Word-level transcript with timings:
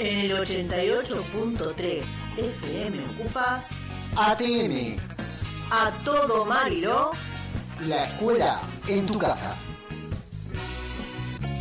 En 0.00 0.30
el 0.30 0.32
88.3 0.32 2.02
FM 2.38 3.04
ocupas 3.04 3.64
ATM, 4.16 4.96
a 5.70 5.90
todo 6.02 6.46
Mariló. 6.46 7.10
la 7.80 8.04
escuela 8.06 8.62
en 8.88 9.04
tu 9.04 9.18
casa. 9.18 9.54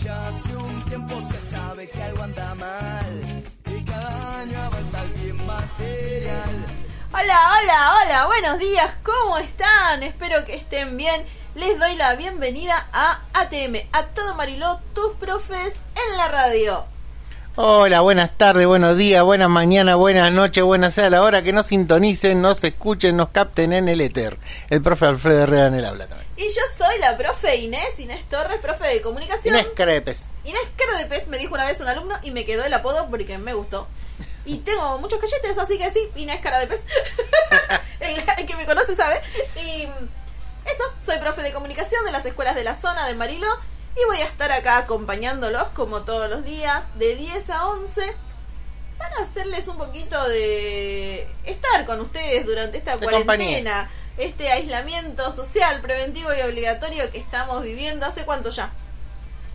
Ya 0.01 0.29
hace 0.29 0.55
un 0.55 0.85
tiempo 0.85 1.21
se 1.29 1.51
sabe 1.51 1.89
que 1.89 2.01
algo 2.01 2.23
anda 2.23 2.55
mal 2.55 3.43
y 3.65 3.83
cada 3.83 4.39
año 4.39 4.57
avanza 4.57 5.03
el 5.03 5.09
bien 5.09 5.45
material. 5.45 6.65
Hola, 7.11 7.59
hola, 7.61 7.93
hola, 8.05 8.25
buenos 8.27 8.57
días, 8.59 8.93
¿cómo 9.03 9.37
están? 9.39 10.01
Espero 10.01 10.45
que 10.45 10.55
estén 10.55 10.95
bien. 10.95 11.25
Les 11.55 11.77
doy 11.77 11.93
la 11.97 12.15
bienvenida 12.15 12.87
a 12.93 13.19
ATM, 13.33 13.85
a 13.91 14.03
todo 14.15 14.33
Mariló, 14.35 14.79
tus 14.93 15.13
profes 15.15 15.75
en 16.07 16.17
la 16.17 16.29
radio. 16.29 16.88
Hola, 17.61 17.99
buenas 17.99 18.37
tardes, 18.37 18.65
buenos 18.65 18.95
días, 18.95 19.21
buenas 19.21 19.49
mañanas, 19.49 19.97
buenas 19.97 20.31
noches, 20.31 20.63
buenas 20.63 20.93
sea 20.93 21.09
la 21.09 21.21
hora 21.21 21.41
que 21.41 21.51
nos 21.51 21.67
sintonicen, 21.67 22.41
nos 22.41 22.63
escuchen, 22.63 23.17
nos 23.17 23.31
capten 23.31 23.73
en 23.73 23.89
el 23.89 23.99
éter. 23.99 24.37
El 24.69 24.81
profe 24.81 25.07
Alfredo 25.07 25.43
Herrera 25.43 25.65
en 25.67 25.73
el 25.73 25.83
habla 25.83 26.07
también. 26.07 26.25
Y 26.37 26.43
yo 26.43 26.61
soy 26.77 26.97
la 26.99 27.17
profe 27.17 27.57
Inés, 27.57 27.99
Inés 27.99 28.23
Torres, 28.29 28.59
profe 28.61 28.87
de 28.87 29.01
comunicación. 29.01 29.55
Inés 29.55 29.67
Crepes. 29.75 30.23
Inés 30.45 30.61
Cardepes 30.77 31.27
me 31.27 31.37
dijo 31.37 31.53
una 31.53 31.65
vez 31.65 31.81
un 31.81 31.89
alumno 31.89 32.15
y 32.23 32.31
me 32.31 32.45
quedó 32.45 32.63
el 32.63 32.73
apodo 32.73 33.09
porque 33.09 33.37
me 33.37 33.53
gustó. 33.53 33.89
Y 34.45 34.59
tengo 34.59 34.97
muchos 34.99 35.19
cachetes, 35.19 35.57
así 35.57 35.77
que 35.77 35.91
sí, 35.91 35.99
Inés 36.15 36.39
Cara 36.39 36.59
de 36.59 36.67
Pez. 36.67 36.81
el, 37.99 38.45
que 38.45 38.55
me 38.55 38.65
conoce 38.65 38.95
sabe. 38.95 39.21
Y 39.57 39.81
eso, 39.83 40.83
soy 41.05 41.17
profe 41.17 41.43
de 41.43 41.51
comunicación 41.51 42.05
de 42.05 42.13
las 42.13 42.25
escuelas 42.25 42.55
de 42.55 42.63
la 42.63 42.75
zona 42.75 43.05
de 43.05 43.15
Mariló. 43.15 43.49
Y 43.99 44.05
voy 44.05 44.17
a 44.21 44.25
estar 44.25 44.51
acá 44.51 44.77
acompañándolos 44.77 45.69
como 45.69 46.03
todos 46.03 46.29
los 46.29 46.45
días, 46.45 46.83
de 46.95 47.15
10 47.15 47.49
a 47.49 47.67
11, 47.67 48.15
para 48.97 49.17
hacerles 49.21 49.67
un 49.67 49.77
poquito 49.77 50.21
de 50.29 51.27
estar 51.43 51.85
con 51.85 51.99
ustedes 51.99 52.45
durante 52.45 52.77
esta 52.77 52.95
De 52.95 53.05
cuarentena, 53.05 53.89
este 54.17 54.51
aislamiento 54.51 55.31
social, 55.33 55.81
preventivo 55.81 56.29
y 56.33 56.41
obligatorio 56.41 57.11
que 57.11 57.19
estamos 57.19 57.61
viviendo. 57.61 58.05
¿Hace 58.05 58.23
cuánto 58.23 58.51
ya? 58.51 58.71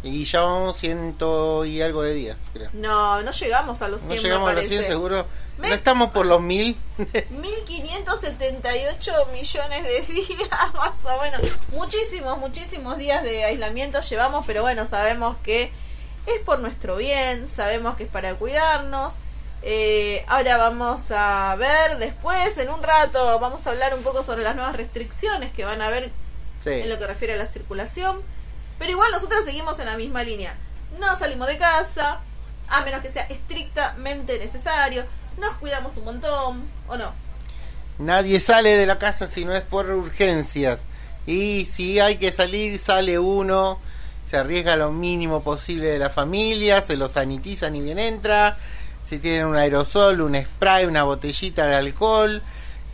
Y 0.04 0.24
ya 0.26 0.42
vamos 0.42 0.76
ciento 0.76 1.64
y 1.64 1.80
algo 1.82 2.02
de 2.02 2.12
días, 2.14 2.36
creo. 2.52 2.68
No, 2.74 3.22
no 3.22 3.30
llegamos 3.32 3.80
a 3.82 3.88
los 3.88 4.02
100, 4.02 4.14
No 4.16 4.22
llegamos 4.22 4.48
a 4.50 4.52
los 4.52 4.60
parece. 4.62 4.74
100 4.78 4.86
seguro. 4.86 5.26
Me- 5.58 5.68
No 5.70 5.74
estamos 5.74 6.10
por 6.10 6.26
los 6.26 6.40
mil. 6.42 6.76
1578 7.30 9.12
millones 9.32 9.82
de 9.82 10.00
días, 10.12 10.48
más 10.74 11.04
o 11.04 11.22
menos. 11.22 11.40
Muchísimos, 11.72 12.38
muchísimos 12.38 12.98
días 12.98 13.22
de 13.22 13.44
aislamiento 13.44 14.00
llevamos, 14.02 14.44
pero 14.46 14.62
bueno, 14.62 14.84
sabemos 14.86 15.36
que 15.42 15.72
es 16.26 16.40
por 16.44 16.58
nuestro 16.58 16.96
bien, 16.96 17.48
sabemos 17.48 17.96
que 17.96 18.04
es 18.04 18.08
para 18.10 18.34
cuidarnos. 18.34 19.14
Eh, 19.62 20.22
ahora 20.28 20.58
vamos 20.58 21.00
a 21.10 21.56
ver 21.58 21.96
después, 21.98 22.58
en 22.58 22.68
un 22.68 22.82
rato, 22.82 23.38
vamos 23.40 23.66
a 23.66 23.70
hablar 23.70 23.94
un 23.94 24.02
poco 24.02 24.22
sobre 24.22 24.42
las 24.42 24.54
nuevas 24.54 24.76
restricciones 24.76 25.50
que 25.52 25.64
van 25.64 25.80
a 25.80 25.86
haber 25.86 26.10
Sí. 26.62 26.70
en 26.70 26.88
lo 26.88 26.98
que 26.98 27.06
refiere 27.06 27.34
a 27.34 27.36
la 27.36 27.46
circulación. 27.46 28.22
Pero 28.78 28.90
igual 28.90 29.10
nosotros 29.12 29.44
seguimos 29.44 29.78
en 29.78 29.86
la 29.86 29.96
misma 29.96 30.22
línea. 30.22 30.54
No 30.98 31.16
salimos 31.18 31.48
de 31.48 31.58
casa, 31.58 32.20
a 32.68 32.80
menos 32.82 33.00
que 33.00 33.12
sea 33.12 33.24
estrictamente 33.24 34.38
necesario. 34.38 35.04
Nos 35.38 35.54
cuidamos 35.54 35.96
un 35.96 36.04
montón, 36.04 36.64
¿o 36.88 36.96
no? 36.96 37.12
Nadie 37.98 38.40
sale 38.40 38.76
de 38.76 38.86
la 38.86 38.98
casa 38.98 39.26
si 39.26 39.44
no 39.44 39.54
es 39.54 39.62
por 39.62 39.88
urgencias. 39.90 40.80
Y 41.26 41.64
si 41.64 42.00
hay 42.00 42.16
que 42.16 42.32
salir, 42.32 42.78
sale 42.78 43.18
uno. 43.18 43.78
Se 44.26 44.36
arriesga 44.36 44.76
lo 44.76 44.90
mínimo 44.90 45.42
posible 45.42 45.86
de 45.86 45.98
la 45.98 46.10
familia, 46.10 46.80
se 46.80 46.96
lo 46.96 47.08
sanitiza 47.08 47.70
ni 47.70 47.80
bien 47.80 47.98
entra. 47.98 48.56
Si 49.04 49.18
tienen 49.18 49.46
un 49.46 49.56
aerosol, 49.56 50.22
un 50.22 50.34
spray, 50.34 50.86
una 50.86 51.04
botellita 51.04 51.66
de 51.66 51.74
alcohol, 51.74 52.42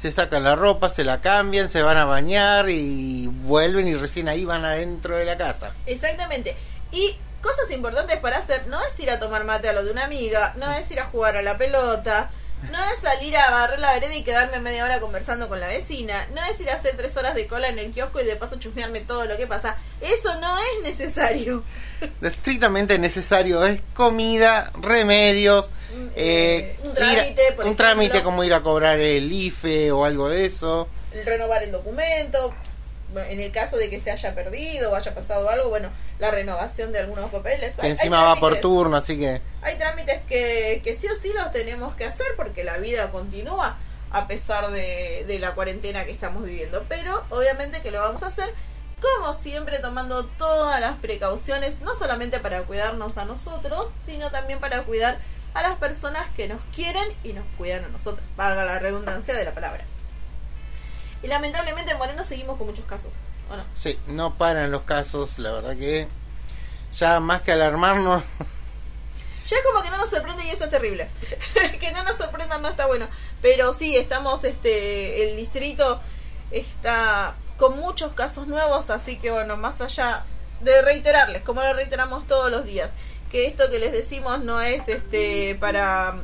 se 0.00 0.10
sacan 0.10 0.44
la 0.44 0.56
ropa, 0.56 0.88
se 0.88 1.04
la 1.04 1.20
cambian, 1.20 1.68
se 1.68 1.82
van 1.82 1.98
a 1.98 2.06
bañar 2.06 2.70
y 2.70 3.26
vuelven 3.26 3.86
y 3.86 3.94
recién 3.94 4.28
ahí 4.28 4.46
van 4.46 4.64
adentro 4.64 5.16
de 5.16 5.26
la 5.26 5.36
casa. 5.36 5.72
Exactamente. 5.84 6.56
Y 6.90 7.16
cosas 7.42 7.70
importantes 7.70 8.16
para 8.18 8.38
hacer 8.38 8.66
no 8.68 8.78
es 8.82 8.98
ir 8.98 9.10
a 9.10 9.18
tomar 9.18 9.44
mate 9.44 9.68
a 9.68 9.74
lo 9.74 9.84
de 9.84 9.90
una 9.90 10.04
amiga, 10.04 10.54
no 10.56 10.70
es 10.72 10.90
ir 10.90 11.00
a 11.00 11.04
jugar 11.04 11.36
a 11.36 11.42
la 11.42 11.58
pelota, 11.58 12.30
no 12.70 12.78
es 12.92 13.00
salir 13.02 13.36
a 13.36 13.50
barrer 13.50 13.80
la 13.80 13.92
vereda 13.94 14.14
y 14.14 14.22
quedarme 14.22 14.58
media 14.60 14.84
hora 14.84 15.00
conversando 15.00 15.48
con 15.48 15.60
la 15.60 15.66
vecina, 15.66 16.26
no 16.34 16.42
es 16.44 16.60
ir 16.60 16.68
a 16.70 16.74
hacer 16.74 16.96
tres 16.96 17.16
horas 17.16 17.34
de 17.34 17.46
cola 17.46 17.68
en 17.68 17.78
el 17.78 17.90
kiosco 17.92 18.20
y 18.20 18.24
de 18.24 18.36
paso 18.36 18.56
chusmearme 18.58 19.00
todo 19.00 19.24
lo 19.26 19.36
que 19.36 19.46
pasa. 19.46 19.76
Eso 20.00 20.38
no 20.40 20.56
es 20.58 20.82
necesario. 20.82 21.62
Lo 22.20 22.28
estrictamente 22.28 22.98
necesario 22.98 23.64
es 23.64 23.80
comida, 23.94 24.70
remedios, 24.80 25.70
eh, 26.14 26.76
eh, 26.76 26.80
un 26.82 26.90
ir 26.90 26.96
a- 26.98 27.14
trámite, 27.14 27.42
por 27.52 27.64
un 27.64 27.72
ejemplo. 27.72 27.76
trámite 27.76 28.22
como 28.22 28.44
ir 28.44 28.54
a 28.54 28.60
cobrar 28.62 28.98
el 29.00 29.30
IFE 29.32 29.92
o 29.92 30.04
algo 30.04 30.28
de 30.28 30.44
eso. 30.46 30.88
Renovar 31.24 31.62
el 31.62 31.72
documento, 31.72 32.54
en 33.16 33.40
el 33.40 33.50
caso 33.52 33.76
de 33.76 33.90
que 33.90 33.98
se 33.98 34.10
haya 34.10 34.34
perdido 34.34 34.92
o 34.92 34.94
haya 34.94 35.14
pasado 35.14 35.48
algo, 35.48 35.68
bueno, 35.68 35.90
la 36.18 36.30
renovación 36.30 36.92
de 36.92 37.00
algunos 37.00 37.30
papeles. 37.30 37.74
que 37.74 37.82
Hay- 37.82 37.86
hay 37.86 37.90
encima 37.92 38.24
va 38.24 38.36
por 38.36 38.56
turno, 38.60 38.96
así 38.96 39.18
que 39.18 39.40
Hay 39.62 39.76
trámites 39.76 40.20
que, 40.28 40.80
que 40.84 40.94
sí 40.94 41.06
o 41.08 41.16
sí 41.16 41.32
los 41.32 41.50
tenemos 41.50 41.94
que 41.94 42.04
hacer 42.04 42.26
porque 42.36 42.64
la 42.64 42.78
vida 42.78 43.10
continúa 43.10 43.76
a 44.12 44.26
pesar 44.26 44.70
de, 44.70 45.24
de 45.26 45.38
la 45.38 45.54
cuarentena 45.54 46.04
que 46.04 46.10
estamos 46.12 46.44
viviendo. 46.44 46.84
Pero 46.88 47.22
obviamente 47.30 47.80
que 47.80 47.90
lo 47.90 48.00
vamos 48.00 48.22
a 48.22 48.28
hacer 48.28 48.52
como 49.00 49.32
siempre 49.34 49.78
tomando 49.78 50.26
todas 50.26 50.78
las 50.80 50.96
precauciones, 50.98 51.80
no 51.80 51.94
solamente 51.94 52.38
para 52.38 52.62
cuidarnos 52.62 53.16
a 53.18 53.24
nosotros, 53.24 53.88
sino 54.04 54.30
también 54.30 54.58
para 54.60 54.82
cuidar 54.82 55.18
a 55.54 55.62
las 55.62 55.76
personas 55.76 56.26
que 56.36 56.48
nos 56.48 56.60
quieren 56.74 57.08
y 57.24 57.32
nos 57.32 57.44
cuidan 57.56 57.84
a 57.84 57.88
nosotros, 57.88 58.24
valga 58.36 58.64
la 58.64 58.78
redundancia 58.78 59.34
de 59.34 59.44
la 59.44 59.52
palabra. 59.52 59.84
Y 61.22 61.26
lamentablemente 61.26 61.92
en 61.92 61.98
Moreno 61.98 62.24
seguimos 62.24 62.56
con 62.56 62.66
muchos 62.66 62.84
casos, 62.84 63.12
¿o 63.50 63.56
no? 63.56 63.64
sí, 63.74 63.98
no 64.06 64.34
paran 64.34 64.70
los 64.70 64.82
casos, 64.82 65.38
la 65.38 65.52
verdad 65.52 65.76
que 65.76 66.08
ya 66.92 67.20
más 67.20 67.42
que 67.42 67.52
alarmarnos, 67.52 68.22
Ya 69.46 69.56
es 69.56 69.62
como 69.64 69.82
que 69.82 69.90
no 69.90 69.96
nos 69.96 70.10
sorprende 70.10 70.44
y 70.44 70.50
eso 70.50 70.64
es 70.64 70.70
terrible. 70.70 71.08
que 71.80 71.92
no 71.92 72.02
nos 72.04 72.16
sorprendan 72.16 72.62
no 72.62 72.68
está 72.68 72.86
bueno. 72.86 73.08
Pero 73.40 73.72
sí, 73.72 73.96
estamos, 73.96 74.44
este, 74.44 75.30
el 75.30 75.36
distrito 75.36 76.00
está 76.50 77.34
con 77.56 77.78
muchos 77.78 78.12
casos 78.12 78.46
nuevos, 78.46 78.90
así 78.90 79.18
que 79.18 79.30
bueno, 79.30 79.56
más 79.56 79.80
allá 79.80 80.24
de 80.60 80.82
reiterarles, 80.82 81.42
como 81.42 81.62
lo 81.62 81.72
reiteramos 81.74 82.26
todos 82.26 82.50
los 82.50 82.64
días, 82.64 82.92
que 83.30 83.46
esto 83.46 83.68
que 83.70 83.78
les 83.78 83.92
decimos 83.92 84.40
no 84.40 84.60
es 84.60 84.88
este 84.88 85.56
para 85.60 86.14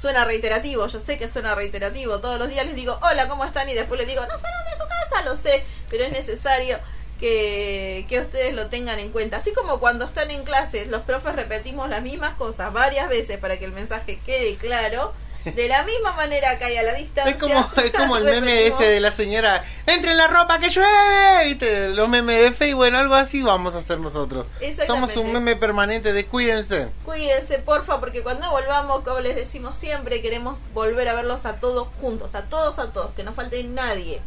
suena 0.00 0.24
reiterativo, 0.24 0.86
yo 0.86 0.98
sé 0.98 1.18
que 1.18 1.28
suena 1.28 1.54
reiterativo, 1.54 2.20
todos 2.20 2.38
los 2.38 2.48
días 2.48 2.64
les 2.64 2.74
digo, 2.74 2.98
hola, 3.02 3.28
¿cómo 3.28 3.44
están? 3.44 3.68
Y 3.68 3.74
después 3.74 3.98
les 3.98 4.08
digo, 4.08 4.22
no 4.22 4.32
salgan 4.32 4.64
de 4.64 4.82
su 4.82 4.88
casa, 4.88 5.22
lo 5.24 5.36
sé, 5.36 5.62
pero 5.90 6.04
es 6.04 6.12
necesario 6.12 6.78
que, 7.18 8.06
que 8.08 8.20
ustedes 8.20 8.54
lo 8.54 8.68
tengan 8.68 8.98
en 8.98 9.10
cuenta. 9.10 9.36
Así 9.36 9.52
como 9.52 9.78
cuando 9.78 10.06
están 10.06 10.30
en 10.30 10.42
clases, 10.44 10.88
los 10.88 11.02
profes 11.02 11.36
repetimos 11.36 11.90
las 11.90 12.00
mismas 12.00 12.32
cosas 12.34 12.72
varias 12.72 13.10
veces 13.10 13.36
para 13.36 13.58
que 13.58 13.66
el 13.66 13.72
mensaje 13.72 14.18
quede 14.24 14.56
claro, 14.56 15.12
de 15.44 15.68
la 15.68 15.82
misma 15.84 16.12
manera 16.12 16.58
que 16.58 16.64
hay 16.64 16.76
a 16.76 16.82
la 16.82 16.94
distancia. 16.94 17.32
es 17.32 17.38
como, 17.38 17.70
es 17.82 17.90
como 17.92 18.16
el 18.16 18.24
meme 18.40 18.66
ese 18.66 18.84
de 18.88 19.00
la 19.00 19.12
señora, 19.12 19.64
entre 19.86 20.12
en 20.12 20.18
la 20.18 20.26
ropa 20.28 20.58
que 20.58 20.68
llueve, 20.70 21.44
¿viste? 21.46 21.88
los 21.90 22.08
memes 22.08 22.40
de 22.40 22.52
fe 22.52 22.68
y 22.68 22.72
bueno, 22.72 22.98
algo 22.98 23.14
así 23.14 23.42
vamos 23.42 23.74
a 23.74 23.78
hacer 23.78 23.98
nosotros. 23.98 24.46
Somos 24.86 25.16
un 25.16 25.32
meme 25.32 25.56
permanente 25.56 26.12
de 26.12 26.26
cuídense. 26.26 26.88
Cuídense, 27.04 27.58
porfa, 27.58 28.00
porque 28.00 28.22
cuando 28.22 28.50
volvamos, 28.50 29.02
como 29.02 29.20
les 29.20 29.36
decimos 29.36 29.76
siempre, 29.76 30.20
queremos 30.22 30.60
volver 30.74 31.08
a 31.08 31.14
verlos 31.14 31.46
a 31.46 31.60
todos 31.60 31.88
juntos, 32.00 32.34
a 32.34 32.42
todos, 32.42 32.78
a 32.78 32.92
todos, 32.92 33.14
que 33.14 33.24
no 33.24 33.32
falte 33.32 33.62
nadie, 33.64 34.20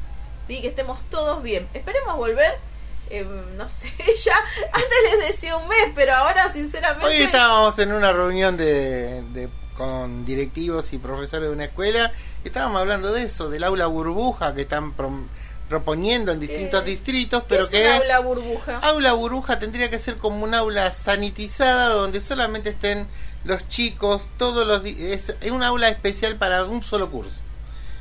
¿sí? 0.47 0.61
que 0.61 0.67
estemos 0.67 0.99
todos 1.09 1.43
bien. 1.43 1.67
Esperemos 1.73 2.17
volver, 2.17 2.57
eh, 3.09 3.25
no 3.55 3.69
sé, 3.69 3.91
ya 4.23 4.35
antes 4.71 4.97
les 5.11 5.27
decía 5.27 5.55
un 5.57 5.67
mes, 5.67 5.89
pero 5.93 6.13
ahora 6.15 6.51
sinceramente... 6.51 7.05
Hoy 7.07 7.21
estábamos 7.21 7.77
en 7.79 7.91
una 7.91 8.11
reunión 8.11 8.57
de, 8.57 9.21
de- 9.33 9.49
con 9.77 10.25
directivos 10.25 10.93
y 10.93 10.97
profesores 10.97 11.49
de 11.49 11.55
una 11.55 11.65
escuela 11.65 12.11
estábamos 12.43 12.79
hablando 12.81 13.11
de 13.11 13.23
eso, 13.23 13.49
del 13.49 13.63
aula 13.63 13.87
burbuja 13.87 14.53
que 14.53 14.61
están 14.61 14.91
pro- 14.93 15.11
proponiendo 15.69 16.31
en 16.31 16.39
distintos 16.39 16.81
Eh, 16.83 16.85
distritos, 16.85 17.41
¿qué 17.43 17.47
pero 17.49 17.63
es 17.63 17.69
que 17.69 17.81
un 17.87 17.93
aula 18.01 18.19
burbuja? 18.19 18.77
aula 18.79 19.13
burbuja 19.13 19.59
tendría 19.59 19.89
que 19.89 19.97
ser 19.99 20.17
como 20.17 20.43
un 20.43 20.53
aula 20.53 20.91
sanitizada 20.91 21.89
donde 21.89 22.21
solamente 22.21 22.69
estén 22.69 23.07
los 23.45 23.67
chicos, 23.69 24.27
todos 24.37 24.65
los 24.67 24.85
es, 24.85 25.35
es 25.41 25.51
un 25.51 25.63
aula 25.63 25.89
especial 25.89 26.35
para 26.35 26.63
un 26.65 26.83
solo 26.83 27.09
curso. 27.09 27.31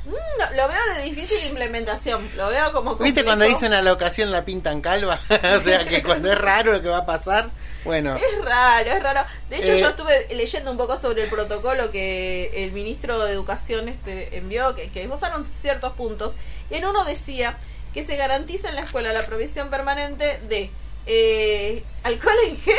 Mm, 0.05 0.09
no, 0.11 0.45
lo 0.57 0.67
veo 0.67 0.95
de 0.97 1.03
difícil 1.03 1.49
implementación, 1.49 2.29
lo 2.35 2.49
veo 2.49 2.73
como 2.73 2.95
¿Viste 2.97 3.23
cuando 3.23 3.45
dicen 3.45 3.73
a 3.73 3.81
la 3.81 3.93
ocasión 3.93 4.31
la 4.31 4.43
pintan 4.45 4.81
calva? 4.81 5.19
o 5.29 5.61
sea 5.61 5.85
que 5.87 6.03
cuando 6.03 6.31
es 6.31 6.37
raro 6.37 6.73
lo 6.73 6.81
que 6.81 6.89
va 6.89 6.99
a 6.99 7.05
pasar, 7.05 7.49
bueno, 7.85 8.15
Es 8.15 8.45
raro, 8.45 8.91
es 8.91 9.03
raro. 9.03 9.21
De 9.49 9.57
hecho, 9.57 9.73
Eh, 9.73 9.77
yo 9.77 9.89
estuve 9.89 10.27
leyendo 10.33 10.71
un 10.71 10.77
poco 10.77 10.97
sobre 10.97 11.23
el 11.23 11.29
protocolo 11.29 11.91
que 11.91 12.51
el 12.65 12.71
ministro 12.71 13.23
de 13.25 13.31
Educación 13.31 13.89
este 13.89 14.37
envió, 14.37 14.75
que, 14.75 14.89
que 14.89 15.03
esbozaron 15.03 15.45
ciertos 15.61 15.93
puntos. 15.93 16.35
Y 16.69 16.75
en 16.75 16.85
uno 16.85 17.03
decía 17.05 17.57
que 17.93 18.03
se 18.03 18.15
garantiza 18.15 18.69
en 18.69 18.75
la 18.75 18.81
escuela 18.81 19.13
la 19.13 19.23
provisión 19.23 19.69
permanente 19.69 20.39
de 20.49 20.69
eh, 21.05 21.83
alcohol 22.03 22.35
en 22.47 22.59
gel 22.61 22.75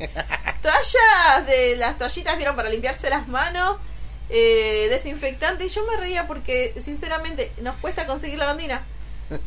las 0.00 0.60
toallas, 0.62 1.46
de 1.46 1.76
las 1.76 1.98
toallitas, 1.98 2.36
vieron, 2.36 2.56
para 2.56 2.70
limpiarse 2.70 3.10
las 3.10 3.28
manos, 3.28 3.76
eh, 4.30 4.86
desinfectante. 4.90 5.66
Y 5.66 5.68
yo 5.68 5.84
me 5.86 5.96
reía 5.96 6.26
porque, 6.26 6.74
sinceramente, 6.80 7.52
nos 7.60 7.76
cuesta 7.76 8.06
conseguir 8.06 8.38
la 8.38 8.46
bandina. 8.46 8.82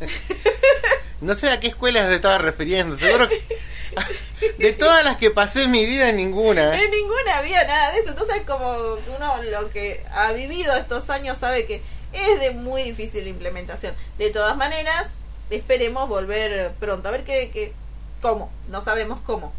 No 1.20 1.34
sé 1.34 1.48
a 1.48 1.58
qué 1.58 1.68
escuelas 1.68 2.10
estaba 2.12 2.36
refiriendo. 2.36 2.96
Seguro 2.98 3.28
que. 3.28 3.40
De 4.58 4.72
todas 4.72 5.04
las 5.04 5.16
que 5.16 5.30
pasé 5.30 5.64
en 5.64 5.70
mi 5.70 5.86
vida, 5.86 6.12
ninguna. 6.12 6.74
¿eh? 6.74 6.84
En 6.84 6.90
ninguna 6.90 7.38
había 7.38 7.64
nada 7.64 7.92
de 7.92 8.00
eso. 8.00 8.10
Entonces, 8.10 8.42
como 8.46 8.70
uno 9.16 9.42
lo 9.42 9.70
que 9.70 10.04
ha 10.12 10.32
vivido 10.32 10.74
estos 10.76 11.10
años 11.10 11.38
sabe 11.38 11.66
que 11.66 11.82
es 12.12 12.40
de 12.40 12.52
muy 12.52 12.82
difícil 12.82 13.26
implementación. 13.26 13.94
De 14.18 14.30
todas 14.30 14.56
maneras, 14.56 15.10
esperemos 15.50 16.08
volver 16.08 16.72
pronto. 16.80 17.08
A 17.08 17.12
ver 17.12 17.24
qué, 17.24 17.72
cómo. 18.20 18.50
No 18.68 18.82
sabemos 18.82 19.20
cómo. 19.24 19.52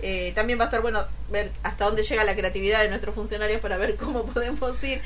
Eh, 0.00 0.32
también 0.34 0.58
va 0.58 0.64
a 0.64 0.66
estar 0.66 0.82
bueno 0.82 1.06
ver 1.30 1.50
hasta 1.62 1.86
dónde 1.86 2.02
llega 2.02 2.22
la 2.22 2.36
creatividad 2.36 2.82
de 2.82 2.88
nuestros 2.88 3.14
funcionarios 3.14 3.62
para 3.62 3.78
ver 3.78 3.96
cómo 3.96 4.24
podemos 4.26 4.82
ir 4.84 5.00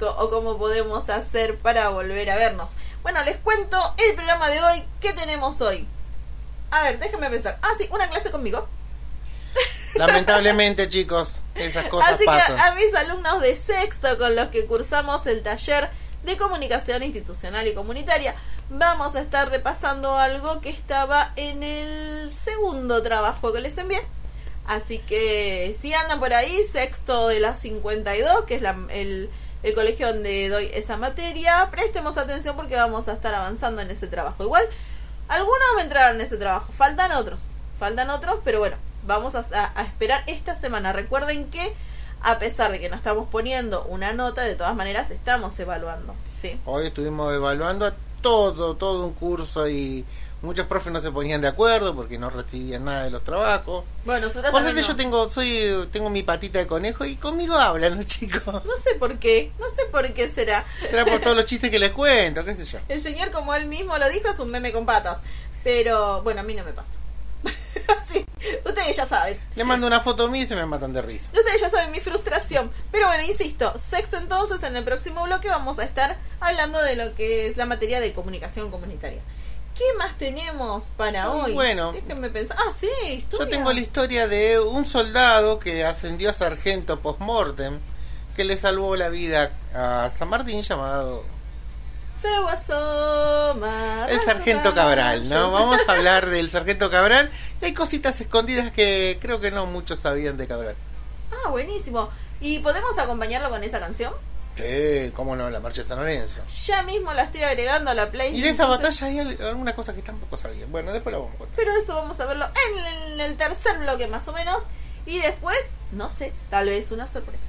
o 0.00 0.30
cómo 0.30 0.56
podemos 0.56 1.10
hacer 1.10 1.56
para 1.58 1.90
volver 1.90 2.30
a 2.30 2.36
vernos. 2.36 2.70
Bueno, 3.02 3.22
les 3.24 3.36
cuento 3.36 3.78
el 4.08 4.14
programa 4.14 4.48
de 4.48 4.60
hoy. 4.60 4.84
¿Qué 5.00 5.12
tenemos 5.12 5.60
hoy? 5.60 5.86
A 6.70 6.82
ver, 6.84 6.98
déjenme 6.98 7.28
pensar. 7.30 7.58
Ah, 7.62 7.70
sí, 7.76 7.88
una 7.90 8.08
clase 8.08 8.30
conmigo. 8.30 8.68
Lamentablemente, 9.94 10.88
chicos, 10.88 11.40
esas 11.54 11.86
cosas 11.88 12.12
Así 12.12 12.24
pasan. 12.24 12.56
que 12.56 12.62
a 12.62 12.74
mis 12.74 12.94
alumnos 12.94 13.40
de 13.40 13.56
sexto 13.56 14.16
con 14.18 14.36
los 14.36 14.48
que 14.48 14.66
cursamos 14.66 15.26
el 15.26 15.42
taller 15.42 15.90
de 16.22 16.36
comunicación 16.36 17.02
institucional 17.02 17.66
y 17.66 17.74
comunitaria, 17.74 18.34
vamos 18.68 19.16
a 19.16 19.20
estar 19.20 19.48
repasando 19.50 20.16
algo 20.16 20.60
que 20.60 20.68
estaba 20.70 21.32
en 21.36 21.62
el 21.62 22.32
segundo 22.32 23.02
trabajo 23.02 23.52
que 23.52 23.60
les 23.60 23.76
envié. 23.78 24.00
Así 24.66 24.98
que 24.98 25.74
si 25.78 25.92
andan 25.94 26.20
por 26.20 26.32
ahí, 26.32 26.62
sexto 26.64 27.26
de 27.28 27.40
la 27.40 27.56
52, 27.56 28.44
que 28.44 28.54
es 28.54 28.62
la- 28.62 28.78
el, 28.90 29.28
el 29.64 29.74
colegio 29.74 30.06
donde 30.08 30.48
doy 30.48 30.70
esa 30.74 30.96
materia, 30.96 31.68
prestemos 31.72 32.16
atención 32.18 32.54
porque 32.54 32.76
vamos 32.76 33.08
a 33.08 33.14
estar 33.14 33.34
avanzando 33.34 33.82
en 33.82 33.90
ese 33.90 34.06
trabajo. 34.06 34.44
Igual, 34.44 34.64
algunos 35.30 35.68
me 35.76 35.82
entraron 35.82 36.16
en 36.16 36.22
ese 36.22 36.36
trabajo, 36.36 36.72
faltan 36.72 37.12
otros, 37.12 37.40
faltan 37.78 38.10
otros, 38.10 38.36
pero 38.44 38.58
bueno, 38.58 38.76
vamos 39.06 39.34
a, 39.34 39.72
esperar 39.82 40.24
esta 40.26 40.56
semana. 40.56 40.92
Recuerden 40.92 41.48
que 41.50 41.72
a 42.20 42.38
pesar 42.38 42.72
de 42.72 42.80
que 42.80 42.90
no 42.90 42.96
estamos 42.96 43.28
poniendo 43.28 43.84
una 43.84 44.12
nota, 44.12 44.42
de 44.42 44.56
todas 44.56 44.74
maneras 44.74 45.10
estamos 45.10 45.58
evaluando. 45.58 46.14
Sí. 46.38 46.58
Hoy 46.66 46.86
estuvimos 46.86 47.32
evaluando 47.32 47.92
todo, 48.20 48.74
todo 48.74 49.06
un 49.06 49.12
curso 49.12 49.68
y 49.68 50.04
muchos 50.42 50.66
profes 50.66 50.92
no 50.92 51.00
se 51.00 51.10
ponían 51.10 51.40
de 51.40 51.48
acuerdo 51.48 51.94
porque 51.94 52.18
no 52.18 52.30
recibían 52.30 52.84
nada 52.84 53.04
de 53.04 53.10
los 53.10 53.22
trabajos. 53.24 53.84
Bueno, 54.04 54.26
nosotros 54.26 54.52
también 54.52 54.76
no. 54.76 54.82
yo 54.82 54.96
tengo, 54.96 55.28
soy, 55.28 55.88
tengo 55.92 56.10
mi 56.10 56.22
patita 56.22 56.58
de 56.58 56.66
conejo 56.66 57.04
y 57.04 57.16
conmigo 57.16 57.56
hablan 57.56 57.96
los 57.96 58.06
chicos. 58.06 58.64
No 58.64 58.78
sé 58.78 58.94
por 58.94 59.18
qué, 59.18 59.52
no 59.58 59.68
sé 59.70 59.84
por 59.90 60.12
qué 60.12 60.28
será. 60.28 60.64
Será 60.88 61.04
por 61.04 61.20
todos 61.20 61.36
los 61.36 61.44
chistes 61.46 61.70
que 61.70 61.78
les 61.78 61.92
cuento, 61.92 62.44
qué 62.44 62.56
sé 62.56 62.64
yo. 62.64 62.78
El 62.88 63.00
señor, 63.00 63.30
como 63.30 63.54
él 63.54 63.66
mismo 63.66 63.96
lo 63.98 64.08
dijo, 64.08 64.28
es 64.28 64.38
un 64.38 64.50
meme 64.50 64.72
con 64.72 64.86
patas. 64.86 65.20
Pero 65.62 66.22
bueno, 66.22 66.40
a 66.40 66.44
mí 66.44 66.54
no 66.54 66.64
me 66.64 66.72
pasa. 66.72 66.90
sí, 68.08 68.24
ustedes 68.64 68.96
ya 68.96 69.06
saben. 69.06 69.38
Le 69.54 69.64
mando 69.64 69.86
una 69.86 70.00
foto 70.00 70.28
mía 70.28 70.42
y 70.42 70.46
se 70.46 70.56
me 70.56 70.64
matan 70.66 70.92
de 70.92 71.02
risa. 71.02 71.28
Ustedes 71.34 71.60
ya 71.60 71.70
saben 71.70 71.90
mi 71.90 72.00
frustración. 72.00 72.70
Pero 72.90 73.06
bueno, 73.06 73.22
insisto, 73.24 73.78
sexto 73.78 74.16
entonces, 74.16 74.62
en 74.62 74.76
el 74.76 74.84
próximo 74.84 75.24
bloque 75.24 75.48
vamos 75.48 75.78
a 75.78 75.84
estar 75.84 76.16
hablando 76.40 76.82
de 76.82 76.96
lo 76.96 77.14
que 77.14 77.48
es 77.48 77.56
la 77.56 77.66
materia 77.66 78.00
de 78.00 78.12
comunicación 78.12 78.70
comunitaria. 78.70 79.20
¿Qué 79.80 79.98
más 79.98 80.18
tenemos 80.18 80.84
para 80.98 81.30
hoy? 81.30 81.54
bueno. 81.54 81.92
Déjenme 81.92 82.28
pensar. 82.28 82.54
Ah, 82.60 82.70
sí, 82.70 82.90
historia. 83.08 83.46
Yo 83.46 83.50
tengo 83.50 83.72
la 83.72 83.80
historia 83.80 84.28
de 84.28 84.60
un 84.60 84.84
soldado 84.84 85.58
que 85.58 85.86
ascendió 85.86 86.28
a 86.28 86.32
sargento 86.34 87.00
post-mortem 87.00 87.78
que 88.36 88.44
le 88.44 88.58
salvó 88.58 88.94
la 88.96 89.08
vida 89.08 89.52
a 89.74 90.10
San 90.16 90.28
Martín 90.28 90.60
llamado 90.60 91.24
el 94.08 94.20
sargento 94.20 94.74
Cabral, 94.74 95.28
¿no? 95.28 95.50
Vamos 95.50 95.80
a 95.88 95.92
hablar 95.92 96.26
del 96.30 96.50
sargento 96.50 96.90
Cabral. 96.90 97.30
Hay 97.62 97.72
cositas 97.72 98.20
escondidas 98.20 98.70
que 98.72 99.18
creo 99.20 99.40
que 99.40 99.50
no 99.50 99.66
muchos 99.66 100.00
sabían 100.00 100.36
de 100.36 100.46
Cabral. 100.46 100.74
Ah, 101.32 101.48
buenísimo. 101.48 102.10
¿Y 102.40 102.58
podemos 102.58 102.98
acompañarlo 102.98 103.48
con 103.50 103.64
esa 103.64 103.80
canción? 103.80 104.12
Sí, 104.56 105.12
cómo 105.16 105.36
no, 105.36 105.48
la 105.48 105.60
marcha 105.60 105.82
de 105.82 105.88
San 105.88 105.98
Lorenzo. 105.98 106.42
Ya 106.66 106.82
mismo 106.82 107.12
la 107.14 107.22
estoy 107.22 107.42
agregando 107.42 107.90
a 107.90 107.94
la 107.94 108.10
playlist. 108.10 108.38
Y 108.38 108.42
de 108.42 108.50
esa 108.50 108.64
entonces- 108.64 109.00
batalla 109.00 109.06
hay 109.06 109.18
al- 109.40 109.48
alguna 109.48 109.74
cosa 109.74 109.94
que 109.94 110.02
tampoco 110.02 110.36
sabían. 110.36 110.70
Bueno, 110.70 110.92
después 110.92 111.12
la 111.12 111.18
vamos 111.18 111.34
a 111.34 111.38
contar. 111.38 111.56
Pero 111.56 111.72
eso 111.76 111.94
vamos 111.94 112.20
a 112.20 112.26
verlo 112.26 112.46
en 112.46 112.78
el, 113.12 113.20
el 113.20 113.36
tercer 113.36 113.78
bloque 113.78 114.06
más 114.08 114.26
o 114.28 114.32
menos. 114.32 114.58
Y 115.06 115.18
después, 115.20 115.56
no 115.92 116.10
sé, 116.10 116.32
tal 116.50 116.68
vez 116.68 116.90
una 116.90 117.06
sorpresa. 117.06 117.44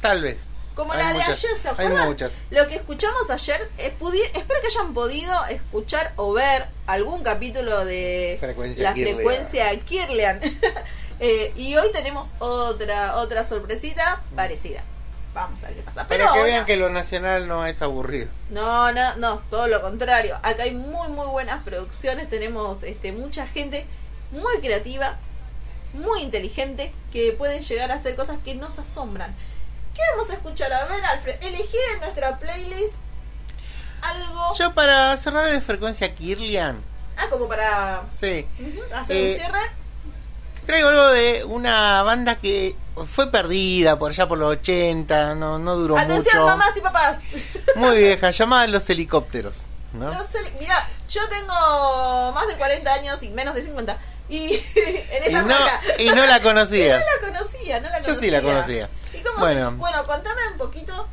Tal 0.00 0.22
vez. 0.22 0.38
Como 0.76 0.92
Hay 0.92 1.00
la 1.00 1.12
de 1.12 1.22
ayer, 1.22 1.34
¿se 1.60 1.68
Hay 1.68 1.74
acuerdan? 1.74 2.08
muchas. 2.08 2.32
Lo 2.50 2.66
que 2.66 2.76
escuchamos 2.76 3.28
ayer, 3.28 3.68
eh, 3.78 3.92
espero 4.34 4.60
que 4.60 4.66
hayan 4.68 4.94
podido 4.94 5.44
escuchar 5.46 6.12
o 6.16 6.32
ver 6.32 6.66
algún 6.86 7.22
capítulo 7.22 7.84
de 7.84 8.36
Frecuencia 8.40 8.84
la 8.84 8.94
Kirlian. 8.94 9.16
frecuencia 9.16 9.80
Kirlian. 9.80 10.40
Eh, 11.24 11.52
y 11.54 11.76
hoy 11.76 11.92
tenemos 11.92 12.32
otra 12.40 13.14
otra 13.14 13.44
sorpresita 13.46 14.20
parecida. 14.34 14.82
Vamos 15.34 15.62
a 15.64 15.68
ver 15.68 15.76
qué 15.76 15.82
pasa. 15.82 16.06
Pero 16.08 16.26
Para 16.26 16.36
que 16.38 16.44
vean 16.44 16.66
que 16.66 16.76
lo 16.76 16.90
nacional 16.90 17.48
no 17.48 17.66
es 17.66 17.80
aburrido. 17.80 18.28
no, 18.50 18.92
no, 18.92 19.16
no, 19.16 19.42
todo 19.50 19.66
lo 19.68 19.80
contrario. 19.80 20.36
Acá 20.42 20.64
hay 20.64 20.74
muy, 20.74 21.08
muy 21.08 21.26
buenas 21.26 21.62
producciones. 21.62 22.28
Tenemos 22.28 22.82
este, 22.82 23.12
mucha 23.12 23.46
gente 23.46 23.86
muy 24.30 24.60
creativa, 24.60 25.16
muy 25.94 26.20
inteligente, 26.22 26.92
que 27.12 27.32
pueden 27.32 27.62
llegar 27.62 27.90
a 27.92 27.94
hacer 27.94 28.14
cosas 28.16 28.36
que 28.44 28.54
nos 28.54 28.78
asombran. 28.78 29.34
¿Qué 29.94 30.00
vamos 30.12 30.30
a 30.30 30.34
escuchar? 30.34 30.72
A 30.72 30.84
ver, 30.86 31.04
Alfred, 31.04 31.36
elegí 31.42 31.76
en 31.94 32.00
nuestra 32.00 32.38
playlist 32.38 32.94
algo. 34.02 34.54
Yo 34.58 34.72
para 34.74 35.16
cerrar 35.16 35.50
de 35.50 35.60
frecuencia 35.60 36.14
Kirlian, 36.14 36.80
Ah, 37.16 37.26
como 37.30 37.46
para 37.46 38.02
sí, 38.14 38.46
hacer 38.94 39.16
Eh, 39.16 39.32
un 39.32 39.38
cierre. 39.38 39.60
Traigo 40.66 40.88
algo 40.88 41.06
de 41.08 41.44
una 41.44 42.02
banda 42.02 42.36
que 42.36 42.74
fue 43.14 43.30
perdida 43.30 43.98
por 43.98 44.10
allá 44.10 44.28
por 44.28 44.38
los 44.38 44.50
80, 44.52 45.34
no, 45.34 45.58
no 45.58 45.76
duró 45.76 45.96
Atención, 45.98 46.42
mucho. 46.42 46.46
mamás 46.46 46.76
y 46.76 46.80
papás. 46.80 47.20
Muy 47.76 47.96
vieja, 47.98 48.30
llamada 48.30 48.66
Los 48.66 48.88
Helicópteros. 48.90 49.56
¿no? 49.94 50.10
Yo 51.08 51.28
tengo 51.28 52.32
más 52.34 52.46
de 52.48 52.54
40 52.56 52.92
años 52.94 53.22
y 53.22 53.28
menos 53.30 53.54
de 53.54 53.62
50. 53.62 53.98
Y 54.30 54.54
en 54.76 55.24
Y 55.24 55.26
esa 55.26 55.42
no, 55.42 55.54
época- 55.54 55.80
y 55.98 56.08
no 56.10 56.26
la 56.26 56.40
conocías. 56.40 57.02
No 57.22 57.28
la 57.30 57.38
conocía, 57.38 57.80
no 57.80 57.88
la 57.90 57.98
Yo 58.00 58.04
conocía. 58.06 58.20
sí 58.22 58.30
la 58.30 58.40
conocía. 58.42 58.88
¿Y 59.12 59.18
cómo 59.22 59.38
Bueno. 59.40 59.70
se- 59.70 59.76
bueno, 59.76 60.06
contame 60.06 60.40
un 60.52 60.58
poquito. 60.58 61.06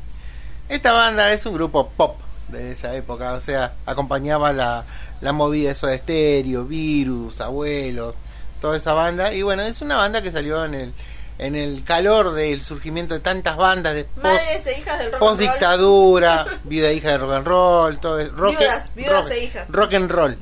Esta 0.68 0.92
banda 0.92 1.32
es 1.32 1.44
un 1.46 1.54
grupo 1.54 1.88
pop 1.90 2.16
de 2.48 2.72
esa 2.72 2.94
época, 2.96 3.32
o 3.34 3.40
sea, 3.40 3.72
acompañaba 3.86 4.52
la, 4.52 4.84
la 5.20 5.32
movida 5.32 5.70
eso 5.72 5.86
de 5.86 5.96
estéreo, 5.96 6.64
virus, 6.64 7.40
abuelos, 7.40 8.14
toda 8.60 8.76
esa 8.76 8.92
banda. 8.92 9.32
Y 9.32 9.42
bueno, 9.42 9.62
es 9.62 9.80
una 9.80 9.96
banda 9.96 10.22
que 10.22 10.30
salió 10.32 10.64
en 10.64 10.74
el, 10.74 10.92
en 11.38 11.56
el 11.56 11.82
calor 11.84 12.32
del 12.32 12.62
surgimiento 12.62 13.14
de 13.14 13.20
tantas 13.20 13.56
bandas 13.56 13.94
de 13.94 14.04
post, 14.04 14.22
Madres 14.24 14.66
e 14.66 14.78
hijas 14.78 14.98
del 14.98 15.10
rock 15.12 15.20
post 15.20 15.40
dictadura, 15.40 16.46
vida 16.64 16.88
e 16.90 16.94
hija 16.94 17.10
de 17.10 17.18
rock 17.18 17.32
and 17.32 17.46
roll, 17.46 17.98
todo 17.98 18.18
es- 18.18 18.30
rock, 18.32 18.58
Viudas, 18.58 18.94
viudas 18.94 19.22
rock- 19.24 19.32
e 19.32 19.44
hijas. 19.44 19.68
rock 19.68 19.94
and 19.94 20.10
roll. 20.10 20.36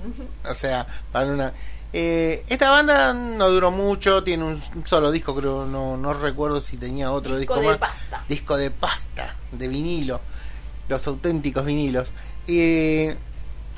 O 0.49 0.55
sea, 0.55 0.87
para 1.13 1.27
una 1.27 1.53
eh, 1.93 2.45
esta 2.49 2.69
banda 2.71 3.15
no 3.15 3.49
duró 3.49 3.71
mucho, 3.71 4.23
tiene 4.23 4.45
un 4.45 4.63
solo 4.85 5.11
disco, 5.11 5.35
creo, 5.35 5.65
no, 5.65 5.97
no 5.97 6.13
recuerdo 6.13 6.61
si 6.61 6.77
tenía 6.77 7.11
otro 7.13 7.39
Disco 7.39 7.55
disco, 7.57 7.71
de 7.73 7.79
más. 7.79 7.91
pasta. 7.91 8.25
Disco 8.29 8.57
de 8.59 8.71
pasta, 8.71 9.35
de 9.53 9.69
vinilo, 9.69 10.21
los 10.89 11.07
auténticos 11.07 11.65
vinilos. 11.65 12.11
Y 12.47 13.09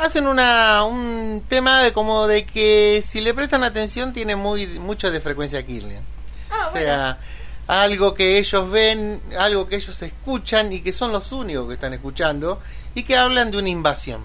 hacen 0.00 0.26
una, 0.26 0.84
un 0.84 1.44
tema 1.48 1.82
de 1.82 1.92
como 1.92 2.26
de 2.26 2.44
que 2.46 3.04
si 3.06 3.20
le 3.20 3.34
prestan 3.34 3.62
atención 3.64 4.12
tiene 4.12 4.36
muy 4.36 4.66
mucho 4.66 5.10
de 5.10 5.20
frecuencia 5.20 5.64
Kirlian. 5.64 6.02
Ah, 6.50 6.66
O 6.68 6.70
bueno. 6.72 6.86
sea, 6.86 7.18
algo 7.66 8.14
que 8.14 8.38
ellos 8.38 8.70
ven, 8.70 9.20
algo 9.38 9.68
que 9.68 9.76
ellos 9.76 10.00
escuchan 10.02 10.72
y 10.72 10.80
que 10.80 10.92
son 10.92 11.12
los 11.12 11.30
únicos 11.32 11.68
que 11.68 11.74
están 11.74 11.94
escuchando 11.94 12.60
y 12.94 13.04
que 13.04 13.16
hablan 13.16 13.50
de 13.50 13.58
una 13.58 13.68
invasión. 13.68 14.24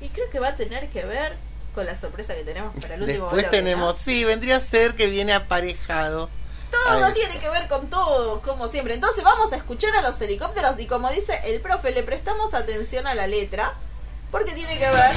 Y 0.00 0.08
creo 0.08 0.28
que 0.30 0.38
va 0.40 0.48
a 0.48 0.56
tener 0.56 0.88
que 0.90 1.04
ver 1.04 1.36
con 1.74 1.86
la 1.86 1.94
sorpresa 1.94 2.34
que 2.34 2.42
tenemos 2.44 2.72
para 2.80 2.94
el 2.94 3.02
último 3.02 3.24
Después 3.26 3.42
bloque, 3.44 3.56
¿no? 3.56 3.64
tenemos, 3.64 3.96
sí, 3.96 4.24
vendría 4.24 4.56
a 4.58 4.60
ser 4.60 4.94
que 4.94 5.06
viene 5.06 5.32
aparejado. 5.32 6.28
Todo 6.70 7.12
tiene 7.12 7.38
que 7.38 7.48
ver 7.48 7.68
con 7.68 7.88
todo, 7.88 8.40
como 8.42 8.68
siempre. 8.68 8.94
Entonces 8.94 9.22
vamos 9.24 9.52
a 9.52 9.56
escuchar 9.56 9.94
a 9.96 10.02
los 10.02 10.20
helicópteros 10.20 10.78
y 10.80 10.86
como 10.86 11.08
dice 11.10 11.40
el 11.44 11.60
profe, 11.60 11.92
le 11.92 12.02
prestamos 12.02 12.52
atención 12.52 13.06
a 13.06 13.14
la 13.14 13.26
letra 13.26 13.74
porque 14.34 14.50
tiene 14.50 14.76
que 14.76 14.90
ver... 14.90 15.10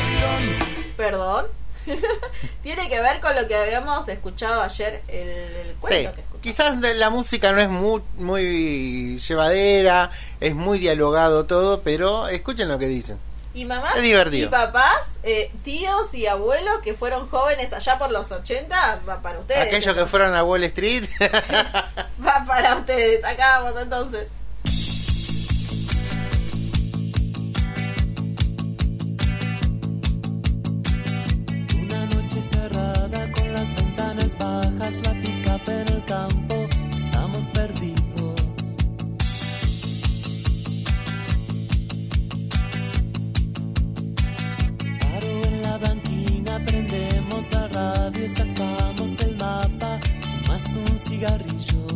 Perdón. 0.95 1.47
tiene 2.61 2.87
que 2.87 3.01
ver 3.01 3.19
con 3.19 3.35
lo 3.35 3.47
que 3.47 3.55
habíamos 3.55 4.07
escuchado 4.09 4.61
ayer, 4.61 5.01
el, 5.07 5.27
el 5.27 5.67
Sí, 5.69 5.75
cuento 5.79 6.13
que 6.13 6.21
escuchamos. 6.21 6.41
quizás 6.41 6.79
la 6.79 7.09
música 7.09 7.51
no 7.51 7.59
es 7.59 7.69
muy, 7.69 8.03
muy 8.17 9.17
llevadera, 9.17 10.11
es 10.39 10.53
muy 10.53 10.77
dialogado 10.77 11.45
todo, 11.45 11.81
pero 11.81 12.27
escuchen 12.27 12.67
lo 12.67 12.77
que 12.77 12.87
dicen. 12.87 13.17
y 13.55 13.65
mamás 13.65 13.95
y 14.03 14.45
papás, 14.45 15.11
eh, 15.23 15.49
tíos 15.63 16.13
y 16.13 16.27
abuelos 16.27 16.75
que 16.83 16.93
fueron 16.93 17.27
jóvenes 17.27 17.73
allá 17.73 17.97
por 17.97 18.11
los 18.11 18.29
80, 18.31 18.99
va 19.09 19.21
para 19.23 19.39
ustedes. 19.39 19.65
Aquellos 19.67 19.95
que 19.95 20.05
fueron 20.05 20.35
a 20.35 20.43
Wall 20.43 20.63
Street. 20.65 21.05
Va 21.19 22.45
para 22.45 22.75
ustedes. 22.75 23.23
Acá 23.23 23.61
vamos 23.61 23.81
entonces. 23.81 24.27
Cerrada 32.47 33.31
con 33.31 33.53
las 33.53 33.75
ventanas 33.75 34.37
bajas, 34.37 34.95
la 35.05 35.13
pica 35.21 35.61
en 35.67 35.87
el 35.95 36.05
campo, 36.05 36.67
estamos 36.95 37.45
perdidos. 37.51 38.41
Paro 45.01 45.41
en 45.47 45.61
la 45.61 45.77
banquina, 45.77 46.63
prendemos 46.65 47.53
la 47.53 47.67
radio, 47.67 48.29
sacamos 48.29 49.19
el 49.25 49.37
mapa, 49.37 49.99
más 50.47 50.75
un 50.75 50.97
cigarrillo. 50.97 51.86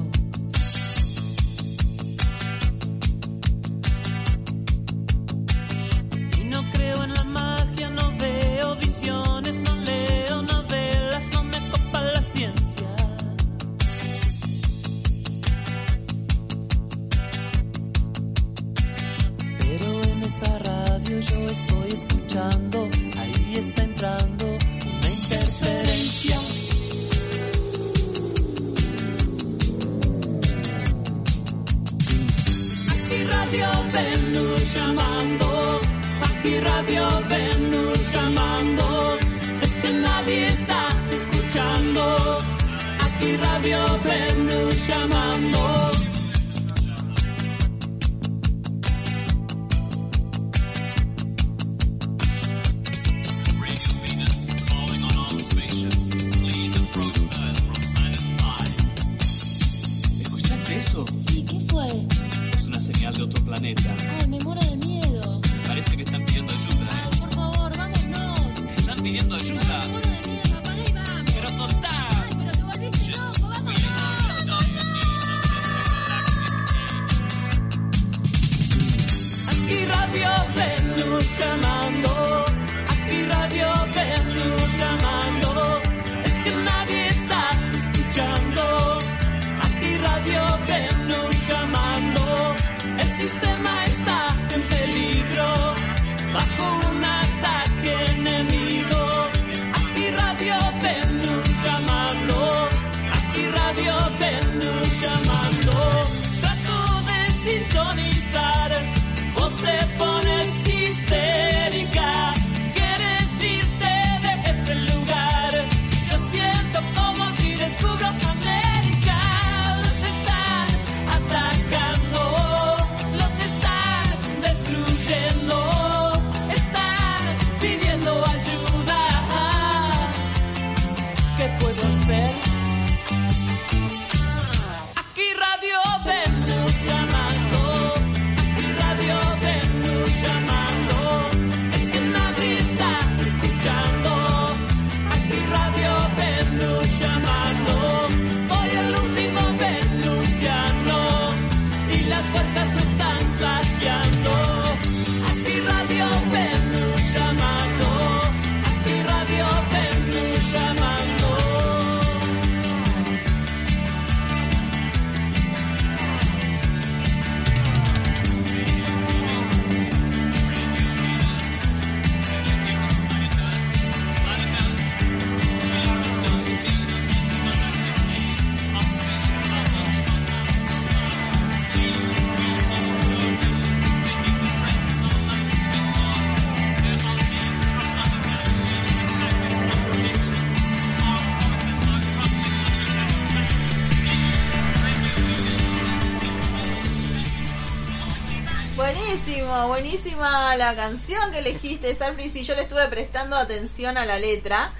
La 200.58 200.76
canción 200.76 201.32
que 201.32 201.40
elegiste, 201.40 201.94
Starfleet. 201.94 202.36
Y 202.36 202.44
yo 202.44 202.56
le 202.56 202.64
estuve 202.64 202.88
prestando 202.88 203.36
atención 203.38 203.98
a 203.98 204.06
la 204.06 204.18
letra 204.20 204.72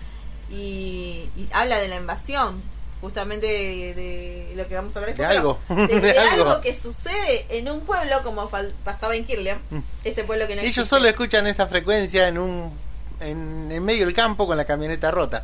y, 0.50 1.30
y 1.38 1.48
habla 1.54 1.80
de 1.80 1.88
la 1.88 1.96
invasión, 1.98 2.62
justamente 3.00 3.48
de, 3.48 3.94
de 3.96 4.54
lo 4.56 4.68
que 4.68 4.76
vamos 4.76 4.96
a 4.96 5.00
hablar 5.00 5.16
De 5.16 5.26
algo, 5.26 5.60
De, 5.70 5.88
de 5.88 6.00
de 6.14 6.20
algo. 6.20 6.50
algo 6.50 6.62
que 6.62 6.74
sucede 6.74 7.46
en 7.50 7.70
un 7.70 7.82
pueblo 7.82 8.22
como 8.24 8.50
pasaba 8.84 9.16
en 9.16 9.26
Kirlian, 9.26 9.60
ese 10.04 10.24
pueblo 10.24 10.48
que 10.48 10.56
no 10.56 10.62
Ellos 10.62 10.72
existe. 10.78 10.90
solo 10.96 11.08
escuchan 11.08 11.48
esa 11.48 11.68
frecuencia 11.68 12.28
en 12.28 12.38
un 12.38 12.72
en, 13.20 13.72
en 13.72 13.84
medio 13.86 14.06
del 14.06 14.16
campo 14.16 14.48
con 14.48 14.58
la 14.58 14.66
camioneta 14.66 15.12
rota. 15.12 15.44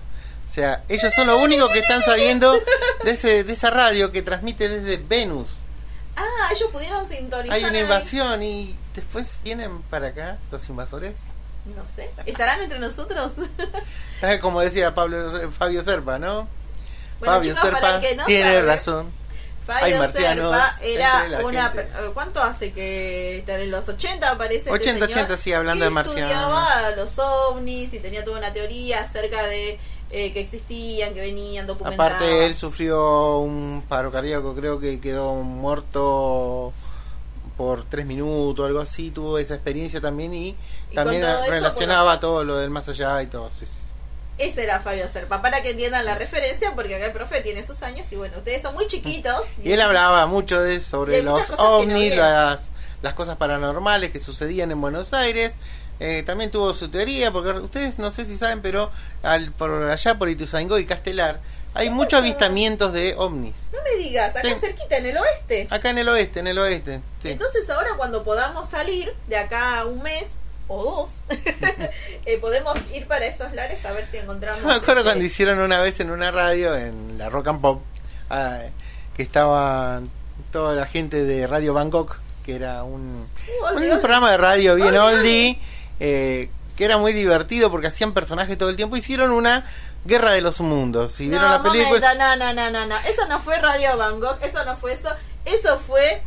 O 0.50 0.54
sea, 0.54 0.84
ellos 0.90 1.14
son 1.14 1.28
los 1.28 1.42
únicos 1.42 1.70
que 1.72 1.80
están 1.80 2.02
sabiendo 2.04 2.54
de, 3.04 3.12
ese, 3.12 3.44
de 3.44 3.54
esa 3.54 3.70
radio 3.70 4.12
que 4.12 4.22
transmite 4.22 4.68
desde 4.70 4.98
Venus. 4.98 5.48
Ah, 6.18 6.50
ellos 6.56 6.70
pudieron 6.72 7.06
sintonizar. 7.08 7.56
Hay 7.56 7.64
una 7.64 7.74
ahí. 7.78 7.82
invasión 7.84 8.44
y 8.44 8.76
después 8.96 9.40
vienen 9.44 9.82
para 9.84 10.08
acá 10.08 10.38
los 10.52 10.68
invasores. 10.70 11.18
No 11.76 11.86
sé. 11.86 12.10
¿Estarán 12.26 12.62
entre 12.62 12.80
nosotros? 12.80 13.34
Como 14.42 14.62
decía 14.62 14.96
Pablo 14.96 15.52
Fabio 15.52 15.84
Serpa, 15.84 16.18
¿no? 16.18 16.48
Bueno, 17.20 17.36
Fabio 17.36 17.54
chicos, 17.54 17.70
para 17.70 17.74
Serpa 17.92 17.96
el 17.96 18.02
que 18.02 18.16
no 18.16 18.26
tiene 18.26 18.44
sabe, 18.46 18.62
razón. 18.64 19.12
Fabio 19.66 20.12
Serpa 20.12 20.78
era 20.82 21.40
una. 21.44 21.64
gente. 21.70 21.84
per- 21.84 22.12
¿Cuánto 22.14 22.42
hace 22.42 22.72
que 22.72 23.44
en 23.46 23.70
los 23.72 23.88
80 23.90 24.32
aparece? 24.32 24.72
80, 24.72 24.78
este 24.92 25.14
señor? 25.14 25.26
80, 25.26 25.38
sí, 25.44 25.52
hablando 25.54 25.84
de 25.84 25.92
marcianos. 25.92 26.22
Estudiaba 26.32 26.92
los 26.92 27.20
ovnis 27.20 27.94
y 27.94 28.00
tenía 28.00 28.24
toda 28.24 28.38
una 28.40 28.54
teoría 28.54 29.02
acerca 29.02 29.46
de 29.48 29.78
eh, 30.12 30.32
que 30.32 30.40
existían, 30.40 31.14
que 31.14 31.22
venían, 31.22 31.68
documentados. 31.68 32.14
Aparte, 32.16 32.46
él 32.46 32.56
sufrió 32.56 33.40
un 33.40 33.84
paro 33.88 34.12
cardíaco, 34.12 34.56
creo 34.56 34.80
que 34.80 35.00
quedó 35.00 35.36
muerto 35.36 36.74
por 37.58 37.84
tres 37.86 38.06
minutos, 38.06 38.66
algo 38.66 38.80
así, 38.80 39.12
tuvo 39.12 39.38
esa 39.40 39.56
experiencia 39.56 40.00
también 40.00 40.34
y, 40.34 40.56
Y 40.92 40.96
también 40.96 41.24
eso, 41.24 41.50
relacionaba 41.50 42.20
todo 42.20 42.44
lo 42.44 42.58
del 42.58 42.70
más 42.70 42.88
allá 42.88 43.22
y 43.22 43.28
todo. 43.28 43.50
Sí, 43.52 43.66
sí. 43.66 43.72
Ese 44.38 44.64
era 44.64 44.80
Fabio 44.80 45.10
Serpa, 45.10 45.42
para 45.42 45.64
que 45.64 45.72
entiendan 45.72 46.06
la 46.06 46.14
referencia, 46.14 46.76
porque 46.76 46.96
acá 46.96 47.08
el 47.08 47.12
profe 47.12 47.42
tiene 47.42 47.64
sus 47.64 47.82
años 47.82 48.06
y 48.12 48.16
bueno, 48.16 48.38
ustedes 48.38 48.62
son 48.62 48.76
muy 48.76 48.86
chiquitos. 48.86 49.42
Y 49.64 49.72
él 49.72 49.82
hablaba 49.82 50.28
mucho 50.28 50.62
de 50.62 50.80
sobre 50.80 51.24
los 51.24 51.50
no 51.50 51.56
ovnis, 51.58 52.16
las, 52.16 52.70
las 53.02 53.14
cosas 53.16 53.38
paranormales 53.38 54.12
que 54.12 54.20
sucedían 54.20 54.72
en 54.72 54.80
Buenos 54.80 55.14
Aires. 55.14 55.56
Eh, 56.00 56.24
también 56.26 56.52
tuvo 56.52 56.74
su 56.74 56.90
teoría, 56.90 57.32
porque 57.32 57.52
ustedes 57.60 57.98
no 58.00 58.12
sé 58.12 58.26
si 58.26 58.38
saben, 58.38 58.62
pero 58.62 58.92
al, 59.24 59.52
por 59.52 59.72
allá 59.90 60.18
por 60.18 60.30
Ituzaingó 60.30 60.78
y 60.78 60.86
Castelar 60.86 61.40
hay 61.74 61.90
muchos 61.92 62.20
avistamientos 62.20 62.92
de 62.94 63.14
ovnis. 63.18 63.54
No 63.72 63.80
me 63.84 64.04
digas, 64.04 64.36
acá 64.36 64.48
Sí. 64.50 64.56
cerquita 64.60 64.98
en 64.98 65.06
el 65.08 65.18
oeste. 65.18 65.68
Acá 65.70 65.90
en 65.92 65.98
el 66.00 66.10
oeste, 66.10 66.40
en 66.40 66.48
el 66.48 66.58
oeste. 66.60 67.02
sí. 67.22 67.30
Entonces 67.30 67.70
ahora 67.70 67.90
cuando 67.98 68.24
podamos 68.24 68.70
salir 68.70 69.14
de 69.28 69.38
acá 69.38 69.80
a 69.82 69.86
un 69.86 70.02
mes 70.02 70.32
o 70.68 70.84
dos, 70.84 71.12
eh, 72.26 72.38
podemos 72.40 72.76
ir 72.94 73.08
para 73.08 73.26
esos 73.26 73.54
lares 73.54 73.84
a 73.86 73.92
ver 73.92 74.06
si 74.06 74.18
encontramos. 74.18 74.60
Yo 74.62 74.68
me 74.68 74.74
acuerdo 74.74 75.02
este, 75.02 75.10
cuando 75.12 75.26
hicieron 75.26 75.60
una 75.60 75.80
vez 75.82 76.00
en 76.00 76.10
una 76.12 76.32
radio, 76.32 76.76
en 76.76 77.18
la 77.18 77.30
Rock 77.30 77.48
and 77.48 77.62
Pop, 77.62 77.82
ah, 78.30 78.60
que 79.16 79.24
estaba 79.24 80.02
toda 80.52 80.74
la 80.76 80.86
gente 80.88 81.24
de 81.26 81.48
Radio 81.48 81.74
Bangkok, 81.74 82.18
que 82.46 82.56
era 82.56 82.84
un, 82.84 83.28
Uh, 83.48 83.64
oldie, 83.66 83.78
un 83.78 83.78
oldie. 83.94 83.98
programa 84.00 84.32
de 84.32 84.38
radio 84.38 84.76
bien 84.76 84.88
Oldie, 84.98 85.00
oldie, 85.00 85.60
eh, 86.00 86.50
que 86.76 86.86
era 86.86 86.98
muy 86.98 87.14
divertido 87.14 87.72
porque 87.72 87.88
hacían 87.88 88.14
personajes 88.14 88.58
todo 88.58 88.70
el 88.70 88.76
tiempo. 88.76 88.96
Hicieron 88.98 89.32
una 89.32 89.66
Guerra 90.06 90.32
de 90.32 90.42
los 90.42 90.60
Mundos. 90.62 91.12
Si 91.12 91.28
vieron 91.28 91.46
No, 91.50 91.58
la 91.58 91.64
película. 91.64 92.14
momento, 92.16 92.18
no, 92.18 92.36
no, 92.36 92.54
no, 92.54 92.72
no, 92.72 92.86
no. 92.86 92.98
Eso 93.00 93.26
no 93.28 93.40
fue 93.42 93.58
Radio 93.60 93.98
Bangkok, 93.98 94.42
eso 94.44 94.64
no 94.64 94.78
fue 94.78 94.94
eso. 94.94 95.10
Eso 95.46 95.80
fue 95.80 96.22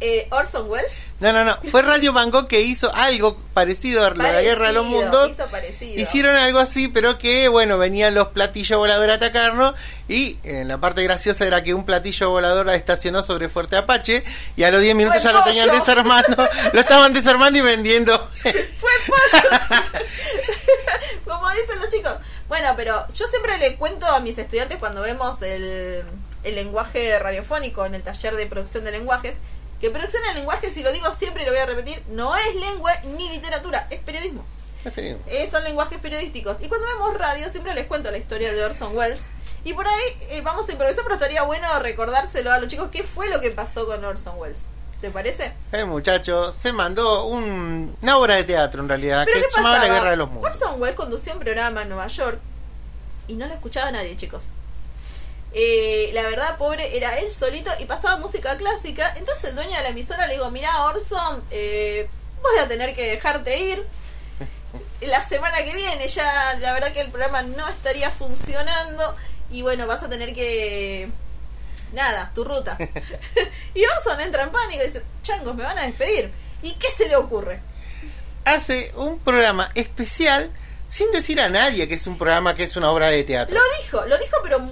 eh, 0.00 0.26
Orson 0.30 0.68
Welles. 0.68 0.92
No, 1.20 1.34
no, 1.34 1.44
no. 1.44 1.58
Fue 1.70 1.82
Radio 1.82 2.14
Bangkok 2.14 2.48
que 2.48 2.62
hizo 2.62 2.94
algo 2.94 3.36
parecido 3.52 4.06
a 4.06 4.14
la 4.14 4.40
Guerra 4.40 4.68
de 4.68 4.72
los 4.72 4.86
Mundos. 4.86 5.30
Hizo 5.30 5.46
parecido. 5.48 6.00
Hicieron 6.00 6.34
algo 6.36 6.58
así, 6.58 6.88
pero 6.88 7.18
que, 7.18 7.48
bueno, 7.48 7.76
venían 7.76 8.14
los 8.14 8.28
platillos 8.28 8.78
voladores 8.78 9.12
a 9.12 9.16
atacarnos. 9.16 9.74
Y 10.08 10.38
eh, 10.42 10.64
la 10.64 10.78
parte 10.78 11.02
graciosa 11.02 11.46
era 11.46 11.62
que 11.62 11.74
un 11.74 11.84
platillo 11.84 12.30
volador 12.30 12.70
estacionó 12.70 13.22
sobre 13.22 13.50
Fuerte 13.50 13.76
Apache. 13.76 14.24
Y 14.56 14.62
a 14.62 14.70
los 14.70 14.80
10 14.80 14.94
minutos 14.94 15.22
ya 15.22 15.32
lo 15.32 15.44
tenían 15.44 15.68
desarmando. 15.70 16.48
lo 16.72 16.80
estaban 16.80 17.12
desarmando 17.12 17.58
y 17.58 17.62
vendiendo. 17.62 18.18
Fue 18.42 18.90
pollo. 19.06 19.48
Como 21.26 21.50
dicen 21.50 21.80
los 21.80 21.88
chicos. 21.90 22.14
Bueno, 22.48 22.72
pero 22.76 23.06
yo 23.14 23.26
siempre 23.28 23.58
le 23.58 23.76
cuento 23.76 24.06
a 24.06 24.20
mis 24.20 24.38
estudiantes 24.38 24.78
cuando 24.78 25.02
vemos 25.02 25.42
el, 25.42 26.02
el 26.42 26.54
lenguaje 26.54 27.18
radiofónico 27.18 27.84
en 27.84 27.94
el 27.94 28.02
taller 28.02 28.36
de 28.36 28.46
producción 28.46 28.84
de 28.84 28.90
lenguajes, 28.90 29.36
que 29.80 29.90
producción 29.90 30.22
de 30.24 30.34
lenguajes, 30.34 30.74
si 30.74 30.82
lo 30.82 30.92
digo 30.92 31.12
siempre 31.14 31.42
y 31.42 31.46
lo 31.46 31.52
voy 31.52 31.60
a 31.60 31.66
repetir, 31.66 32.02
no 32.08 32.36
es 32.36 32.54
lengua 32.56 32.92
ni 33.16 33.28
literatura, 33.30 33.86
es 33.90 34.00
periodismo. 34.00 34.44
Eh, 35.26 35.48
son 35.50 35.64
lenguajes 35.64 35.98
periodísticos. 35.98 36.56
Y 36.60 36.68
cuando 36.68 36.86
vemos 36.86 37.14
radio, 37.18 37.48
siempre 37.50 37.74
les 37.74 37.86
cuento 37.86 38.10
la 38.10 38.18
historia 38.18 38.52
de 38.52 38.64
Orson 38.64 38.96
Welles. 38.96 39.20
Y 39.64 39.74
por 39.74 39.86
ahí 39.86 40.02
eh, 40.30 40.40
vamos 40.42 40.68
a 40.68 40.72
improvisar, 40.72 41.02
pero 41.04 41.16
estaría 41.16 41.42
bueno 41.42 41.66
recordárselo 41.80 42.50
a 42.50 42.58
los 42.58 42.68
chicos 42.68 42.88
qué 42.90 43.02
fue 43.04 43.28
lo 43.28 43.40
que 43.40 43.50
pasó 43.50 43.86
con 43.86 44.02
Orson 44.04 44.38
Welles. 44.38 44.62
¿Te 45.02 45.10
parece? 45.10 45.52
El 45.72 45.86
muchacho 45.86 46.52
se 46.52 46.72
mandó 46.72 47.24
un- 47.24 47.94
una 48.02 48.18
obra 48.18 48.36
de 48.36 48.44
teatro, 48.44 48.82
en 48.82 48.88
realidad, 48.88 49.24
¿Pero 49.26 49.38
que 49.40 49.50
se 49.50 49.56
llamaba 49.56 49.78
La? 49.86 49.94
Guerra 49.94 50.10
de 50.10 50.16
los 50.16 50.30
Mundos. 50.30 50.54
Orson 50.54 50.80
Welles 50.80 50.96
conducía 50.96 51.32
un 51.34 51.40
programa 51.40 51.82
en 51.82 51.88
Nueva 51.88 52.06
York 52.06 52.38
y 53.28 53.34
no 53.34 53.46
lo 53.46 53.54
escuchaba 53.54 53.90
nadie, 53.90 54.16
chicos. 54.16 54.42
Eh, 55.52 56.10
la 56.12 56.22
verdad, 56.22 56.56
pobre, 56.58 56.96
era 56.96 57.18
él 57.18 57.32
solito 57.32 57.70
y 57.80 57.84
pasaba 57.84 58.16
música 58.16 58.56
clásica. 58.56 59.12
Entonces 59.16 59.44
el 59.44 59.56
dueño 59.56 59.76
de 59.76 59.82
la 59.82 59.88
emisora 59.88 60.26
le 60.26 60.34
digo, 60.34 60.50
mira 60.50 60.84
Orson, 60.84 61.42
eh, 61.50 62.08
voy 62.42 62.58
a 62.58 62.68
tener 62.68 62.94
que 62.94 63.10
dejarte 63.10 63.58
ir. 63.58 63.84
La 65.00 65.22
semana 65.22 65.56
que 65.64 65.74
viene 65.74 66.06
ya, 66.08 66.56
la 66.60 66.72
verdad 66.72 66.92
que 66.92 67.00
el 67.00 67.10
programa 67.10 67.42
no 67.42 67.66
estaría 67.68 68.10
funcionando 68.10 69.16
y 69.50 69.62
bueno, 69.62 69.86
vas 69.86 70.02
a 70.02 70.08
tener 70.08 70.34
que... 70.34 71.08
Nada, 71.92 72.30
tu 72.34 72.44
ruta. 72.44 72.78
y 73.74 73.84
Orson 73.84 74.20
entra 74.20 74.44
en 74.44 74.50
pánico 74.50 74.82
y 74.82 74.86
dice, 74.86 75.02
changos, 75.22 75.56
me 75.56 75.64
van 75.64 75.76
a 75.76 75.86
despedir. 75.86 76.30
¿Y 76.62 76.74
qué 76.74 76.88
se 76.88 77.08
le 77.08 77.16
ocurre? 77.16 77.60
Hace 78.44 78.92
un 78.94 79.18
programa 79.18 79.72
especial 79.74 80.52
sin 80.88 81.10
decir 81.10 81.40
a 81.40 81.48
nadie 81.48 81.88
que 81.88 81.94
es 81.94 82.06
un 82.06 82.16
programa 82.16 82.54
que 82.54 82.64
es 82.64 82.76
una 82.76 82.90
obra 82.90 83.08
de 83.08 83.24
teatro. 83.24 83.56
Lo 83.56 83.82
dijo, 83.82 84.04
lo 84.06 84.18
dijo, 84.18 84.36
pero 84.42 84.70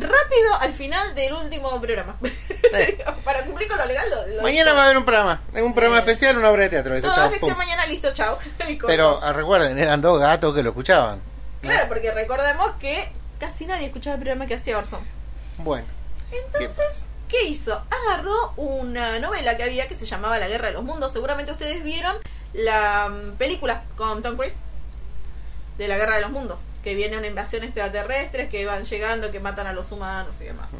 rápido 0.00 0.54
al 0.60 0.72
final 0.72 1.14
del 1.14 1.32
último 1.32 1.80
programa. 1.80 2.16
Para 3.24 3.42
cumplir 3.44 3.68
con 3.68 3.78
lo 3.78 3.86
legal, 3.86 4.08
lo, 4.10 4.26
lo 4.36 4.42
Mañana 4.42 4.72
va 4.72 4.82
a 4.82 4.84
haber 4.86 4.96
un 4.98 5.04
programa, 5.04 5.40
un 5.54 5.74
programa 5.74 5.98
Eh, 5.98 6.00
especial, 6.06 6.36
una 6.38 6.50
obra 6.50 6.64
de 6.64 6.68
teatro. 6.70 6.94
Listo, 6.94 7.08
Toda 7.08 7.22
chao, 7.22 7.30
ficción 7.30 7.50
pum. 7.52 7.58
mañana, 7.58 7.86
listo, 7.86 8.12
chao. 8.12 8.38
Pero 8.86 9.20
ah, 9.22 9.32
recuerden, 9.32 9.78
eran 9.78 10.00
dos 10.00 10.18
gatos 10.20 10.54
que 10.54 10.62
lo 10.62 10.70
escuchaban. 10.70 11.20
Claro, 11.60 11.88
porque 11.88 12.10
recordemos 12.12 12.72
que 12.80 13.10
casi 13.38 13.66
nadie 13.66 13.86
escuchaba 13.86 14.14
el 14.14 14.20
programa 14.20 14.46
que 14.46 14.54
hacía 14.54 14.78
Orson. 14.78 15.00
Bueno, 15.58 15.86
Entonces, 16.30 17.02
¿qué 17.28 17.44
hizo? 17.44 17.82
Agarró 17.90 18.52
una 18.56 19.18
novela 19.18 19.56
que 19.56 19.64
había 19.64 19.88
que 19.88 19.94
se 19.94 20.06
llamaba 20.06 20.38
La 20.38 20.48
Guerra 20.48 20.68
de 20.68 20.74
los 20.74 20.84
Mundos. 20.84 21.12
Seguramente 21.12 21.52
ustedes 21.52 21.82
vieron 21.82 22.16
la 22.52 23.08
mm, 23.08 23.36
película 23.36 23.82
con 23.96 24.22
Tom 24.22 24.36
Cruise 24.36 24.54
de 25.78 25.88
la 25.88 25.96
Guerra 25.96 26.16
de 26.16 26.22
los 26.22 26.30
Mundos. 26.30 26.60
Que 26.84 26.94
viene 26.94 27.18
una 27.18 27.26
invasión 27.26 27.64
extraterrestre, 27.64 28.48
que 28.48 28.64
van 28.66 28.84
llegando, 28.84 29.30
que 29.30 29.40
matan 29.40 29.66
a 29.66 29.72
los 29.72 29.90
humanos 29.92 30.36
y 30.40 30.44
demás. 30.44 30.70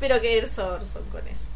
Pero 0.00 0.20
que 0.20 0.38
hizo 0.38 0.66
Orson 0.66 1.04
con 1.10 1.26
eso. 1.28 1.46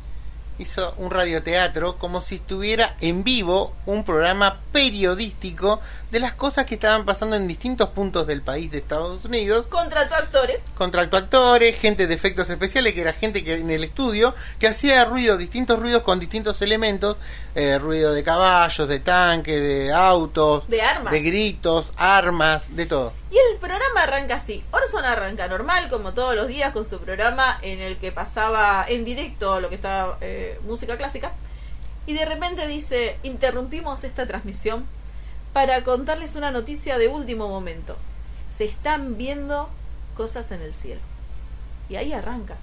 hizo 0.58 0.92
un 0.98 1.10
radioteatro 1.10 1.96
como 1.96 2.20
si 2.20 2.34
estuviera 2.34 2.94
en 3.00 3.24
vivo 3.24 3.74
un 3.86 4.04
programa 4.04 4.60
periodístico 4.72 5.80
de 6.10 6.20
las 6.20 6.34
cosas 6.34 6.66
que 6.66 6.74
estaban 6.74 7.06
pasando 7.06 7.34
en 7.36 7.48
distintos 7.48 7.88
puntos 7.90 8.26
del 8.26 8.42
país 8.42 8.70
de 8.70 8.76
Estados 8.78 9.24
Unidos. 9.24 9.66
Contrató 9.68 10.14
actores. 10.16 10.60
Contrató 10.76 11.16
actores, 11.16 11.78
gente 11.78 12.06
de 12.06 12.14
efectos 12.14 12.50
especiales, 12.50 12.92
que 12.92 13.00
era 13.00 13.14
gente 13.14 13.42
que 13.42 13.54
en 13.54 13.70
el 13.70 13.84
estudio 13.84 14.34
que 14.58 14.68
hacía 14.68 15.04
ruido, 15.06 15.38
distintos 15.38 15.78
ruidos 15.78 16.02
con 16.02 16.20
distintos 16.20 16.60
elementos, 16.60 17.16
eh, 17.54 17.78
ruido 17.78 18.12
de 18.12 18.22
caballos, 18.22 18.86
de 18.86 19.00
tanques, 19.00 19.60
de 19.60 19.92
autos, 19.92 20.68
De 20.68 20.82
armas. 20.82 21.10
de 21.12 21.22
gritos, 21.22 21.92
armas, 21.96 22.76
de 22.76 22.84
todo. 22.86 23.12
Y 23.30 23.36
el 23.52 23.58
programa 23.58 24.02
arranca 24.02 24.36
así. 24.36 24.64
Orson 24.72 25.04
arranca 25.04 25.46
normal, 25.46 25.88
como 25.88 26.12
todos 26.14 26.34
los 26.34 26.48
días, 26.48 26.72
con 26.72 26.84
su 26.84 26.98
programa 26.98 27.58
en 27.62 27.80
el 27.80 27.96
que 27.98 28.10
pasaba 28.10 28.84
en 28.88 29.04
directo 29.04 29.60
lo 29.60 29.68
que 29.68 29.76
estaba 29.76 30.18
eh, 30.20 30.58
música 30.64 30.96
clásica. 30.96 31.32
Y 32.06 32.14
de 32.14 32.24
repente 32.24 32.66
dice, 32.66 33.18
interrumpimos 33.22 34.02
esta 34.02 34.26
transmisión 34.26 34.84
para 35.52 35.82
contarles 35.84 36.34
una 36.34 36.50
noticia 36.50 36.98
de 36.98 37.06
último 37.06 37.48
momento. 37.48 37.96
Se 38.52 38.64
están 38.64 39.16
viendo 39.16 39.68
cosas 40.16 40.50
en 40.50 40.62
el 40.62 40.74
cielo. 40.74 41.00
Y 41.88 41.96
ahí 41.96 42.12
arranca. 42.12 42.56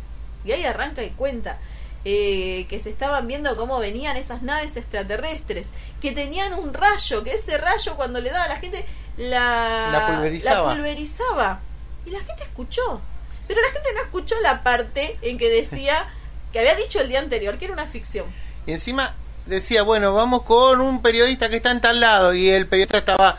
Y 0.44 0.52
ahí 0.52 0.66
arranca 0.66 1.02
y 1.04 1.12
cuenta. 1.12 1.60
Eh, 2.06 2.66
que 2.70 2.80
se 2.80 2.90
estaban 2.90 3.28
viendo 3.28 3.56
cómo 3.58 3.80
venían 3.80 4.18
esas 4.18 4.42
naves 4.42 4.78
extraterrestres, 4.78 5.68
que 6.02 6.12
tenían 6.12 6.54
un 6.54 6.74
rayo, 6.74 7.24
que 7.24 7.34
ese 7.34 7.58
rayo 7.58 7.96
cuando 7.96 8.22
le 8.22 8.30
daba 8.30 8.46
a 8.46 8.50
la 8.50 8.58
gente 8.60 8.86
la, 9.18 9.90
La 9.92 10.08
pulverizaba. 10.08 10.68
la 10.70 10.76
pulverizaba. 10.76 11.60
Y 12.06 12.12
la 12.12 12.20
gente 12.20 12.44
escuchó. 12.44 13.02
Pero 13.48 13.62
la 13.62 13.70
gente 13.70 13.90
no 13.96 14.02
escuchó 14.02 14.36
la 14.42 14.64
parte 14.64 15.18
en 15.22 15.38
que 15.38 15.50
decía 15.50 16.08
que 16.54 16.60
había 16.60 16.76
dicho 16.76 17.00
el 17.02 17.10
día 17.10 17.20
anterior 17.20 17.58
que 17.58 17.66
era 17.66 17.74
una 17.74 17.86
ficción. 17.86 18.26
Y 18.66 18.72
encima 18.74 19.16
decía, 19.46 19.84
bueno, 19.84 20.14
vamos 20.14 20.44
con 20.44 20.82
un 20.82 21.02
periodista 21.02 21.50
que 21.50 21.58
está 21.58 21.72
en 21.72 21.82
tal 21.82 22.00
lado. 22.00 22.34
Y 22.34 22.50
el 22.50 22.68
periodista 22.68 22.98
estaba 23.00 23.38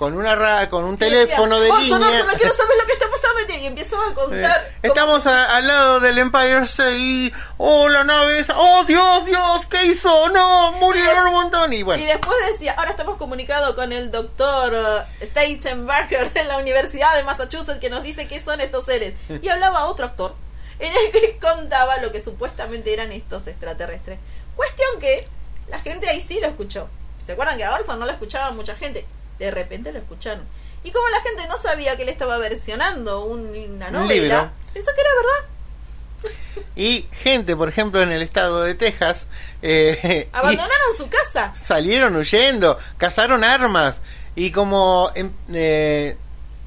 con 0.00 0.16
una 0.16 0.34
ra 0.34 0.68
con 0.70 0.84
un 0.84 0.96
teléfono 0.96 1.60
de 1.60 1.70
"Orson, 1.70 1.82
línea. 2.00 2.08
Orson, 2.08 2.26
no 2.26 2.32
quiero 2.32 2.56
saber 2.56 2.76
lo 2.80 2.86
que 2.86 2.92
está 2.94 3.04
pasando. 3.10 3.20
Y 3.60 3.66
empezaba 3.66 4.04
a 4.06 4.10
Eh, 4.10 4.14
contar. 4.14 4.70
cómo 4.80 4.94
Estamos 4.94 5.26
a- 5.26 5.56
al 5.56 5.66
lado 5.66 6.00
del 6.00 6.16
Empire 6.18 6.60
State 6.64 6.98
y 6.98 7.32
oh 7.58 7.88
la 7.90 8.02
nave 8.04 8.38
esa, 8.38 8.54
oh 8.56 8.84
Dios 8.84 9.26
Dios 9.26 9.66
qué 9.66 9.84
hizo 9.86 10.28
no 10.30 10.72
murieron 10.72 11.26
un 11.26 11.32
montón 11.34 11.72
y 11.74 11.82
bueno 11.82 12.02
Y 12.02 12.06
después 12.06 12.34
decía, 12.50 12.74
ahora 12.78 12.90
estamos 12.92 13.16
comunicados 13.18 13.74
con 13.74 13.92
el 13.92 14.10
doctor 14.10 14.72
uh, 14.72 15.24
Steisenberger 15.26 16.32
de 16.32 16.44
la 16.44 16.56
Universidad 16.58 17.14
de 17.16 17.24
Massachusetts 17.24 17.78
que 17.80 17.90
nos 17.90 18.02
dice 18.02 18.26
qué 18.28 18.40
son 18.40 18.60
estos 18.60 18.84
seres. 18.86 19.14
Y 19.42 19.48
hablaba 19.48 19.84
otro 19.86 20.06
actor 20.06 20.34
en 20.78 20.92
el 20.92 21.12
que 21.12 21.38
contaba 21.42 21.98
lo 21.98 22.10
que 22.12 22.20
supuestamente 22.22 22.92
eran 22.92 23.12
estos 23.12 23.46
extraterrestres. 23.48 24.18
Cuestión 24.56 24.98
que 25.00 25.28
la 25.68 25.80
gente 25.80 26.08
ahí 26.08 26.20
sí 26.22 26.38
lo 26.40 26.46
escuchó. 26.46 26.88
¿Se 27.26 27.32
acuerdan 27.32 27.58
que 27.58 27.64
a 27.64 27.74
Orson 27.74 27.98
no 27.98 28.06
lo 28.06 28.12
escuchaba 28.12 28.50
mucha 28.52 28.74
gente? 28.76 29.04
De 29.40 29.50
repente 29.50 29.90
lo 29.92 29.98
escucharon. 29.98 30.44
Y 30.84 30.92
como 30.92 31.08
la 31.08 31.20
gente 31.22 31.46
no 31.48 31.58
sabía 31.58 31.96
que 31.96 32.02
él 32.04 32.08
estaba 32.08 32.38
versionando 32.38 33.24
un- 33.24 33.48
una 33.48 33.88
Un 33.88 33.92
novela, 33.92 34.06
libro. 34.14 34.50
pensó 34.72 34.90
que 34.94 35.00
era 35.00 35.10
verdad. 35.16 36.30
y 36.76 37.06
gente 37.12 37.56
por 37.56 37.68
ejemplo 37.68 38.02
en 38.02 38.12
el 38.12 38.22
estado 38.22 38.62
de 38.62 38.74
Texas 38.74 39.26
eh, 39.62 40.28
Abandonaron 40.32 40.96
su 40.96 41.08
casa. 41.08 41.52
salieron 41.62 42.14
huyendo 42.16 42.78
cazaron 42.98 43.42
armas 43.44 43.96
y 44.36 44.50
como 44.52 45.10
em, 45.14 45.30
eh, 45.52 46.16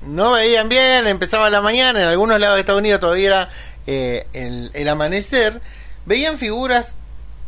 no 0.08 0.32
veían 0.34 0.70
bien 0.70 1.08
empezaba 1.08 1.50
la 1.50 1.62
mañana 1.62 2.02
en 2.02 2.08
algunos 2.08 2.40
lados 2.40 2.56
de 2.56 2.62
Estados 2.62 2.80
Unidos 2.80 3.00
todavía 3.00 3.28
era 3.28 3.50
eh, 3.88 4.28
el, 4.34 4.72
el 4.74 4.90
amanecer 4.90 5.62
veían 6.06 6.38
figuras 6.38 6.96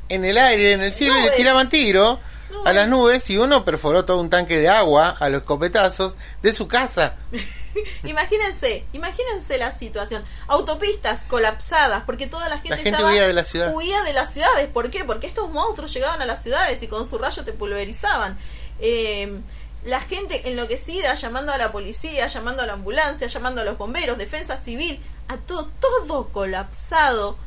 en 0.10 0.24
el 0.24 0.38
aire, 0.38 0.74
en 0.74 0.82
el 0.82 0.94
cielo, 0.94 1.14
y 1.16 1.18
le 1.18 1.26
Nubes. 1.26 1.38
tiraban 1.38 1.70
tiro 1.70 2.20
a 2.63 2.74
las 2.74 2.88
nubes 2.88 3.30
y 3.30 3.38
uno 3.38 3.65
perforó 3.65 4.06
todo 4.06 4.20
un 4.22 4.30
tanque 4.30 4.58
de 4.60 4.70
agua 4.70 5.15
a 5.20 5.30
los 5.30 5.41
escopetazos 5.41 6.15
de 6.41 6.54
su 6.54 6.68
casa. 6.68 7.15
Imagínense, 8.04 8.86
imagínense 8.94 9.58
la 9.58 9.72
situación. 9.72 10.24
Autopistas 10.48 11.24
colapsadas 11.26 12.04
porque 12.06 12.26
toda 12.28 12.48
la 12.48 12.58
gente, 12.60 12.78
gente 12.78 12.89
estaba- 12.91 13.10
huía 13.12 13.28
de 13.28 13.34
la 13.34 13.44
ciudad. 13.44 13.74
huía 13.76 14.02
de 14.04 14.13
las 14.13 14.32
ciudades. 14.32 14.68
¿Por 14.70 14.89
qué? 14.89 15.04
Porque 15.04 15.28
estos 15.28 15.50
monstruos 15.52 15.94
llegaban 15.94 16.22
a 16.22 16.26
las 16.26 16.41
ciudades 16.41 16.82
y 16.82 16.88
con 16.88 17.06
su 17.06 17.18
rayo 17.18 17.44
te 17.44 17.52
pulverizaban. 17.54 18.38
Eh, 18.80 19.39
la 19.84 20.00
gente 20.02 20.48
enloquecida 20.50 21.13
llamando 21.15 21.52
a 21.52 21.58
la 21.58 21.72
policía, 21.72 22.28
llamando 22.28 22.63
a 22.63 22.65
la 22.65 22.74
ambulancia, 22.74 23.28
llamando 23.28 23.62
a 23.62 23.65
los 23.65 23.78
bomberos, 23.78 24.18
defensa 24.18 24.58
civil, 24.58 25.02
a 25.28 25.38
todo, 25.38 25.68
todo 25.80 26.30
colapsado. 26.30 27.38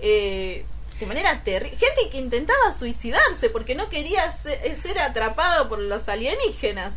eh, 0.00 0.64
de 0.98 1.06
manera 1.06 1.42
terrible. 1.44 1.76
Gente 1.76 2.10
que 2.10 2.18
intentaba 2.18 2.72
suicidarse 2.72 3.50
porque 3.50 3.74
no 3.74 3.88
quería 3.88 4.30
ser, 4.30 4.76
ser 4.76 4.98
atrapado 4.98 5.68
por 5.68 5.78
los 5.78 6.08
alienígenas. 6.08 6.96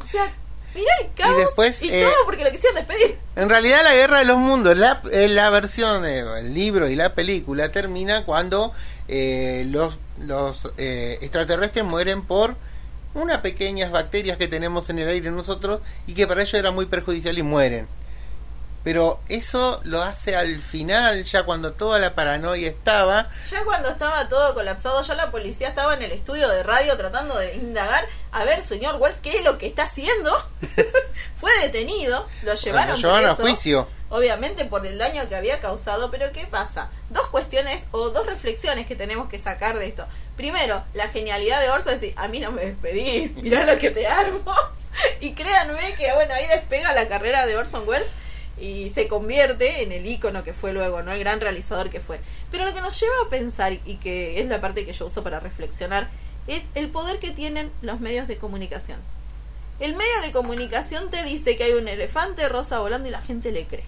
O 0.00 0.06
sea, 0.06 0.32
mirá 0.74 0.92
el 1.00 1.12
caos 1.14 1.36
y, 1.36 1.40
después, 1.40 1.82
eh, 1.82 2.02
todo 2.02 2.24
porque 2.24 2.44
lo 2.44 2.50
quisieron 2.50 2.76
despedir. 2.76 3.18
En 3.36 3.48
realidad 3.48 3.82
la 3.82 3.94
guerra 3.94 4.18
de 4.18 4.24
los 4.24 4.38
mundos, 4.38 4.76
la, 4.76 5.02
eh, 5.10 5.28
la 5.28 5.50
versión 5.50 6.02
del 6.02 6.54
libro 6.54 6.88
y 6.88 6.96
la 6.96 7.14
película 7.14 7.70
termina 7.70 8.24
cuando 8.24 8.72
eh, 9.08 9.64
los, 9.68 9.98
los 10.20 10.70
eh, 10.78 11.18
extraterrestres 11.20 11.84
mueren 11.84 12.22
por 12.22 12.54
unas 13.14 13.40
pequeñas 13.40 13.90
bacterias 13.90 14.38
que 14.38 14.48
tenemos 14.48 14.88
en 14.90 14.98
el 14.98 15.08
aire 15.08 15.30
nosotros 15.30 15.80
y 16.06 16.14
que 16.14 16.26
para 16.26 16.42
ellos 16.42 16.54
era 16.54 16.70
muy 16.70 16.86
perjudicial 16.86 17.36
y 17.36 17.42
mueren. 17.42 17.86
Pero 18.84 19.20
eso 19.28 19.80
lo 19.84 20.02
hace 20.02 20.34
al 20.34 20.60
final, 20.60 21.24
ya 21.24 21.44
cuando 21.44 21.72
toda 21.72 22.00
la 22.00 22.14
paranoia 22.14 22.68
estaba, 22.68 23.28
Ya 23.48 23.64
cuando 23.64 23.90
estaba 23.90 24.28
todo 24.28 24.54
colapsado, 24.54 25.02
ya 25.02 25.14
la 25.14 25.30
policía 25.30 25.68
estaba 25.68 25.94
en 25.94 26.02
el 26.02 26.10
estudio 26.10 26.48
de 26.48 26.62
radio 26.64 26.96
tratando 26.96 27.38
de 27.38 27.54
indagar. 27.54 28.04
A 28.32 28.44
ver, 28.44 28.62
señor 28.62 28.96
Wells, 28.96 29.18
¿qué 29.18 29.38
es 29.38 29.44
lo 29.44 29.58
que 29.58 29.66
está 29.66 29.84
haciendo? 29.84 30.32
Fue 31.36 31.50
detenido, 31.60 32.26
lo 32.42 32.54
llevaron, 32.54 32.94
lo 32.94 32.96
llevaron 32.96 33.30
a 33.30 33.34
juicio. 33.34 33.86
Obviamente 34.10 34.64
por 34.64 34.84
el 34.86 34.98
daño 34.98 35.26
que 35.28 35.36
había 35.36 35.60
causado, 35.60 36.10
pero 36.10 36.32
¿qué 36.32 36.46
pasa? 36.46 36.90
Dos 37.10 37.28
cuestiones 37.28 37.86
o 37.92 38.10
dos 38.10 38.26
reflexiones 38.26 38.86
que 38.86 38.96
tenemos 38.96 39.28
que 39.28 39.38
sacar 39.38 39.78
de 39.78 39.86
esto. 39.86 40.06
Primero, 40.36 40.82
la 40.92 41.08
genialidad 41.08 41.60
de 41.60 41.70
Orson 41.70 41.94
es 41.94 42.00
decir, 42.00 42.14
a 42.18 42.28
mí 42.28 42.40
no 42.40 42.50
me 42.50 42.66
despedís, 42.66 43.36
mirá 43.36 43.64
lo 43.64 43.78
que 43.78 43.90
te 43.90 44.06
armo. 44.06 44.54
Y 45.20 45.32
créanme 45.32 45.94
que, 45.94 46.12
bueno, 46.12 46.34
ahí 46.34 46.46
despega 46.48 46.92
la 46.92 47.08
carrera 47.08 47.46
de 47.46 47.56
Orson 47.56 47.88
Welles 47.88 48.10
y 48.62 48.90
se 48.90 49.08
convierte 49.08 49.82
en 49.82 49.90
el 49.90 50.06
ícono 50.06 50.44
que 50.44 50.54
fue 50.54 50.72
luego, 50.72 51.02
¿no? 51.02 51.10
El 51.10 51.18
gran 51.18 51.40
realizador 51.40 51.90
que 51.90 51.98
fue. 51.98 52.20
Pero 52.52 52.64
lo 52.64 52.72
que 52.72 52.80
nos 52.80 52.98
lleva 53.00 53.14
a 53.26 53.28
pensar, 53.28 53.72
y 53.72 53.96
que 53.96 54.40
es 54.40 54.46
la 54.46 54.60
parte 54.60 54.86
que 54.86 54.92
yo 54.92 55.06
uso 55.06 55.24
para 55.24 55.40
reflexionar, 55.40 56.08
es 56.46 56.66
el 56.76 56.88
poder 56.88 57.18
que 57.18 57.32
tienen 57.32 57.72
los 57.82 57.98
medios 57.98 58.28
de 58.28 58.36
comunicación. 58.36 59.00
El 59.80 59.96
medio 59.96 60.20
de 60.22 60.30
comunicación 60.30 61.10
te 61.10 61.24
dice 61.24 61.56
que 61.56 61.64
hay 61.64 61.72
un 61.72 61.88
elefante 61.88 62.48
rosa 62.48 62.78
volando 62.78 63.08
y 63.08 63.10
la 63.10 63.20
gente 63.20 63.50
le 63.50 63.66
cree. 63.66 63.82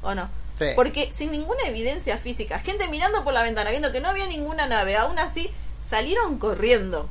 ¿O 0.00 0.14
no? 0.14 0.30
Sí. 0.60 0.66
Porque 0.76 1.10
sin 1.10 1.32
ninguna 1.32 1.64
evidencia 1.64 2.16
física, 2.16 2.60
gente 2.60 2.86
mirando 2.86 3.24
por 3.24 3.34
la 3.34 3.42
ventana, 3.42 3.70
viendo 3.70 3.90
que 3.90 4.00
no 4.00 4.10
había 4.10 4.28
ninguna 4.28 4.68
nave, 4.68 4.94
aún 4.94 5.18
así 5.18 5.50
salieron 5.80 6.38
corriendo. 6.38 7.08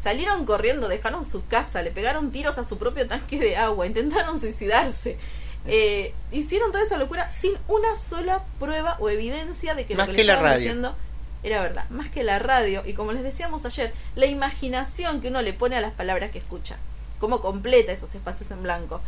Salieron 0.00 0.46
corriendo, 0.46 0.86
dejaron 0.86 1.24
su 1.24 1.44
casa, 1.46 1.82
le 1.82 1.90
pegaron 1.90 2.30
tiros 2.30 2.56
a 2.58 2.64
su 2.64 2.78
propio 2.78 3.08
tanque 3.08 3.36
de 3.40 3.56
agua, 3.56 3.84
intentaron 3.88 4.38
suicidarse. 4.38 5.18
Eh, 5.66 6.14
hicieron 6.32 6.72
toda 6.72 6.84
esa 6.84 6.96
locura 6.96 7.30
sin 7.30 7.52
una 7.68 7.96
sola 7.96 8.42
prueba 8.58 8.96
o 8.98 9.10
evidencia 9.10 9.74
de 9.74 9.84
que 9.86 9.94
Más 9.94 10.06
lo 10.06 10.12
que, 10.12 10.16
que 10.16 10.22
estaban 10.22 10.56
diciendo 10.56 10.94
era 11.42 11.60
verdad. 11.62 11.84
Más 11.90 12.10
que 12.10 12.22
la 12.22 12.38
radio. 12.38 12.82
Y 12.84 12.94
como 12.94 13.12
les 13.12 13.22
decíamos 13.22 13.64
ayer, 13.64 13.92
la 14.14 14.26
imaginación 14.26 15.20
que 15.20 15.28
uno 15.28 15.42
le 15.42 15.52
pone 15.52 15.76
a 15.76 15.80
las 15.80 15.92
palabras 15.92 16.30
que 16.30 16.38
escucha. 16.38 16.76
Cómo 17.18 17.40
completa 17.40 17.92
esos 17.92 18.14
espacios 18.14 18.50
en 18.50 18.62
blanco. 18.62 19.00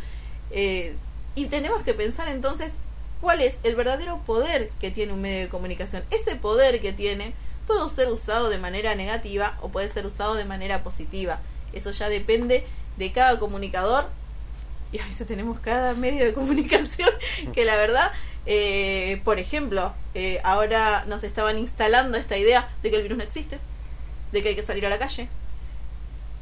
Eh, 0.51 0.95
y 1.35 1.45
tenemos 1.47 1.81
que 1.83 1.93
pensar 1.93 2.27
entonces 2.27 2.73
cuál 3.21 3.41
es 3.41 3.59
el 3.63 3.75
verdadero 3.75 4.19
poder 4.25 4.69
que 4.79 4.91
tiene 4.91 5.13
un 5.13 5.21
medio 5.21 5.41
de 5.41 5.49
comunicación. 5.49 6.03
Ese 6.11 6.35
poder 6.35 6.81
que 6.81 6.93
tiene 6.93 7.33
puede 7.65 7.87
ser 7.89 8.09
usado 8.09 8.49
de 8.49 8.57
manera 8.57 8.95
negativa 8.95 9.57
o 9.61 9.69
puede 9.69 9.89
ser 9.89 10.05
usado 10.05 10.35
de 10.35 10.45
manera 10.45 10.83
positiva. 10.83 11.39
Eso 11.71 11.91
ya 11.91 12.09
depende 12.09 12.65
de 12.97 13.11
cada 13.11 13.39
comunicador. 13.39 14.05
Y 14.93 14.99
a 14.99 15.05
veces 15.05 15.27
tenemos 15.27 15.59
cada 15.59 15.95
medio 15.95 16.23
de 16.23 16.33
comunicación 16.39 17.09
que 17.53 17.65
la 17.65 17.75
verdad, 17.75 18.11
eh, 18.45 19.19
por 19.25 19.39
ejemplo, 19.39 19.93
eh, 20.13 20.39
ahora 20.43 21.03
nos 21.07 21.23
estaban 21.25 21.57
instalando 21.57 22.17
esta 22.17 22.37
idea 22.37 22.69
de 22.81 22.91
que 22.91 22.95
el 22.95 23.01
virus 23.01 23.17
no 23.17 23.23
existe, 23.23 23.59
de 24.31 24.41
que 24.41 24.49
hay 24.49 24.55
que 24.55 24.61
salir 24.61 24.85
a 24.85 24.89
la 24.89 24.99
calle, 24.99 25.27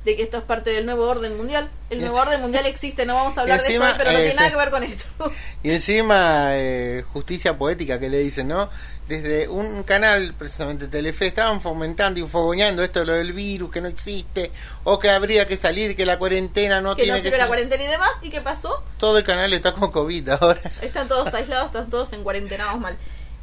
de 0.06 0.16
que 0.16 0.24
esto 0.24 0.38
es 0.38 0.44
parte 0.44 0.72
del 0.72 0.86
nuevo 0.86 1.08
orden 1.08 1.38
mundial. 1.38 1.70
El 1.90 2.02
nuevo 2.02 2.18
orden 2.18 2.42
mundial 2.42 2.66
existe, 2.66 3.06
no 3.06 3.16
vamos 3.16 3.38
a 3.38 3.42
hablar 3.42 3.60
de 3.62 3.68
encima, 3.68 3.90
eso, 3.90 3.98
pero 3.98 4.12
no 4.12 4.18
eh, 4.18 4.22
tiene 4.22 4.36
nada 4.36 4.50
que 4.50 4.56
ver 4.58 4.72
con 4.72 4.84
esto. 4.84 5.32
Y 5.64 5.70
encima, 5.72 6.48
eh, 6.58 7.04
justicia 7.14 7.58
poética 7.58 8.00
que 8.00 8.10
le 8.10 8.18
dicen, 8.20 8.48
¿no? 8.48 8.70
Desde 9.08 9.48
un 9.50 9.84
canal, 9.84 10.34
precisamente 10.38 10.88
Telefe, 10.88 11.28
estaban 11.28 11.60
fomentando 11.60 12.20
y 12.20 12.24
fogoneando 12.24 12.82
esto 12.84 13.02
de 13.02 13.06
lo 13.08 13.14
del 13.14 13.34
virus, 13.34 13.70
que 13.70 13.82
no 13.82 13.90
existe, 13.90 14.52
o 14.86 14.98
que 15.00 15.10
habría 15.10 15.46
que 15.46 15.58
salir, 15.58 15.96
que 15.96 16.06
la 16.06 16.18
cuarentena 16.18 16.80
no 16.82 16.96
que 16.96 17.04
tiene 17.04 17.18
no 17.18 17.22
que 17.22 17.24
sirve 17.28 17.38
la 17.38 17.44
ser- 17.44 17.48
cuarentena 17.50 17.84
y 17.84 17.88
demás. 17.88 18.10
¿Y 18.22 18.30
qué 18.30 18.42
pasó? 18.42 18.84
Todo 18.98 19.18
el 19.18 19.24
canal 19.26 19.52
está 19.54 19.74
con 19.74 19.92
COVID 19.92 20.30
ahora. 20.30 20.62
Están 20.82 21.08
todos 21.10 21.34
aislados, 21.34 21.66
están 21.68 21.90
todos 21.90 22.14
en 22.14 22.24
cuarentenados 22.24 22.80
mal. 22.80 22.98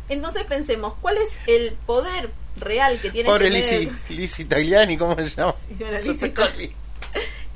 Entonces 0.08 0.44
pensemos, 0.44 0.94
¿cuál 1.00 1.18
es 1.18 1.38
el 1.46 1.72
poder 1.86 2.30
real 2.56 3.00
que 3.00 3.10
tiene 3.10 3.28
Pobre 3.28 3.50
de- 3.50 3.90
Lizzy 4.08 4.44
Tagliani, 4.44 4.96
¿cómo 4.96 5.14
se 5.16 5.24
llama? 5.30 5.52
Sí, 5.52 5.76
bueno, 5.78 5.98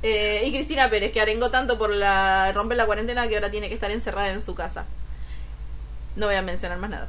Eh, 0.05 0.43
y 0.47 0.51
Cristina 0.53 0.91
Pérez, 0.91 1.12
que 1.12 1.21
arengó 1.21 1.49
tanto 1.51 1.79
por 1.79 1.91
la 1.91 2.51
romper 2.53 2.77
la 2.77 2.87
cuarentena 2.87 3.29
que 3.29 3.37
ahora 3.37 3.53
tiene 3.53 3.69
que 3.69 3.75
estar 3.75 3.91
encerrada 3.93 4.33
en 4.33 4.41
su 4.43 4.53
casa. 4.55 4.85
No 6.17 6.27
voy 6.27 6.35
a 6.35 6.43
mencionar 6.43 6.79
más 6.79 6.91
nada. 6.91 7.09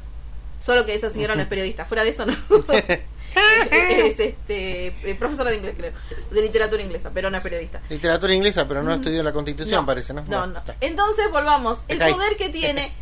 Solo 0.60 0.86
que 0.86 0.94
esa 0.94 1.10
señora 1.10 1.34
no 1.34 1.42
es 1.42 1.48
periodista. 1.48 1.84
Fuera 1.86 2.04
de 2.04 2.10
eso, 2.10 2.24
no. 2.24 2.32
es 3.70 4.20
este 4.20 4.86
eh, 5.02 5.16
profesora 5.18 5.50
de 5.50 5.56
inglés, 5.56 5.74
creo. 5.76 5.92
De 6.30 6.40
literatura 6.40 6.82
inglesa, 6.82 7.10
pero 7.12 7.30
no 7.30 7.36
es 7.36 7.42
periodista. 7.42 7.80
Literatura 7.90 8.32
inglesa, 8.32 8.68
pero 8.68 8.80
no 8.84 8.94
estudió 8.94 9.24
la 9.24 9.32
constitución, 9.32 9.80
No, 9.80 9.86
parece, 9.86 10.14
¿no? 10.14 10.24
No, 10.28 10.46
no. 10.46 10.62
Entonces 10.80 11.28
volvamos. 11.32 11.80
El 11.88 11.98
poder 11.98 12.36
que 12.36 12.48
tiene 12.50 12.92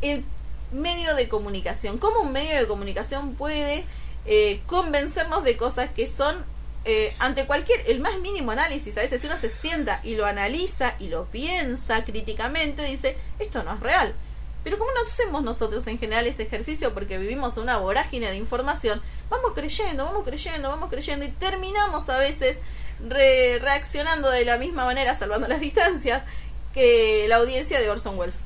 el 0.00 0.24
medio 0.74 1.14
de 1.14 1.28
comunicación. 1.28 1.98
¿Cómo 1.98 2.20
un 2.20 2.32
medio 2.32 2.58
de 2.58 2.66
comunicación 2.66 3.34
puede 3.34 3.84
eh, 4.26 4.60
convencernos 4.66 5.44
de 5.44 5.56
cosas 5.56 5.90
que 5.90 6.06
son 6.06 6.44
eh, 6.84 7.14
ante 7.18 7.46
cualquier, 7.46 7.82
el 7.90 8.00
más 8.00 8.18
mínimo 8.18 8.50
análisis? 8.50 8.96
A 8.98 9.00
veces 9.02 9.20
si 9.20 9.26
uno 9.26 9.36
se 9.36 9.48
sienta 9.50 10.00
y 10.02 10.16
lo 10.16 10.26
analiza 10.26 10.94
y 10.98 11.08
lo 11.08 11.26
piensa 11.26 12.04
críticamente, 12.04 12.84
dice, 12.84 13.16
esto 13.38 13.62
no 13.64 13.74
es 13.74 13.80
real. 13.80 14.14
Pero 14.64 14.78
como 14.78 14.90
no 14.92 15.02
hacemos 15.06 15.42
nosotros 15.42 15.86
en 15.88 15.98
general 15.98 16.26
ese 16.26 16.44
ejercicio 16.44 16.94
porque 16.94 17.18
vivimos 17.18 17.58
una 17.58 17.76
vorágine 17.76 18.30
de 18.30 18.36
información, 18.36 19.02
vamos 19.28 19.52
creyendo, 19.54 20.06
vamos 20.06 20.24
creyendo, 20.24 20.70
vamos 20.70 20.88
creyendo 20.88 21.26
y 21.26 21.28
terminamos 21.28 22.08
a 22.08 22.18
veces 22.18 22.58
re- 23.06 23.58
reaccionando 23.58 24.30
de 24.30 24.46
la 24.46 24.56
misma 24.56 24.86
manera, 24.86 25.14
salvando 25.14 25.48
las 25.48 25.60
distancias, 25.68 26.22
que 26.72 27.26
la 27.28 27.36
audiencia 27.36 27.78
de 27.78 27.90
Orson 27.90 28.18
Welles. 28.18 28.40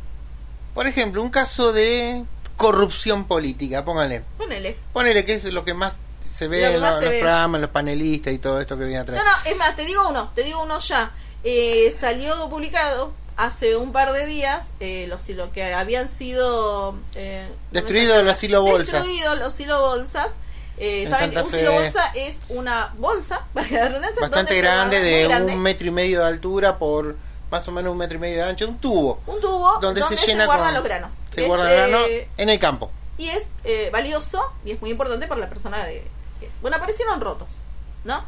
Por 0.79 0.87
ejemplo, 0.87 1.21
un 1.23 1.31
caso 1.31 1.73
de 1.73 2.23
corrupción 2.57 3.25
política, 3.25 3.85
póngale. 3.85 4.23
Ponele. 4.37 4.77
Ponele 4.93 5.25
que 5.25 5.33
es 5.33 5.43
lo 5.47 5.65
que 5.65 5.75
más 5.75 5.95
se 6.33 6.47
ve 6.47 6.73
en 6.73 6.81
los, 6.81 6.89
los 6.89 7.01
ve. 7.01 7.19
programas, 7.19 7.61
los 7.61 7.71
panelistas 7.71 8.33
y 8.33 8.39
todo 8.39 8.61
esto 8.61 8.79
que 8.79 8.85
viene 8.85 9.01
atrás. 9.01 9.19
No, 9.19 9.25
no, 9.25 9.39
es 9.45 9.57
más, 9.57 9.75
te 9.75 9.85
digo 9.85 10.09
uno, 10.09 10.31
te 10.37 10.45
digo 10.45 10.63
uno 10.63 10.79
ya. 10.79 11.11
Eh, 11.43 11.91
salió 11.91 12.49
publicado 12.49 13.13
hace 13.37 13.75
un 13.75 13.91
par 13.91 14.13
de 14.13 14.25
días 14.27 14.69
eh, 14.79 15.07
los 15.09 15.29
lo 15.31 15.51
que 15.51 15.65
habían 15.75 16.07
sido 16.07 16.95
eh, 17.17 17.49
Destruidos 17.73 18.23
los 18.23 18.41
hilo 18.45 18.63
bolsas. 18.63 19.03
Destruidos 19.03 19.37
los 19.37 19.59
hilo 19.59 19.81
bolsas. 19.81 20.29
Eh, 20.77 21.03
En 21.03 21.11
Saben 21.11 21.33
que 21.33 21.43
un 21.43 21.51
silo 21.51 21.73
bolsa 21.73 22.13
es 22.15 22.39
una 22.51 22.95
bolsa, 22.99 23.45
para 23.53 23.69
la 23.69 23.89
redundancia, 23.89 24.21
Bastante 24.21 24.57
grande, 24.59 25.01
de 25.01 25.25
grande, 25.25 25.55
un 25.55 25.61
metro 25.61 25.89
y 25.89 25.91
medio 25.91 26.21
de 26.21 26.27
altura 26.27 26.79
por 26.79 27.17
más 27.51 27.67
o 27.69 27.73
menos 27.73 27.93
un 27.93 27.99
metro 27.99 28.17
y 28.17 28.21
medio 28.21 28.37
de 28.39 28.43
ancho, 28.51 28.67
un 28.69 28.79
tubo 28.79 29.21
un 29.27 29.41
tubo 29.41 29.79
donde, 29.81 30.01
donde, 30.01 30.17
se 30.17 30.27
llena 30.27 30.45
guardan 30.47 30.67
con- 30.67 30.75
los 30.75 30.85
granos. 30.85 31.15
Se 31.35 31.47
guardan 31.47 31.69
granos 31.69 32.07
eh, 32.09 32.29
en 32.37 32.49
el 32.51 32.59
campo. 32.59 32.91
y 33.17 33.29
es 33.29 33.47
eh, 33.65 33.91
valioso 33.93 34.41
y 34.65 34.73
es 34.73 34.81
muy 34.81 34.91
importante 34.91 35.27
para 35.27 35.41
la 35.41 35.49
persona 35.49 35.85
de 35.85 36.05
que 36.41 36.47
es. 36.47 36.61
Bueno, 36.61 36.77
aparecieron 36.77 37.21
rotos, 37.21 37.57
¿no? 38.05 38.23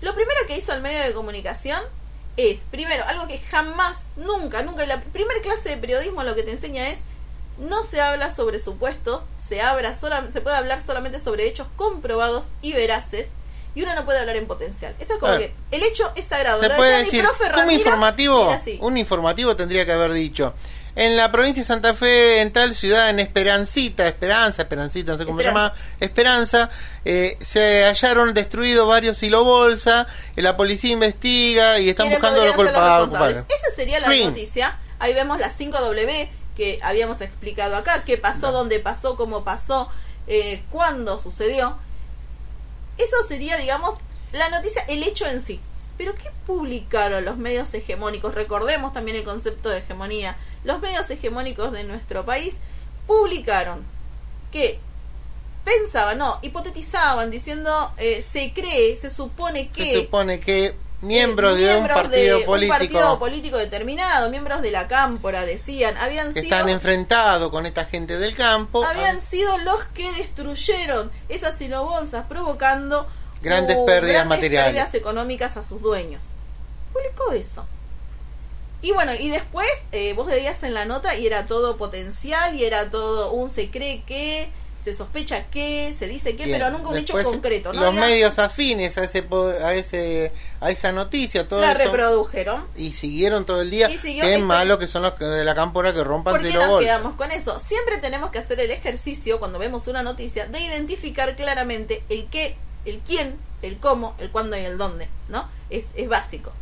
Lo 0.00 0.14
primero 0.14 0.38
que 0.46 0.56
hizo 0.56 0.72
el 0.72 0.80
medio 0.80 1.00
de 1.02 1.12
comunicación 1.12 1.80
es, 2.36 2.60
primero, 2.70 3.04
algo 3.06 3.26
que 3.26 3.38
jamás, 3.38 4.06
nunca, 4.16 4.62
nunca, 4.62 4.84
en 4.84 4.88
la 4.88 5.00
primer 5.02 5.42
clase 5.42 5.68
de 5.68 5.76
periodismo 5.76 6.22
lo 6.22 6.34
que 6.34 6.42
te 6.42 6.52
enseña 6.52 6.88
es, 6.88 7.00
no 7.58 7.84
se 7.84 8.00
habla 8.00 8.30
sobre 8.30 8.58
supuestos, 8.60 9.22
se, 9.36 9.60
habla 9.60 9.92
sola- 9.94 10.30
se 10.30 10.40
puede 10.40 10.56
hablar 10.56 10.80
solamente 10.80 11.20
sobre 11.20 11.46
hechos 11.46 11.66
comprobados 11.76 12.46
y 12.62 12.72
veraces, 12.72 13.28
y 13.74 13.82
uno 13.82 13.94
no 13.94 14.04
puede 14.04 14.18
hablar 14.18 14.36
en 14.36 14.46
potencial. 14.46 14.94
Eso 14.98 15.14
es 15.14 15.18
como 15.18 15.36
que 15.38 15.52
el 15.70 15.82
hecho 15.82 16.10
es 16.16 16.24
sagrado. 16.24 16.60
Se 16.60 16.68
Lo 16.68 16.76
puede 16.76 16.98
mi 16.98 17.04
decir, 17.04 17.24
un 17.64 17.70
informativo, 17.70 18.56
un 18.80 18.96
informativo 18.96 19.56
tendría 19.56 19.84
que 19.84 19.92
haber 19.92 20.12
dicho, 20.12 20.54
En 20.96 21.16
la 21.16 21.30
provincia 21.30 21.62
de 21.62 21.66
Santa 21.68 21.94
Fe, 21.94 22.40
en 22.40 22.52
tal 22.52 22.74
ciudad, 22.74 23.10
en 23.10 23.20
Esperancita, 23.20 24.08
Esperanza, 24.08 24.62
Esperancita, 24.62 25.12
no 25.12 25.18
sé 25.18 25.24
cómo 25.24 25.38
Esperanza. 25.40 25.68
se 25.70 25.78
llama, 25.78 25.96
Esperanza, 26.00 26.70
eh, 27.04 27.36
se 27.40 27.84
hallaron 27.84 28.34
destruidos 28.34 28.88
varios 28.88 29.16
silobolsa, 29.16 30.08
eh, 30.34 30.42
la 30.42 30.56
policía 30.56 30.90
investiga 30.92 31.78
y 31.78 31.88
están 31.90 32.08
Quieren 32.08 32.20
buscando 32.20 32.42
a 32.42 32.46
los 32.46 32.56
culpables. 32.56 33.44
Esa 33.48 33.70
sería 33.74 34.00
la 34.00 34.08
Fin. 34.08 34.30
noticia. 34.30 34.76
Ahí 34.98 35.14
vemos 35.14 35.38
las 35.38 35.58
5W 35.58 36.28
que 36.56 36.78
habíamos 36.82 37.20
explicado 37.20 37.76
acá, 37.76 38.02
qué 38.04 38.16
pasó, 38.18 38.50
dónde 38.52 38.80
pasó, 38.80 39.16
cómo 39.16 39.44
pasó, 39.44 39.88
eh, 40.26 40.62
cuándo 40.70 41.18
sucedió. 41.18 41.78
Eso 43.02 43.22
sería, 43.26 43.56
digamos, 43.56 43.96
la 44.32 44.48
noticia, 44.48 44.82
el 44.88 45.02
hecho 45.02 45.26
en 45.26 45.40
sí. 45.40 45.60
Pero 45.96 46.14
¿qué 46.14 46.30
publicaron 46.46 47.24
los 47.24 47.36
medios 47.36 47.72
hegemónicos? 47.74 48.34
Recordemos 48.34 48.92
también 48.92 49.16
el 49.16 49.24
concepto 49.24 49.68
de 49.68 49.78
hegemonía. 49.78 50.36
Los 50.64 50.80
medios 50.80 51.10
hegemónicos 51.10 51.72
de 51.72 51.84
nuestro 51.84 52.24
país 52.24 52.58
publicaron 53.06 53.84
que 54.50 54.78
pensaban, 55.64 56.18
no, 56.18 56.38
hipotetizaban, 56.42 57.30
diciendo, 57.30 57.92
eh, 57.98 58.22
se 58.22 58.52
cree, 58.52 58.96
se 58.96 59.10
supone 59.10 59.68
que... 59.68 59.84
Se 59.84 60.00
supone 60.02 60.40
que 60.40 60.74
miembros 61.00 61.56
de 61.56 61.76
un 61.76 61.88
partido 61.88 62.38
de 62.38 62.44
político 62.44 62.74
un 62.74 62.78
partido 62.78 63.18
político 63.18 63.56
determinado, 63.56 64.30
miembros 64.30 64.62
de 64.62 64.70
la 64.70 64.88
cámpora, 64.88 65.44
decían, 65.44 65.96
habían 65.96 66.32
sido 66.32 66.44
están 66.44 66.68
enfrentados 66.68 67.50
con 67.50 67.66
esta 67.66 67.84
gente 67.84 68.18
del 68.18 68.34
campo. 68.34 68.84
habían 68.84 69.20
sido 69.20 69.56
los 69.58 69.84
que 69.94 70.10
destruyeron 70.12 71.10
esas 71.28 71.56
silobolsas 71.56 72.26
provocando 72.26 73.06
Grandes 73.42 73.76
uh, 73.76 73.86
pérdidas 73.86 74.14
grandes 74.14 74.28
materiales. 74.28 74.68
pérdidas 74.72 74.94
económicas 74.94 75.56
a 75.56 75.62
sus 75.62 75.80
dueños. 75.80 76.20
Publicó 76.92 77.32
eso. 77.32 77.66
Y 78.82 78.92
bueno, 78.92 79.12
y 79.18 79.28
después 79.28 79.68
eh, 79.92 80.14
vos 80.14 80.26
veías 80.26 80.62
en 80.62 80.74
la 80.74 80.84
nota 80.84 81.14
y 81.14 81.26
era 81.26 81.46
todo 81.46 81.76
potencial 81.76 82.54
y 82.54 82.64
era 82.64 82.90
todo 82.90 83.32
un 83.32 83.50
se 83.50 83.70
cree 83.70 84.02
que, 84.04 84.50
se 84.80 84.94
sospecha 84.94 85.44
que, 85.50 85.92
se 85.92 86.06
dice 86.06 86.34
que, 86.36 86.46
Bien. 86.46 86.58
pero 86.58 86.70
nunca 86.70 86.88
un 86.88 86.96
hecho 86.96 87.22
concreto. 87.22 87.72
¿no? 87.72 87.80
Los 87.80 87.88
Había- 87.90 88.00
medios 88.06 88.38
afines 88.38 88.96
a 88.96 89.04
ese 89.04 89.24
a 89.62 89.74
ese 89.74 90.32
a 90.60 90.70
esa 90.70 90.90
noticia, 90.92 91.46
todo 91.46 91.60
la 91.60 91.72
eso, 91.72 91.84
reprodujeron. 91.84 92.64
y 92.76 92.92
siguieron 92.92 93.44
todo 93.44 93.60
el 93.60 93.70
día. 93.70 93.88
Qué 93.88 94.38
malo 94.38 94.78
que 94.78 94.86
son 94.86 95.02
los 95.02 95.18
de 95.18 95.44
la 95.44 95.54
cámpora 95.54 95.92
que 95.92 96.02
rompan 96.02 96.34
¿Por 96.34 96.42
qué 96.42 96.52
nos 96.54 96.80
quedamos 96.80 97.14
con 97.14 97.30
eso? 97.30 97.60
Siempre 97.60 97.98
tenemos 97.98 98.30
que 98.30 98.38
hacer 98.38 98.58
el 98.60 98.70
ejercicio 98.70 99.38
cuando 99.38 99.58
vemos 99.58 99.86
una 99.86 100.02
noticia 100.02 100.46
de 100.46 100.60
identificar 100.60 101.36
claramente 101.36 102.02
el 102.08 102.26
qué, 102.26 102.56
el 102.86 103.00
quién, 103.00 103.36
el 103.62 103.76
cómo, 103.78 104.14
el 104.18 104.30
cuándo 104.30 104.56
y 104.56 104.60
el 104.60 104.78
dónde, 104.78 105.08
¿no? 105.28 105.46
Es, 105.68 105.86
es 105.94 106.08
básico. 106.08 106.52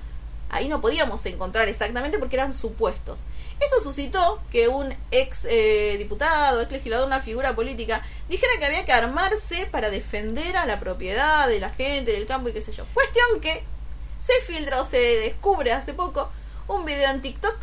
Ahí 0.51 0.69
no 0.69 0.81
podíamos 0.81 1.25
encontrar 1.27 1.69
exactamente 1.69 2.19
porque 2.19 2.37
eran 2.37 2.55
supuestos. 2.55 3.21
Eso 3.61 3.81
suscitó 3.83 4.41
que 4.51 4.69
un 4.69 4.95
ex 5.11 5.45
eh, 5.45 5.97
diputado, 5.99 6.63
ex 6.63 6.71
legislador, 6.71 7.07
una 7.07 7.21
figura 7.21 7.55
política, 7.55 8.03
dijera 8.29 8.53
que 8.59 8.67
había 8.67 8.85
que 8.85 8.93
armarse 8.93 9.67
para 9.67 9.91
defender 9.91 10.57
a 10.57 10.67
la 10.67 10.81
propiedad 10.81 11.49
de 11.49 11.61
la 11.61 11.71
gente, 11.71 12.13
del 12.13 12.27
campo 12.27 12.49
y 12.49 12.53
qué 12.53 12.63
sé 12.63 12.73
yo. 12.73 12.85
Cuestión 12.95 13.41
que 13.41 13.63
se 14.21 14.33
filtra 14.47 14.81
o 14.81 14.85
se 14.85 14.99
descubre 14.99 15.73
hace 15.73 15.93
poco 15.93 16.31
un 16.67 16.85
video 16.85 17.11
en 17.11 17.21
TikTok 17.21 17.57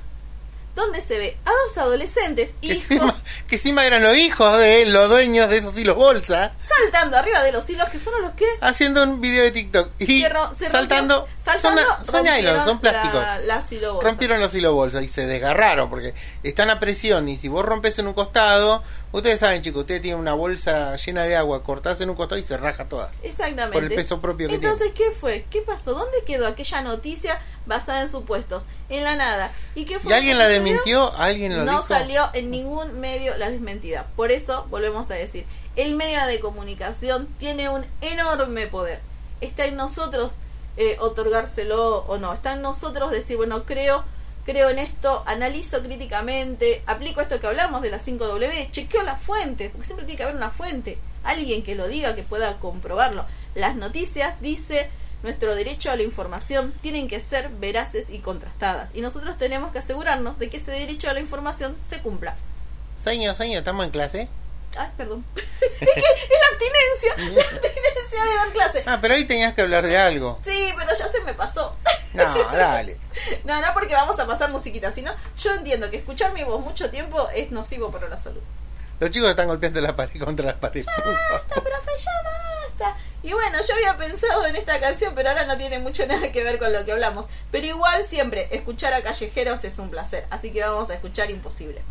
donde 0.76 1.02
se 1.02 1.18
ve 1.18 1.38
a 1.46 1.50
dos 1.68 1.78
adolescentes, 1.78 2.56
Que 2.62 2.68
hijos, 2.68 2.84
encima, 2.92 3.16
que 3.48 3.56
encima 3.56 3.86
eran 3.86 4.04
los 4.04 4.16
hijos 4.18 4.58
de 4.60 4.86
los 4.86 5.10
dueños 5.10 5.50
de 5.50 5.58
esos 5.58 5.78
hilos 5.78 5.96
bolsa 5.96 6.54
saltando 6.60 7.18
arriba 7.18 7.42
de 7.44 7.52
los 7.52 7.70
hilos 7.70 7.90
que 7.90 8.00
fueron 8.00 8.22
los 8.24 8.32
que 8.34 8.46
haciendo 8.62 9.04
un 9.04 9.22
video 9.22 9.44
de 9.44 9.52
TikTok 9.52 9.90
y 10.00 10.22
se 10.22 10.30
ro- 10.30 10.54
se 10.54 10.70
saltando, 10.70 11.28
son, 11.38 11.62
son 11.62 12.24
nylon, 12.24 12.36
rompieron 12.56 12.66
son 12.66 12.80
plásticos 12.80 13.22
la- 13.46 14.02
rompieron 14.02 14.40
los 14.40 14.54
hilos 14.54 14.74
bolsa 14.74 15.02
y 15.02 15.08
se 15.08 15.26
desgarraron 15.26 15.90
porque 15.90 16.14
están 16.44 16.70
a 16.70 16.80
presión 16.80 17.28
y 17.30 17.38
si 17.38 17.48
vos 17.48 17.64
rompes 17.66 17.98
en 18.00 18.08
un 18.08 18.14
costado 18.14 18.84
ustedes 19.12 19.40
saben 19.40 19.62
chicos 19.62 19.82
ustedes 19.82 20.02
tienen 20.02 20.20
una 20.20 20.34
bolsa 20.34 20.96
llena 20.98 21.24
de 21.24 21.36
agua 21.38 21.64
cortás 21.64 22.02
en 22.02 22.10
un 22.10 22.16
costado 22.16 22.40
y 22.40 22.44
se 22.44 22.58
raja 22.58 22.86
toda 22.86 23.12
Exactamente. 23.24 23.74
por 23.74 23.84
el 23.84 23.94
peso 23.96 24.20
propio 24.20 24.50
que 24.50 24.56
Entonces, 24.56 24.92
¿qué 24.94 25.12
fue? 25.12 25.46
¿Qué 25.50 25.62
pasó? 25.62 25.94
¿Dónde 25.94 26.24
quedó 26.26 26.48
aquella 26.48 26.82
noticia 26.82 27.40
basada 27.66 28.02
en 28.02 28.10
supuestos? 28.10 28.64
En 28.90 29.04
la 29.04 29.16
nada. 29.16 29.52
¿Y 29.74 29.86
qué 29.86 30.00
fue? 30.00 30.12
¿Y 30.12 30.16
alguien 30.16 30.38
la 30.38 30.48
desmintió? 30.48 31.12
¿Alguien 31.18 31.58
lo 31.58 31.66
no 31.66 31.72
dijo? 31.72 31.88
salió 31.88 32.30
en 32.34 32.52
ningún 32.52 33.00
medio 33.00 33.36
la 33.38 33.50
desmentida. 33.50 34.08
Por 34.16 34.32
eso, 34.32 34.68
volvemos 34.70 35.10
a 35.10 35.16
decir, 35.16 35.46
el 35.76 35.96
medio 35.96 36.24
de 36.28 36.40
comunicación 36.40 37.28
tiene 37.40 37.70
un 37.70 37.86
enorme 38.02 38.68
poder. 38.68 39.00
Está 39.42 39.66
en 39.66 39.76
nosotros 39.76 40.38
eh, 40.78 40.98
otorgárselo 41.00 42.06
o 42.08 42.18
no. 42.18 42.34
Está 42.34 42.54
en 42.54 42.62
nosotros 42.62 43.12
decir, 43.12 43.38
bueno, 43.38 43.66
creo, 43.66 44.04
creo 44.46 44.70
en 44.70 44.80
esto, 44.80 45.24
analizo 45.26 45.82
críticamente, 45.82 46.84
aplico 46.86 47.22
esto 47.22 47.40
que 47.40 47.48
hablamos 47.48 47.82
de 47.82 47.90
las 47.90 48.06
5W, 48.06 48.72
chequeo 48.72 49.04
la 49.04 49.16
fuente, 49.16 49.70
porque 49.70 49.86
siempre 49.86 50.06
tiene 50.06 50.18
que 50.18 50.24
haber 50.24 50.36
una 50.36 50.52
fuente, 50.52 51.00
alguien 51.24 51.64
que 51.64 51.76
lo 51.76 51.88
diga, 51.88 52.16
que 52.16 52.24
pueda 52.24 52.60
comprobarlo. 52.60 53.26
Las 53.56 53.76
noticias, 53.76 54.40
dice 54.42 54.90
nuestro 55.26 55.56
derecho 55.56 55.92
a 55.92 55.96
la 55.96 56.04
información, 56.04 56.72
tienen 56.82 57.08
que 57.08 57.20
ser 57.20 57.50
veraces 57.50 58.10
y 58.10 58.20
contrastadas. 58.20 58.92
Y 58.94 59.02
nosotros 59.02 59.38
tenemos 59.38 59.72
que 59.74 59.80
asegurarnos 59.80 60.38
de 60.40 60.50
que 60.50 60.58
ese 60.58 60.72
derecho 60.72 61.10
a 61.10 61.14
la 61.14 61.20
información 61.20 61.76
se 61.90 62.00
cumpla. 62.00 62.36
Señor, 63.04 63.36
señor, 63.36 63.60
estamos 63.60 63.86
en 63.86 63.92
clase. 63.92 64.30
Ay, 64.78 64.90
perdón. 64.96 65.26
es 65.36 65.80
que 65.80 66.00
es 66.00 66.30
la 66.30 66.48
abstinencia, 66.52 67.34
la 67.34 67.42
abstinencia 67.42 68.24
de 68.24 68.36
dar 68.36 68.52
clase. 68.54 68.84
Ah, 68.86 69.00
pero 69.02 69.16
hoy 69.16 69.26
tenías 69.26 69.54
que 69.56 69.62
hablar 69.62 69.86
de 69.86 69.98
algo. 69.98 70.40
Sí, 70.44 70.74
pero 70.78 70.94
ya 70.94 71.08
se 71.08 71.22
me 71.22 71.34
pasó. 71.34 71.76
No, 72.14 72.34
dale. 72.52 72.98
No, 73.46 73.60
no 73.62 73.68
porque 73.74 73.94
vamos 73.94 74.20
a 74.20 74.28
pasar 74.28 74.52
musiquita, 74.52 74.92
sino 74.92 75.12
yo 75.38 75.54
entiendo 75.54 75.90
que 75.90 75.98
escuchar 75.98 76.34
mi 76.34 76.44
voz 76.44 76.64
mucho 76.64 76.92
tiempo 76.92 77.28
es 77.34 77.50
nocivo 77.50 77.90
para 77.90 78.10
la 78.10 78.18
salud. 78.18 78.42
Los 79.00 79.12
chicos 79.12 79.30
están 79.30 79.48
golpeando 79.48 79.82
la 79.82 79.96
pared 79.96 80.24
contra 80.24 80.46
la 80.46 80.56
pared. 80.56 80.86
Basta, 81.32 81.56
profe, 81.56 81.92
ya 81.98 82.12
basta. 82.64 82.96
Y 83.24 83.34
bueno, 83.34 83.58
yo 83.68 83.74
había 83.76 83.98
pensado 83.98 84.46
en 84.46 84.56
esta 84.56 84.80
canción, 84.80 85.14
pero 85.16 85.30
ahora 85.30 85.46
no 85.46 85.58
tiene 85.58 85.80
mucho 85.80 86.06
nada 86.08 86.32
que 86.32 86.44
ver 86.44 86.60
con 86.60 86.72
lo 86.72 86.86
que 86.86 86.94
hablamos. 86.94 87.26
Pero 87.52 87.66
igual 87.66 88.04
siempre 88.04 88.48
escuchar 88.52 88.94
a 88.94 89.02
callejeros 89.02 89.64
es 89.64 89.80
un 89.80 89.90
placer. 89.90 90.26
Así 90.30 90.52
que 90.52 90.62
vamos 90.62 90.90
a 90.90 90.94
escuchar 90.94 91.30
Imposible. 91.30 91.82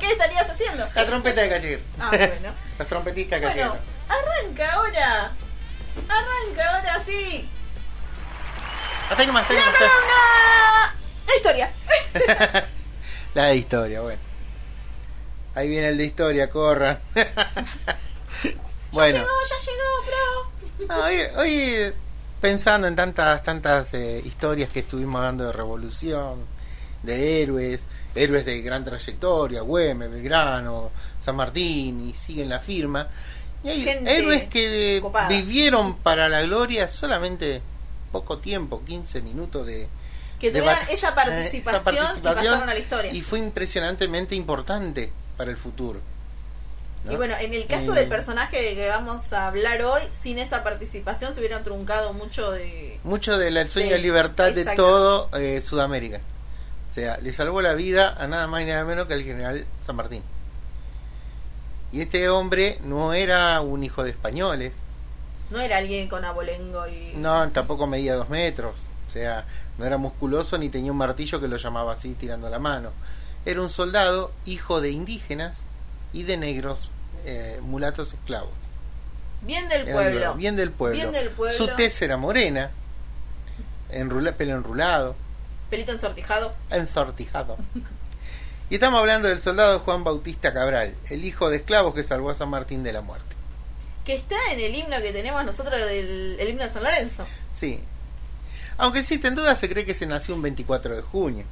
¿Qué 0.00 0.06
estarías 0.12 0.48
haciendo? 0.50 0.88
La 0.94 1.06
trompeta 1.06 1.40
de 1.42 1.48
Gallego. 1.48 1.82
Ah, 1.98 2.08
bueno. 2.10 2.52
Los 2.78 2.88
trompetistas 2.88 3.40
Bueno, 3.40 3.54
gallegos. 3.56 3.78
arranca 4.08 4.72
ahora. 4.72 5.32
Arranca 6.08 6.70
ahora 6.76 7.04
sí. 7.06 7.48
Hasta 9.10 9.20
ahí 9.22 9.26
nomás, 9.26 9.42
hasta 9.42 9.54
ahí 9.54 9.60
La 9.60 9.72
columna 9.78 10.94
de 11.26 11.36
historia. 11.36 11.70
La 13.34 13.44
de 13.46 13.56
historia, 13.56 14.00
bueno. 14.00 14.20
Ahí 15.54 15.68
viene 15.68 15.88
el 15.88 15.98
de 15.98 16.04
historia, 16.04 16.50
corran. 16.50 16.98
bueno, 18.92 19.18
Ya 19.18 19.18
llegó, 19.18 19.28
ya 19.48 19.58
llegó, 19.58 20.86
bro. 20.86 21.02
hoy, 21.04 21.20
hoy, 21.36 21.92
pensando 22.40 22.86
en 22.86 22.96
tantas 22.96 23.42
tantas 23.42 23.92
eh, 23.94 24.22
historias 24.24 24.70
que 24.70 24.80
estuvimos 24.80 25.20
dando 25.22 25.44
de 25.46 25.52
revolución, 25.52 26.46
de 27.02 27.42
héroes, 27.42 27.80
héroes 28.14 28.44
de 28.44 28.60
gran 28.62 28.84
trayectoria, 28.84 29.62
Güemes, 29.62 30.10
Belgrano, 30.10 30.90
San 31.20 31.36
Martín, 31.36 32.10
y 32.10 32.14
siguen 32.14 32.48
la 32.48 32.60
firma. 32.60 33.08
Y 33.64 33.68
hay 33.70 33.82
Gente 33.82 34.18
héroes 34.18 34.44
que 34.48 34.98
copada. 35.02 35.28
vivieron 35.28 35.96
para 35.96 36.28
la 36.28 36.42
gloria 36.42 36.88
solamente 36.88 37.62
poco 38.10 38.38
tiempo, 38.38 38.82
15 38.84 39.22
minutos 39.22 39.66
de, 39.66 39.88
Que 40.40 40.50
tuvieran 40.50 40.78
esa 40.90 41.08
eh, 41.10 41.12
participación, 41.14 41.76
esa 41.76 41.84
participación 41.84 42.18
y 42.18 42.20
pasaron 42.20 42.68
a 42.68 42.74
la 42.74 42.78
historia. 42.80 43.12
y 43.12 43.20
fue 43.22 43.38
impresionantemente 43.38 44.34
importante 44.34 45.10
para 45.36 45.50
el 45.50 45.56
futuro. 45.56 46.00
¿no? 47.04 47.12
Y 47.12 47.16
bueno, 47.16 47.34
en 47.40 47.52
el 47.54 47.66
caso 47.66 47.92
Eh, 47.92 48.00
del 48.00 48.08
personaje 48.08 48.60
del 48.62 48.74
que 48.76 48.88
vamos 48.88 49.32
a 49.32 49.48
hablar 49.48 49.82
hoy, 49.82 50.02
sin 50.12 50.38
esa 50.38 50.62
participación 50.62 51.32
se 51.34 51.40
hubieran 51.40 51.64
truncado 51.64 52.12
mucho 52.12 52.50
de... 52.52 52.98
mucho 53.02 53.38
del 53.38 53.68
sueño 53.68 53.92
de- 53.92 53.98
libertad 53.98 54.52
de 54.52 54.64
todo 54.76 55.28
eh, 55.36 55.60
Sudamérica. 55.64 56.20
O 56.92 56.94
sea, 56.94 57.16
le 57.22 57.32
salvó 57.32 57.62
la 57.62 57.72
vida 57.72 58.14
a 58.22 58.26
nada 58.26 58.46
más 58.48 58.60
y 58.60 58.66
nada 58.66 58.84
menos 58.84 59.06
que 59.08 59.14
al 59.14 59.22
general 59.22 59.64
San 59.82 59.96
Martín. 59.96 60.22
Y 61.90 62.02
este 62.02 62.28
hombre 62.28 62.78
no 62.84 63.14
era 63.14 63.58
un 63.62 63.82
hijo 63.82 64.02
de 64.04 64.10
españoles, 64.10 64.74
No 65.50 65.58
era 65.58 65.78
alguien 65.78 66.06
con 66.08 66.22
abolengo 66.26 66.86
y... 66.88 67.14
no, 67.16 67.48
tampoco 67.50 67.86
medía 67.86 68.14
dos 68.14 68.28
metros, 68.28 68.74
o 69.08 69.10
sea, 69.10 69.46
no 69.78 69.86
era 69.86 69.96
musculoso 69.96 70.58
ni 70.58 70.68
tenía 70.68 70.92
un 70.92 70.98
martillo 70.98 71.40
que 71.40 71.48
lo 71.48 71.56
llamaba 71.56 71.94
así 71.94 72.12
tirando 72.12 72.50
la 72.50 72.58
mano. 72.58 72.90
Era 73.46 73.62
un 73.62 73.70
soldado, 73.70 74.30
hijo 74.44 74.82
de 74.82 74.90
indígenas 74.90 75.64
y 76.12 76.24
de 76.24 76.36
negros, 76.36 76.90
eh, 77.24 77.58
mulatos 77.62 78.12
esclavos. 78.12 78.52
Bien 79.40 79.66
del 79.70 79.84
pueblo. 79.90 80.34
Bien 80.34 80.56
del 80.56 80.70
pueblo. 80.70 80.96
Bien 80.98 81.10
del 81.12 81.30
pueblo. 81.30 81.56
Su 81.56 81.68
tez 81.74 82.00
era 82.02 82.18
morena, 82.18 82.70
enrula- 83.90 84.32
pelo 84.34 84.54
enrulado, 84.56 85.16
Pelito 85.72 85.92
ensortijado. 85.92 86.52
ensortijado. 86.68 87.56
Y 88.68 88.74
estamos 88.74 89.00
hablando 89.00 89.28
del 89.28 89.40
soldado 89.40 89.80
Juan 89.80 90.04
Bautista 90.04 90.52
Cabral, 90.52 90.94
el 91.08 91.24
hijo 91.24 91.48
de 91.48 91.56
esclavos 91.56 91.94
que 91.94 92.04
salvó 92.04 92.28
a 92.28 92.34
San 92.34 92.50
Martín 92.50 92.82
de 92.82 92.92
la 92.92 93.00
muerte. 93.00 93.34
Que 94.04 94.14
está 94.14 94.36
en 94.50 94.60
el 94.60 94.74
himno 94.74 94.98
que 95.00 95.12
tenemos 95.12 95.42
nosotros, 95.46 95.80
del, 95.80 96.36
el 96.38 96.48
himno 96.50 96.62
de 96.62 96.72
San 96.74 96.82
Lorenzo. 96.82 97.26
Sí. 97.54 97.80
Aunque 98.76 98.98
existen 98.98 99.34
dudas, 99.34 99.58
se 99.58 99.70
cree 99.70 99.86
que 99.86 99.94
se 99.94 100.04
nació 100.04 100.34
un 100.34 100.42
24 100.42 100.94
de 100.94 101.00
junio. 101.00 101.46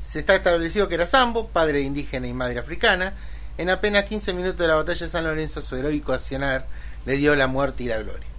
Se 0.00 0.18
está 0.18 0.34
establecido 0.34 0.86
que 0.88 0.96
era 0.96 1.06
Sambo, 1.06 1.48
padre 1.48 1.80
indígena 1.80 2.26
y 2.26 2.34
madre 2.34 2.58
africana. 2.58 3.14
En 3.56 3.70
apenas 3.70 4.04
15 4.04 4.34
minutos 4.34 4.58
de 4.58 4.68
la 4.68 4.74
batalla 4.74 5.06
de 5.06 5.10
San 5.10 5.24
Lorenzo, 5.24 5.62
su 5.62 5.76
heroico 5.76 6.12
accionar 6.12 6.66
le 7.06 7.16
dio 7.16 7.34
la 7.34 7.46
muerte 7.46 7.84
y 7.84 7.86
la 7.86 8.02
gloria. 8.02 8.35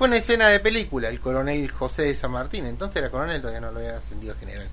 Fue 0.00 0.08
una 0.08 0.16
escena 0.16 0.48
de 0.48 0.60
película, 0.60 1.10
el 1.10 1.20
coronel 1.20 1.70
José 1.70 2.04
de 2.04 2.14
San 2.14 2.30
Martín, 2.30 2.64
entonces 2.64 2.96
era 3.02 3.10
coronel, 3.10 3.38
todavía 3.42 3.60
no 3.60 3.70
lo 3.70 3.80
había 3.80 3.98
ascendido 3.98 4.32
a 4.32 4.36
general. 4.38 4.66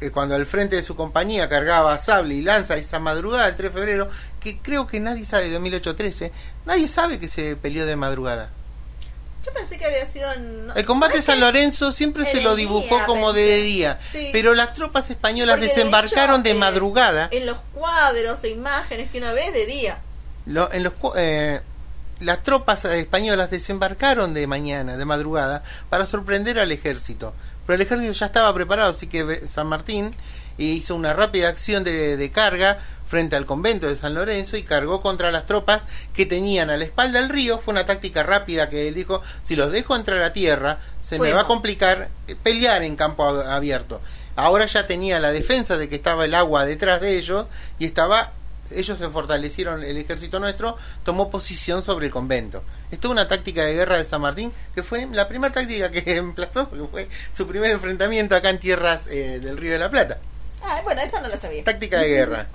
Eh, 0.00 0.10
Cuando 0.10 0.36
al 0.36 0.46
frente 0.46 0.76
de 0.76 0.82
su 0.84 0.94
compañía 0.94 1.48
cargaba 1.48 1.98
sable 1.98 2.34
y 2.34 2.40
lanza 2.40 2.76
esa 2.76 3.00
madrugada 3.00 3.46
del 3.46 3.56
3 3.56 3.72
de 3.74 3.76
febrero, 3.80 4.08
que 4.38 4.58
creo 4.60 4.86
que 4.86 5.00
nadie 5.00 5.24
sabe 5.24 5.48
de 5.48 5.58
1813, 5.58 6.30
nadie 6.66 6.86
sabe 6.86 7.18
que 7.18 7.26
se 7.26 7.56
peleó 7.56 7.84
de 7.84 7.96
madrugada. 7.96 8.50
Yo 9.44 9.52
pensé 9.52 9.76
que 9.76 9.86
había 9.86 10.06
sido 10.06 10.32
en... 10.34 10.68
El 10.72 10.86
combate 10.86 11.16
de 11.16 11.22
¿sabes 11.22 11.40
San? 11.40 11.40
Lorenzo 11.40 11.90
siempre 11.90 12.24
se 12.24 12.42
lo 12.42 12.54
dibujó 12.54 12.94
día, 12.98 13.06
como 13.06 13.32
pensé. 13.32 13.40
de 13.40 13.62
día, 13.62 13.98
Sí. 14.08 14.28
pero 14.32 14.54
las 14.54 14.72
tropas 14.74 15.10
españolas 15.10 15.56
Porque 15.56 15.66
desembarcaron 15.66 16.44
de, 16.44 16.50
hecho, 16.50 16.58
eh, 16.58 16.60
madrugada. 16.60 17.28
En 17.32 17.44
los 17.46 17.58
cuadros 17.74 18.44
e 18.44 18.50
imágenes 18.50 19.10
que 19.10 19.18
uno 19.18 19.32
ve 19.34 19.48
es 19.48 19.52
de 19.52 19.66
día. 19.66 19.98
Lo- 20.46 20.72
en 20.72 20.84
los, 20.84 20.92
eh, 21.16 21.60
las 22.22 22.42
tropas 22.42 22.84
eh, 22.84 23.00
españolas 23.00 23.50
desembarcaron 23.50 24.34
de 24.34 24.46
mañana, 24.46 24.96
de 24.96 25.04
madrugada, 25.04 25.62
para 25.90 26.06
sorprender 26.06 26.58
al 26.58 26.72
ejército. 26.72 27.34
Pero 27.66 27.76
el 27.76 27.82
ejército 27.82 28.12
ya 28.12 28.26
estaba 28.26 28.52
preparado, 28.54 28.90
así 28.92 29.06
que 29.06 29.46
San 29.48 29.66
Martín 29.66 30.14
hizo 30.58 30.94
una 30.94 31.12
rápida 31.12 31.48
acción 31.48 31.84
de, 31.84 32.16
de 32.16 32.30
carga 32.30 32.78
frente 33.06 33.36
al 33.36 33.46
convento 33.46 33.86
de 33.88 33.96
San 33.96 34.14
Lorenzo 34.14 34.56
y 34.56 34.62
cargó 34.62 35.00
contra 35.02 35.30
las 35.30 35.46
tropas 35.46 35.82
que 36.14 36.24
tenían 36.24 36.70
a 36.70 36.76
la 36.76 36.84
espalda 36.84 37.18
el 37.18 37.28
río. 37.28 37.58
Fue 37.58 37.72
una 37.72 37.84
táctica 37.86 38.22
rápida 38.22 38.68
que 38.70 38.88
él 38.88 38.94
dijo, 38.94 39.20
si 39.44 39.54
los 39.54 39.70
dejo 39.70 39.94
entrar 39.96 40.22
a 40.22 40.32
tierra, 40.32 40.78
se 41.02 41.18
me 41.18 41.32
va 41.34 41.42
a 41.42 41.46
complicar 41.46 42.08
eh, 42.26 42.36
pelear 42.42 42.82
en 42.82 42.96
campo 42.96 43.24
ab- 43.24 43.46
abierto. 43.46 44.00
Ahora 44.34 44.64
ya 44.64 44.86
tenía 44.86 45.20
la 45.20 45.30
defensa 45.30 45.76
de 45.76 45.90
que 45.90 45.96
estaba 45.96 46.24
el 46.24 46.34
agua 46.34 46.64
detrás 46.64 47.02
de 47.02 47.18
ellos 47.18 47.46
y 47.78 47.84
estaba 47.84 48.32
ellos 48.74 48.98
se 48.98 49.08
fortalecieron, 49.08 49.82
el 49.82 49.96
ejército 49.96 50.40
nuestro 50.40 50.76
tomó 51.04 51.30
posición 51.30 51.84
sobre 51.84 52.06
el 52.06 52.12
convento. 52.12 52.62
Esto 52.90 53.08
es 53.08 53.12
una 53.12 53.28
táctica 53.28 53.64
de 53.64 53.74
guerra 53.74 53.98
de 53.98 54.04
San 54.04 54.20
Martín, 54.20 54.52
que 54.74 54.82
fue 54.82 55.06
la 55.12 55.28
primera 55.28 55.52
táctica 55.52 55.90
que 55.90 56.02
emplazó, 56.16 56.68
porque 56.68 56.86
fue 56.86 57.08
su 57.36 57.46
primer 57.46 57.70
enfrentamiento 57.70 58.34
acá 58.34 58.50
en 58.50 58.58
tierras 58.58 59.06
eh, 59.08 59.40
del 59.40 59.56
Río 59.56 59.72
de 59.72 59.78
la 59.78 59.90
Plata. 59.90 60.18
Ah, 60.62 60.80
bueno, 60.84 61.00
esa 61.00 61.20
no 61.20 61.28
la 61.28 61.36
sabía. 61.36 61.64
Táctica 61.64 61.98
de 61.98 62.08
guerra. 62.08 62.46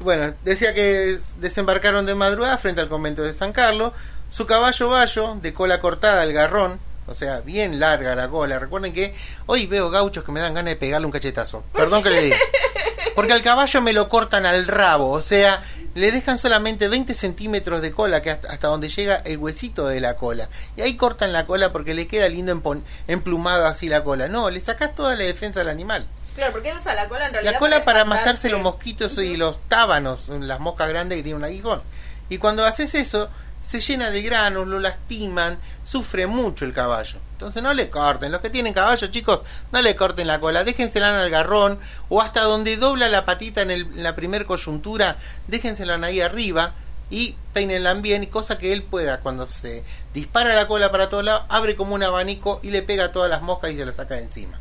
Bueno, 0.00 0.34
decía 0.44 0.74
que 0.74 1.18
desembarcaron 1.38 2.04
de 2.04 2.14
madrugada 2.14 2.58
frente 2.58 2.80
al 2.80 2.88
convento 2.88 3.22
de 3.22 3.32
San 3.32 3.52
Carlos. 3.52 3.92
Su 4.30 4.46
caballo 4.46 4.90
bayo, 4.90 5.38
de 5.40 5.54
cola 5.54 5.80
cortada 5.80 6.22
al 6.22 6.32
garrón, 6.32 6.78
o 7.06 7.14
sea, 7.14 7.40
bien 7.40 7.78
larga 7.78 8.14
la 8.14 8.28
cola. 8.28 8.58
Recuerden 8.58 8.92
que 8.92 9.14
hoy 9.46 9.66
veo 9.66 9.90
gauchos 9.90 10.24
que 10.24 10.32
me 10.32 10.40
dan 10.40 10.54
ganas 10.54 10.72
de 10.72 10.76
pegarle 10.76 11.06
un 11.06 11.12
cachetazo. 11.12 11.64
Perdón 11.72 12.02
que 12.02 12.10
le 12.10 12.22
diga. 12.22 12.36
Porque 13.16 13.32
al 13.32 13.42
caballo 13.42 13.80
me 13.80 13.92
lo 13.92 14.08
cortan 14.08 14.46
al 14.46 14.66
rabo, 14.68 15.10
o 15.10 15.22
sea, 15.22 15.62
le 15.94 16.12
dejan 16.12 16.38
solamente 16.38 16.86
20 16.88 17.14
centímetros 17.14 17.80
de 17.82 17.90
cola, 17.90 18.20
que 18.22 18.30
hasta, 18.30 18.52
hasta 18.52 18.68
donde 18.68 18.88
llega 18.90 19.16
el 19.24 19.38
huesito 19.38 19.86
de 19.88 20.00
la 20.00 20.14
cola. 20.16 20.48
Y 20.76 20.82
ahí 20.82 20.94
cortan 20.96 21.32
la 21.32 21.46
cola 21.46 21.72
porque 21.72 21.94
le 21.94 22.06
queda 22.06 22.28
lindo 22.28 22.54
empon- 22.54 22.82
emplumado 23.08 23.66
así 23.66 23.88
la 23.88 24.04
cola. 24.04 24.28
No, 24.28 24.50
le 24.50 24.60
sacás 24.60 24.94
toda 24.94 25.14
la 25.16 25.24
defensa 25.24 25.60
del 25.60 25.70
animal. 25.70 26.06
Claro, 26.34 26.52
porque 26.52 26.70
usa 26.76 26.94
la 26.94 27.08
cola 27.08 27.26
en 27.26 27.32
realidad. 27.32 27.52
La 27.54 27.58
cola 27.58 27.84
para 27.84 28.04
matarse 28.04 28.50
los 28.50 28.60
mosquitos 28.60 29.16
y 29.16 29.38
los 29.38 29.58
tábanos, 29.68 30.28
las 30.28 30.60
moscas 30.60 30.88
grandes 30.90 31.16
que 31.16 31.22
tienen 31.22 31.38
un 31.38 31.44
aguijón. 31.46 31.80
Y 32.28 32.36
cuando 32.36 32.66
haces 32.66 32.94
eso, 32.94 33.30
se 33.66 33.80
llena 33.80 34.10
de 34.10 34.20
granos, 34.20 34.68
lo 34.68 34.78
lastiman, 34.78 35.58
sufre 35.82 36.26
mucho 36.26 36.66
el 36.66 36.74
caballo. 36.74 37.16
Entonces 37.36 37.62
no 37.62 37.74
le 37.74 37.90
corten. 37.90 38.32
Los 38.32 38.40
que 38.40 38.48
tienen 38.48 38.72
caballo, 38.72 39.06
chicos, 39.08 39.40
no 39.70 39.82
le 39.82 39.94
corten 39.94 40.26
la 40.26 40.40
cola. 40.40 40.64
Déjensela 40.64 41.10
en 41.14 41.20
el 41.20 41.28
garrón 41.30 41.78
o 42.08 42.22
hasta 42.22 42.40
donde 42.40 42.78
dobla 42.78 43.08
la 43.08 43.26
patita 43.26 43.60
en, 43.60 43.70
el- 43.70 43.82
en 43.82 44.02
la 44.02 44.16
primer 44.16 44.46
coyuntura. 44.46 45.16
Déjensela 45.46 45.96
ahí 46.06 46.22
arriba 46.22 46.72
y 47.10 47.36
peínenla 47.52 47.92
bien. 47.94 48.24
Cosa 48.26 48.56
que 48.56 48.72
él 48.72 48.82
pueda, 48.82 49.20
cuando 49.20 49.44
se 49.46 49.84
dispara 50.14 50.54
la 50.54 50.66
cola 50.66 50.90
para 50.90 51.10
todos 51.10 51.24
lados, 51.24 51.42
abre 51.50 51.76
como 51.76 51.94
un 51.94 52.02
abanico 52.02 52.58
y 52.62 52.70
le 52.70 52.80
pega 52.82 53.04
a 53.04 53.12
todas 53.12 53.28
las 53.28 53.42
moscas 53.42 53.70
y 53.72 53.76
se 53.76 53.84
las 53.84 53.96
saca 53.96 54.14
de 54.14 54.22
encima. 54.22 54.58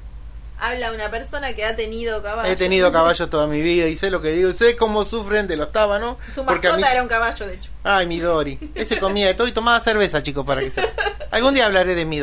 Habla 0.59 0.91
una 0.91 1.09
persona 1.11 1.53
que 1.53 1.65
ha 1.65 1.75
tenido 1.75 2.21
caballo. 2.23 2.49
He 2.49 2.55
tenido 2.55 2.91
caballo 2.91 3.27
toda 3.29 3.45
mi 3.47 3.61
vida 3.61 3.87
y 3.87 3.95
sé 3.97 4.09
lo 4.11 4.21
que 4.21 4.31
digo. 4.31 4.51
Sé 4.53 4.75
cómo 4.77 5.03
sufren 5.05 5.47
de 5.47 5.55
los 5.57 5.71
tábanos. 5.71 6.15
Su 6.33 6.43
mascota 6.43 6.77
mí- 6.77 6.83
era 6.91 7.01
un 7.01 7.07
caballo, 7.09 7.47
de 7.47 7.53
hecho. 7.55 7.69
Ay, 7.83 8.05
mi 8.05 8.19
Dori. 8.19 8.57
Ese 8.75 8.97
comía 8.99 9.27
de 9.27 9.33
todo 9.33 9.47
y 9.47 9.51
tomaba 9.53 9.79
cerveza, 9.81 10.23
chicos, 10.23 10.45
para 10.45 10.61
que 10.61 10.69
sepan. 10.71 10.91
Algún 11.31 11.53
día 11.55 11.65
hablaré 11.65 11.93
de 11.95 12.05
mi 12.05 12.19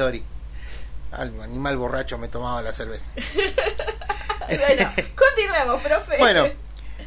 Animal 1.12 1.76
borracho 1.76 2.18
me 2.18 2.28
tomaba 2.28 2.62
la 2.62 2.72
cerveza. 2.72 3.10
Bueno, 4.48 4.90
continuemos, 5.14 5.80
profe. 5.82 6.18
Bueno, 6.18 6.44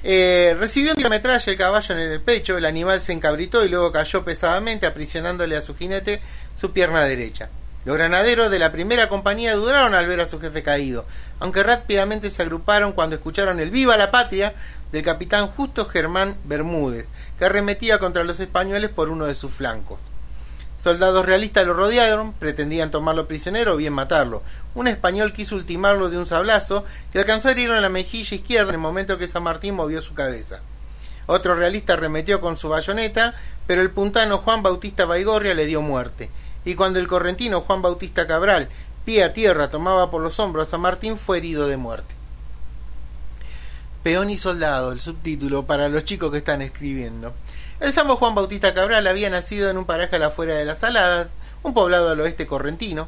eh, 0.04 0.56
recibió 0.58 0.92
un 0.92 0.98
tirametralla 0.98 1.52
el 1.52 1.58
caballo 1.58 1.96
en 1.96 2.02
el 2.02 2.22
pecho, 2.22 2.58
el 2.58 2.66
animal 2.66 3.02
se 3.02 3.12
encabritó 3.12 3.64
y 3.64 3.70
luego 3.70 3.92
cayó 3.92 4.24
pesadamente, 4.24 4.86
aprisionándole 4.86 5.56
a 5.56 5.62
su 5.62 5.76
jinete 5.76 6.22
su 6.56 6.72
pierna 6.72 7.02
derecha. 7.04 7.50
Los 7.86 7.98
granaderos 7.98 8.50
de 8.50 8.58
la 8.58 8.72
primera 8.72 9.10
compañía 9.10 9.54
dudaron 9.54 9.94
al 9.94 10.08
ver 10.08 10.20
a 10.20 10.28
su 10.28 10.40
jefe 10.40 10.64
caído, 10.64 11.06
aunque 11.40 11.62
rápidamente 11.62 12.32
se 12.32 12.42
agruparon 12.42 12.94
cuando 12.94 13.16
escucharon 13.16 13.60
el 13.60 13.70
Viva 13.70 13.96
la 13.96 14.10
Patria 14.10 14.56
del 14.92 15.04
capitán 15.04 15.48
Justo 15.48 15.86
Germán 15.86 16.36
Bermúdez, 16.46 17.08
que 17.38 17.46
arremetía 17.46 18.00
contra 18.00 18.24
los 18.24 18.40
españoles 18.40 18.90
por 18.90 19.10
uno 19.10 19.26
de 19.26 19.36
sus 19.36 19.54
flancos. 19.54 20.00
Soldados 20.78 21.26
realistas 21.26 21.66
lo 21.66 21.74
rodearon, 21.74 22.34
pretendían 22.34 22.92
tomarlo 22.92 23.28
prisionero 23.28 23.74
o 23.74 23.78
bien 23.78 23.94
matarlo. 23.94 24.44
Un 24.76 24.88
español 24.88 25.34
quiso 25.34 25.56
ultimarlo 25.56 26.10
de 26.10 26.18
un 26.18 26.28
sablazo 26.28 26.84
y 27.14 27.18
alcanzó 27.18 27.48
a 27.48 27.52
herirlo 27.52 27.76
en 27.76 27.82
la 27.82 27.90
mejilla 27.90 28.36
izquierda 28.36 28.70
en 28.70 28.76
el 28.76 28.82
momento 28.82 29.18
que 29.18 29.28
San 29.28 29.44
Martín 29.44 29.76
movió 29.76 30.02
su 30.02 30.14
cabeza. 30.14 30.60
Otro 31.28 31.56
realista 31.56 31.94
arremetió 31.94 32.40
con 32.40 32.58
su 32.58 32.70
bayoneta, 32.70 33.34
pero 33.66 33.82
el 33.82 33.90
puntano 33.90 34.38
Juan 34.40 34.62
Bautista 34.62 35.06
Baigorria 35.06 35.56
le 35.56 35.66
dio 35.66 35.82
muerte. 35.82 36.30
Y 36.66 36.76
cuando 36.76 37.00
el 37.00 37.08
correntino 37.08 37.62
Juan 37.62 37.82
Bautista 37.82 38.28
Cabral, 38.28 38.70
pie 39.06 39.24
a 39.24 39.34
tierra, 39.34 39.70
tomaba 39.70 40.12
por 40.12 40.22
los 40.22 40.40
hombros 40.40 40.68
a 40.68 40.72
San 40.72 40.82
Martín, 40.82 41.18
fue 41.18 41.38
herido 41.38 41.68
de 41.68 41.78
muerte. 41.78 42.14
Peón 44.04 44.30
y 44.30 44.38
soldado, 44.38 44.92
el 44.92 45.02
subtítulo 45.02 45.66
para 45.66 45.90
los 45.90 46.06
chicos 46.06 46.32
que 46.32 46.38
están 46.38 46.62
escribiendo. 46.62 47.34
El 47.80 47.92
sambo 47.94 48.16
Juan 48.18 48.36
Bautista 48.36 48.74
Cabral 48.74 49.06
había 49.08 49.30
nacido 49.30 49.70
en 49.70 49.78
un 49.78 49.86
paraje 49.86 50.16
a 50.16 50.20
la 50.20 50.28
afuera 50.28 50.56
de 50.56 50.66
las 50.66 50.80
Saladas, 50.80 51.28
un 51.64 51.74
poblado 51.74 52.10
al 52.10 52.20
oeste 52.22 52.48
correntino, 52.48 53.08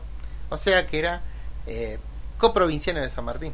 o 0.49 0.57
sea 0.57 0.85
que 0.87 0.99
era 0.99 1.21
eh, 1.67 1.99
coprovinciano 2.37 2.99
de 2.99 3.09
San 3.09 3.25
Martín. 3.25 3.53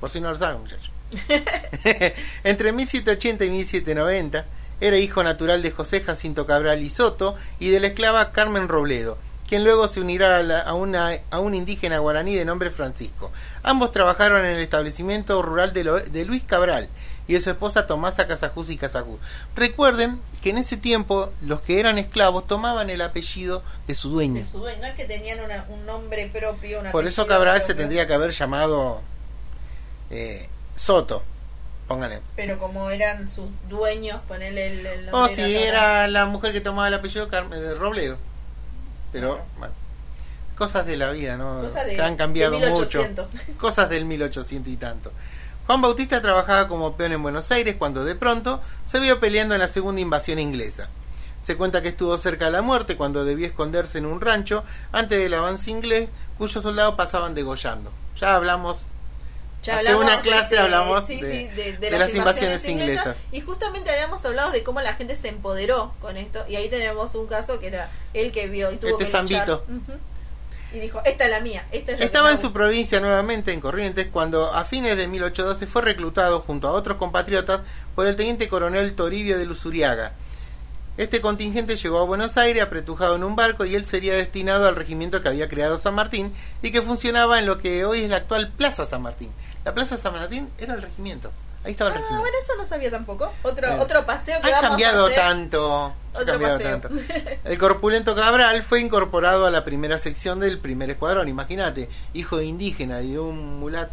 Por 0.00 0.10
si 0.10 0.20
no 0.20 0.30
lo 0.30 0.38
saben, 0.38 0.60
muchachos. 0.60 0.90
Entre 2.44 2.72
1780 2.72 3.44
y 3.44 3.50
1790 3.50 4.44
era 4.80 4.96
hijo 4.98 5.22
natural 5.22 5.62
de 5.62 5.70
José 5.70 6.00
Jacinto 6.00 6.46
Cabral 6.46 6.82
y 6.82 6.90
Soto 6.90 7.36
y 7.60 7.68
de 7.70 7.80
la 7.80 7.88
esclava 7.88 8.32
Carmen 8.32 8.68
Robledo, 8.68 9.18
quien 9.48 9.62
luego 9.62 9.86
se 9.88 10.00
unirá 10.00 10.38
a, 10.38 10.42
la- 10.42 10.60
a 10.60 10.74
una, 10.74 11.10
a 11.30 11.38
un 11.40 11.54
indígena 11.54 11.98
guaraní 11.98 12.34
de 12.34 12.44
nombre 12.44 12.70
Francisco. 12.70 13.30
Ambos 13.62 13.92
trabajaron 13.92 14.44
en 14.44 14.52
el 14.56 14.62
establecimiento 14.62 15.40
rural 15.42 15.72
de, 15.72 15.84
Lo- 15.84 16.00
de 16.00 16.24
Luis 16.24 16.42
Cabral 16.44 16.88
y 17.26 17.32
de 17.34 17.40
su 17.40 17.50
esposa 17.50 17.86
Tomasa 17.86 18.26
Casajus 18.26 18.68
y 18.70 18.76
Casajus. 18.76 19.18
Recuerden 19.56 20.20
que 20.42 20.50
en 20.50 20.58
ese 20.58 20.76
tiempo 20.76 21.32
los 21.42 21.60
que 21.62 21.80
eran 21.80 21.96
esclavos 21.98 22.46
tomaban 22.46 22.90
el 22.90 23.00
apellido 23.00 23.62
de 23.86 23.94
su 23.94 24.10
dueño. 24.10 24.42
De 24.44 24.50
su 24.50 24.58
dueño, 24.58 24.78
no 24.82 24.86
es 24.88 24.94
que 24.94 25.04
tenían 25.06 25.40
una- 25.40 25.64
un 25.68 25.86
nombre 25.86 26.26
propio. 26.32 26.80
un 26.80 26.90
Por 26.90 27.06
eso 27.06 27.26
Cabral 27.26 27.62
se 27.62 27.74
tendría 27.74 28.06
que 28.06 28.14
haber 28.14 28.30
llamado 28.30 29.00
eh, 30.10 30.48
Soto. 30.76 31.22
Póngale. 31.88 32.20
Pero 32.34 32.58
como 32.58 32.88
eran 32.90 33.30
sus 33.30 33.46
dueños, 33.68 34.18
ponerle 34.26 34.68
el, 34.94 35.06
nombre 35.10 35.34
si 35.34 35.42
de 35.42 35.48
la 35.48 35.60
era 35.66 36.08
la 36.08 36.24
mujer 36.26 36.52
que 36.52 36.60
tomaba 36.62 36.88
el 36.88 36.94
apellido 36.94 37.28
Carmen 37.28 37.60
de 37.60 37.74
Robledo. 37.74 38.16
Pero, 39.12 39.34
Claro. 39.34 39.44
bueno. 39.58 39.74
Cosas 40.56 40.86
de 40.86 40.96
la 40.96 41.10
vida, 41.10 41.36
¿no? 41.36 41.60
Cosas 41.60 41.84
de- 41.86 42.00
han 42.00 42.16
cambiado 42.16 42.58
de 42.58 42.70
mucho. 42.70 42.98
1800. 42.98 43.28
Cosas 43.58 43.90
del 43.90 44.04
1800 44.06 44.72
y 44.72 44.76
tanto. 44.76 45.12
Juan 45.66 45.80
Bautista 45.80 46.20
trabajaba 46.20 46.68
como 46.68 46.94
peón 46.96 47.12
en 47.12 47.22
Buenos 47.22 47.50
Aires 47.50 47.76
cuando 47.78 48.04
de 48.04 48.14
pronto 48.14 48.60
se 48.86 49.00
vio 49.00 49.18
peleando 49.20 49.54
en 49.54 49.60
la 49.60 49.68
segunda 49.68 50.00
invasión 50.00 50.38
inglesa. 50.38 50.88
Se 51.42 51.56
cuenta 51.56 51.82
que 51.82 51.88
estuvo 51.88 52.16
cerca 52.18 52.46
de 52.46 52.50
la 52.52 52.62
muerte 52.62 52.96
cuando 52.96 53.24
debió 53.24 53.46
esconderse 53.46 53.98
en 53.98 54.06
un 54.06 54.20
rancho 54.20 54.64
antes 54.92 55.18
del 55.18 55.34
avance 55.34 55.70
inglés, 55.70 56.08
cuyos 56.38 56.62
soldados 56.62 56.94
pasaban 56.94 57.34
degollando. 57.34 57.90
Ya 58.20 58.34
hablamos 58.36 58.86
Ya 59.62 59.76
Hace 59.78 59.88
hablamos, 59.88 60.04
una 60.12 60.20
clase 60.20 60.42
este, 60.42 60.58
hablamos 60.58 61.06
sí, 61.06 61.20
de- 61.20 61.32
sí, 61.32 61.48
de, 61.54 61.72
de 61.78 61.90
las, 61.90 62.00
las 62.00 62.14
invasiones, 62.14 62.16
invasiones 62.16 62.68
inglesas. 62.68 63.06
inglesas. 63.06 63.16
Y 63.32 63.40
justamente 63.40 63.90
habíamos 63.90 64.22
hablado 64.26 64.50
de 64.50 64.62
cómo 64.62 64.80
la 64.82 64.92
gente 64.94 65.16
se 65.16 65.28
empoderó 65.28 65.94
con 66.02 66.18
esto. 66.18 66.44
Y 66.48 66.56
ahí 66.56 66.68
tenemos 66.68 67.14
un 67.14 67.26
caso 67.26 67.58
que 67.60 67.68
era 67.68 67.90
él 68.12 68.30
que 68.32 68.46
vio 68.48 68.70
y 68.72 68.76
tuvo 68.76 68.90
Este 68.92 69.06
que 69.06 69.10
Zambito. 69.10 69.64
luchar. 69.68 69.76
Ujú. 69.94 69.98
Y 70.74 70.80
dijo, 70.80 71.00
esta 71.04 71.24
es 71.24 71.30
la 71.30 71.40
mía. 71.40 71.64
Esta 71.70 71.92
es 71.92 72.00
la 72.00 72.04
Estaba 72.04 72.30
en 72.32 72.36
su 72.36 72.48
gusta". 72.48 72.58
provincia 72.58 73.00
nuevamente, 73.00 73.52
en 73.52 73.60
Corrientes, 73.60 74.08
cuando 74.12 74.52
a 74.52 74.64
fines 74.64 74.96
de 74.96 75.06
1812 75.06 75.66
fue 75.66 75.82
reclutado 75.82 76.40
junto 76.40 76.66
a 76.68 76.72
otros 76.72 76.96
compatriotas 76.98 77.60
por 77.94 78.06
el 78.06 78.16
teniente 78.16 78.48
coronel 78.48 78.94
Toribio 78.94 79.38
de 79.38 79.46
Luzuriaga. 79.46 80.12
Este 80.96 81.20
contingente 81.20 81.76
llegó 81.76 81.98
a 82.00 82.04
Buenos 82.04 82.36
Aires 82.36 82.62
apretujado 82.62 83.16
en 83.16 83.24
un 83.24 83.34
barco 83.36 83.64
y 83.64 83.74
él 83.74 83.84
sería 83.84 84.14
destinado 84.14 84.68
al 84.68 84.76
regimiento 84.76 85.20
que 85.22 85.28
había 85.28 85.48
creado 85.48 85.78
San 85.78 85.94
Martín 85.94 86.32
y 86.62 86.70
que 86.70 86.82
funcionaba 86.82 87.38
en 87.38 87.46
lo 87.46 87.58
que 87.58 87.84
hoy 87.84 88.02
es 88.04 88.10
la 88.10 88.16
actual 88.18 88.52
Plaza 88.56 88.84
San 88.84 89.02
Martín. 89.02 89.30
La 89.64 89.74
Plaza 89.74 89.96
San 89.96 90.12
Martín 90.12 90.48
era 90.58 90.74
el 90.74 90.82
regimiento. 90.82 91.32
Ahí 91.64 91.72
estaba 91.72 91.90
el 91.90 91.96
Ah, 91.96 92.18
bueno, 92.18 92.36
eso 92.42 92.52
no 92.58 92.66
sabía 92.66 92.90
tampoco. 92.90 93.32
Otro, 93.42 93.80
otro 93.80 94.04
paseo 94.04 94.40
que 94.42 94.48
Ha 94.48 94.56
vamos 94.56 94.68
cambiado 94.70 95.04
a 95.04 95.08
hacer. 95.08 95.18
tanto. 95.18 95.84
ha 96.14 96.18
Otro 96.18 96.26
cambiado 96.34 96.58
paseo. 96.58 96.80
tanto. 96.80 96.88
El 97.44 97.58
corpulento 97.58 98.14
Cabral 98.14 98.62
fue 98.62 98.80
incorporado 98.80 99.46
a 99.46 99.50
la 99.50 99.64
primera 99.64 99.98
sección 99.98 100.40
del 100.40 100.58
primer 100.58 100.90
escuadrón. 100.90 101.26
Imagínate, 101.28 101.88
hijo 102.12 102.36
de 102.36 102.44
indígena 102.44 103.00
y 103.00 103.12
de 103.12 103.18
un 103.18 103.60
mulat, 103.60 103.90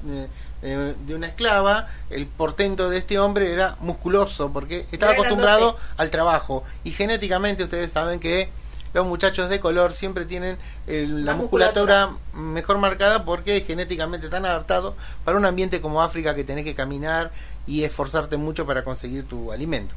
eh, 0.63 0.93
de 0.99 1.15
una 1.15 1.27
esclava, 1.27 1.87
el 2.09 2.27
portento 2.27 2.89
de 2.89 2.97
este 2.97 3.17
hombre 3.19 3.53
era 3.53 3.77
musculoso 3.79 4.51
porque 4.51 4.85
estaba 4.91 5.13
acostumbrado 5.13 5.77
al 5.97 6.09
trabajo. 6.09 6.63
Y 6.83 6.91
genéticamente 6.91 7.63
ustedes 7.63 7.89
saben 7.91 8.19
que 8.19 8.49
los 8.93 9.05
muchachos 9.05 9.49
de 9.49 9.59
color 9.59 9.93
siempre 9.93 10.25
tienen 10.25 10.57
eh, 10.87 11.05
la 11.07 11.33
musculatura 11.35 12.09
mejor 12.33 12.77
marcada 12.77 13.23
porque 13.23 13.61
genéticamente 13.61 14.27
están 14.27 14.45
adaptados 14.45 14.95
para 15.23 15.37
un 15.37 15.45
ambiente 15.45 15.79
como 15.79 16.01
África 16.01 16.35
que 16.35 16.43
tenés 16.43 16.65
que 16.65 16.75
caminar 16.75 17.31
y 17.67 17.83
esforzarte 17.83 18.37
mucho 18.37 18.65
para 18.65 18.83
conseguir 18.83 19.25
tu 19.25 19.51
alimento. 19.51 19.95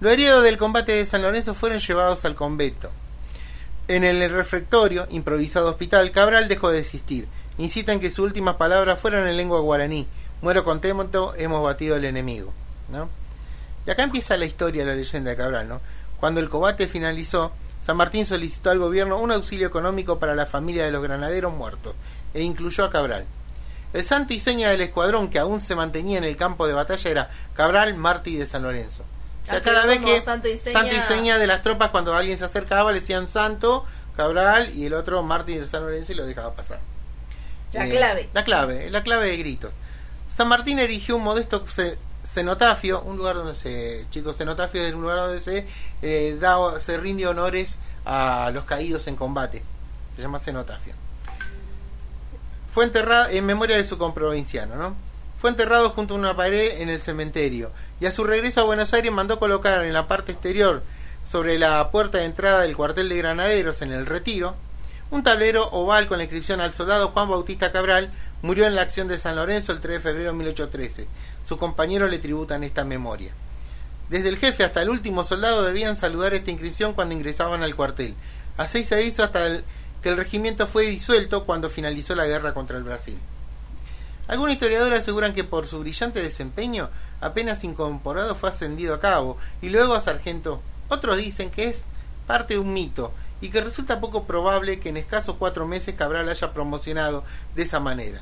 Los 0.00 0.12
heridos 0.12 0.42
del 0.42 0.58
combate 0.58 0.92
de 0.92 1.06
San 1.06 1.22
Lorenzo 1.22 1.54
fueron 1.54 1.78
llevados 1.78 2.24
al 2.24 2.34
convento. 2.34 2.90
En 3.88 4.04
el 4.04 4.28
refectorio, 4.30 5.06
improvisado 5.10 5.70
hospital, 5.70 6.10
Cabral 6.10 6.48
dejó 6.48 6.70
de 6.70 6.80
existir. 6.80 7.26
Incitan 7.58 8.00
que 8.00 8.10
sus 8.10 8.20
últimas 8.20 8.56
palabras 8.56 9.00
fueron 9.00 9.26
en 9.26 9.36
lengua 9.36 9.60
guaraní. 9.60 10.06
Muero 10.42 10.64
contento, 10.64 11.34
hemos 11.36 11.62
batido 11.62 11.96
al 11.96 12.04
enemigo. 12.04 12.52
¿no? 12.90 13.08
Y 13.86 13.90
acá 13.90 14.02
empieza 14.02 14.36
la 14.36 14.44
historia, 14.44 14.84
la 14.84 14.94
leyenda 14.94 15.30
de 15.30 15.36
Cabral. 15.36 15.68
¿no? 15.68 15.80
Cuando 16.20 16.40
el 16.40 16.48
combate 16.48 16.88
finalizó, 16.88 17.52
San 17.86 17.96
Martín 17.96 18.26
solicitó 18.26 18.70
al 18.70 18.80
gobierno 18.80 19.16
un 19.18 19.30
auxilio 19.30 19.68
económico 19.68 20.18
para 20.18 20.34
la 20.34 20.44
familia 20.46 20.84
de 20.84 20.90
los 20.90 21.04
granaderos 21.04 21.54
muertos 21.54 21.94
e 22.34 22.42
incluyó 22.42 22.82
a 22.84 22.90
Cabral. 22.90 23.24
El 23.92 24.02
santo 24.02 24.34
y 24.34 24.40
seña 24.40 24.70
del 24.70 24.80
escuadrón 24.80 25.30
que 25.30 25.38
aún 25.38 25.62
se 25.62 25.76
mantenía 25.76 26.18
en 26.18 26.24
el 26.24 26.36
campo 26.36 26.66
de 26.66 26.72
batalla 26.72 27.08
era 27.08 27.30
Cabral 27.54 27.94
Martí 27.94 28.36
de 28.36 28.44
San 28.44 28.64
Lorenzo. 28.64 29.04
O 29.44 29.46
sea, 29.46 29.62
cada 29.62 29.86
vez 29.86 30.00
que 30.00 30.20
santo 30.20 30.48
y 30.48 30.56
seña. 30.56 31.06
seña 31.06 31.38
de 31.38 31.46
las 31.46 31.62
tropas 31.62 31.90
cuando 31.90 32.12
alguien 32.16 32.36
se 32.36 32.44
acercaba 32.44 32.90
le 32.90 32.98
decían 32.98 33.28
santo, 33.28 33.84
Cabral 34.16 34.76
y 34.76 34.86
el 34.86 34.94
otro 34.94 35.22
Martí 35.22 35.54
de 35.56 35.64
San 35.64 35.82
Lorenzo 35.82 36.10
y 36.10 36.16
lo 36.16 36.26
dejaba 36.26 36.54
pasar. 36.54 36.80
La 37.72 37.86
Eh, 37.86 37.90
clave. 37.90 38.28
La 38.34 38.42
clave, 38.42 38.90
la 38.90 39.04
clave 39.04 39.28
de 39.28 39.36
gritos. 39.36 39.72
San 40.28 40.48
Martín 40.48 40.80
erigió 40.80 41.14
un 41.14 41.22
modesto 41.22 41.64
cenotafio, 42.26 43.02
un 43.02 43.16
lugar 43.16 43.36
donde 43.36 43.54
se, 43.54 44.06
chicos, 44.10 44.36
cenotafio 44.36 44.82
es 44.82 44.94
un 44.94 45.02
lugar 45.02 45.18
donde 45.18 45.40
se 45.40 45.66
eh, 46.02 46.36
da, 46.40 46.80
se 46.80 46.98
rinde 46.98 47.26
honores 47.26 47.78
a 48.04 48.50
los 48.52 48.64
caídos 48.64 49.06
en 49.06 49.16
combate. 49.16 49.62
Se 50.16 50.22
llama 50.22 50.38
cenotafio. 50.38 50.94
Fue 52.72 52.84
enterrado 52.84 53.28
en 53.30 53.46
memoria 53.46 53.76
de 53.76 53.86
su 53.86 53.96
comprovinciano, 53.96 54.76
¿no? 54.76 54.94
Fue 55.40 55.50
enterrado 55.50 55.90
junto 55.90 56.14
a 56.14 56.18
una 56.18 56.36
pared 56.36 56.80
en 56.80 56.88
el 56.88 57.00
cementerio 57.00 57.70
y 58.00 58.06
a 58.06 58.10
su 58.10 58.24
regreso 58.24 58.60
a 58.60 58.64
Buenos 58.64 58.92
Aires 58.94 59.12
mandó 59.12 59.38
colocar 59.38 59.84
en 59.84 59.92
la 59.92 60.08
parte 60.08 60.32
exterior, 60.32 60.82
sobre 61.30 61.58
la 61.58 61.90
puerta 61.90 62.18
de 62.18 62.24
entrada 62.24 62.60
del 62.60 62.76
cuartel 62.76 63.08
de 63.08 63.16
granaderos 63.16 63.82
en 63.82 63.92
el 63.92 64.06
Retiro, 64.06 64.54
un 65.10 65.22
tablero 65.22 65.68
oval 65.70 66.06
con 66.06 66.18
la 66.18 66.24
inscripción 66.24 66.60
al 66.60 66.72
soldado 66.72 67.08
Juan 67.08 67.28
Bautista 67.28 67.72
Cabral 67.72 68.10
murió 68.42 68.66
en 68.66 68.74
la 68.74 68.82
acción 68.82 69.08
de 69.08 69.18
San 69.18 69.36
Lorenzo 69.36 69.72
el 69.72 69.80
3 69.80 69.96
de 69.96 70.00
febrero 70.00 70.30
de 70.30 70.36
1813. 70.36 71.06
Sus 71.46 71.58
compañeros 71.58 72.10
le 72.10 72.18
tributan 72.18 72.64
esta 72.64 72.84
memoria. 72.84 73.32
Desde 74.10 74.28
el 74.28 74.36
jefe 74.36 74.64
hasta 74.64 74.82
el 74.82 74.90
último 74.90 75.24
soldado 75.24 75.62
debían 75.62 75.96
saludar 75.96 76.34
esta 76.34 76.50
inscripción 76.50 76.92
cuando 76.92 77.14
ingresaban 77.14 77.62
al 77.62 77.74
cuartel. 77.74 78.14
Así 78.56 78.84
se 78.84 79.04
hizo 79.04 79.22
hasta 79.22 79.62
que 80.02 80.08
el 80.08 80.16
regimiento 80.16 80.66
fue 80.66 80.86
disuelto 80.86 81.44
cuando 81.44 81.70
finalizó 81.70 82.14
la 82.14 82.26
guerra 82.26 82.54
contra 82.54 82.76
el 82.76 82.84
Brasil. 82.84 83.18
Algunos 84.28 84.54
historiadores 84.54 85.00
aseguran 85.00 85.34
que 85.34 85.44
por 85.44 85.66
su 85.66 85.80
brillante 85.80 86.20
desempeño, 86.20 86.88
apenas 87.20 87.62
incorporado 87.62 88.34
fue 88.34 88.48
ascendido 88.48 88.94
a 88.94 89.00
cabo 89.00 89.38
y 89.62 89.68
luego 89.68 89.94
a 89.94 90.00
sargento. 90.00 90.60
Otros 90.88 91.16
dicen 91.16 91.50
que 91.50 91.68
es 91.68 91.84
parte 92.26 92.54
de 92.54 92.60
un 92.60 92.72
mito 92.72 93.12
y 93.40 93.50
que 93.50 93.60
resulta 93.60 94.00
poco 94.00 94.24
probable 94.24 94.80
que 94.80 94.88
en 94.88 94.96
escasos 94.96 95.36
cuatro 95.38 95.66
meses 95.66 95.94
Cabral 95.94 96.28
haya 96.28 96.52
promocionado 96.52 97.22
de 97.54 97.62
esa 97.62 97.78
manera. 97.78 98.20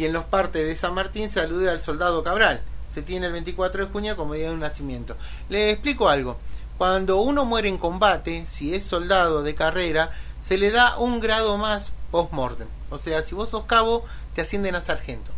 Y 0.00 0.06
en 0.06 0.14
los 0.14 0.24
partes 0.24 0.66
de 0.66 0.74
San 0.74 0.94
Martín 0.94 1.28
se 1.28 1.40
alude 1.40 1.68
al 1.68 1.78
soldado 1.78 2.24
Cabral. 2.24 2.62
Se 2.88 3.02
tiene 3.02 3.26
el 3.26 3.32
24 3.32 3.84
de 3.84 3.92
junio 3.92 4.16
como 4.16 4.32
día 4.32 4.46
de 4.46 4.54
un 4.54 4.60
nacimiento. 4.60 5.14
Le 5.50 5.70
explico 5.70 6.08
algo. 6.08 6.38
Cuando 6.78 7.20
uno 7.20 7.44
muere 7.44 7.68
en 7.68 7.76
combate, 7.76 8.46
si 8.46 8.74
es 8.74 8.82
soldado 8.82 9.42
de 9.42 9.54
carrera, 9.54 10.10
se 10.42 10.56
le 10.56 10.70
da 10.70 10.96
un 10.96 11.20
grado 11.20 11.58
más 11.58 11.92
post-mortem. 12.12 12.66
O 12.88 12.96
sea, 12.96 13.22
si 13.22 13.34
vos 13.34 13.50
sos 13.50 13.66
cabo, 13.66 14.06
te 14.34 14.40
ascienden 14.40 14.74
a 14.74 14.80
sargento. 14.80 15.30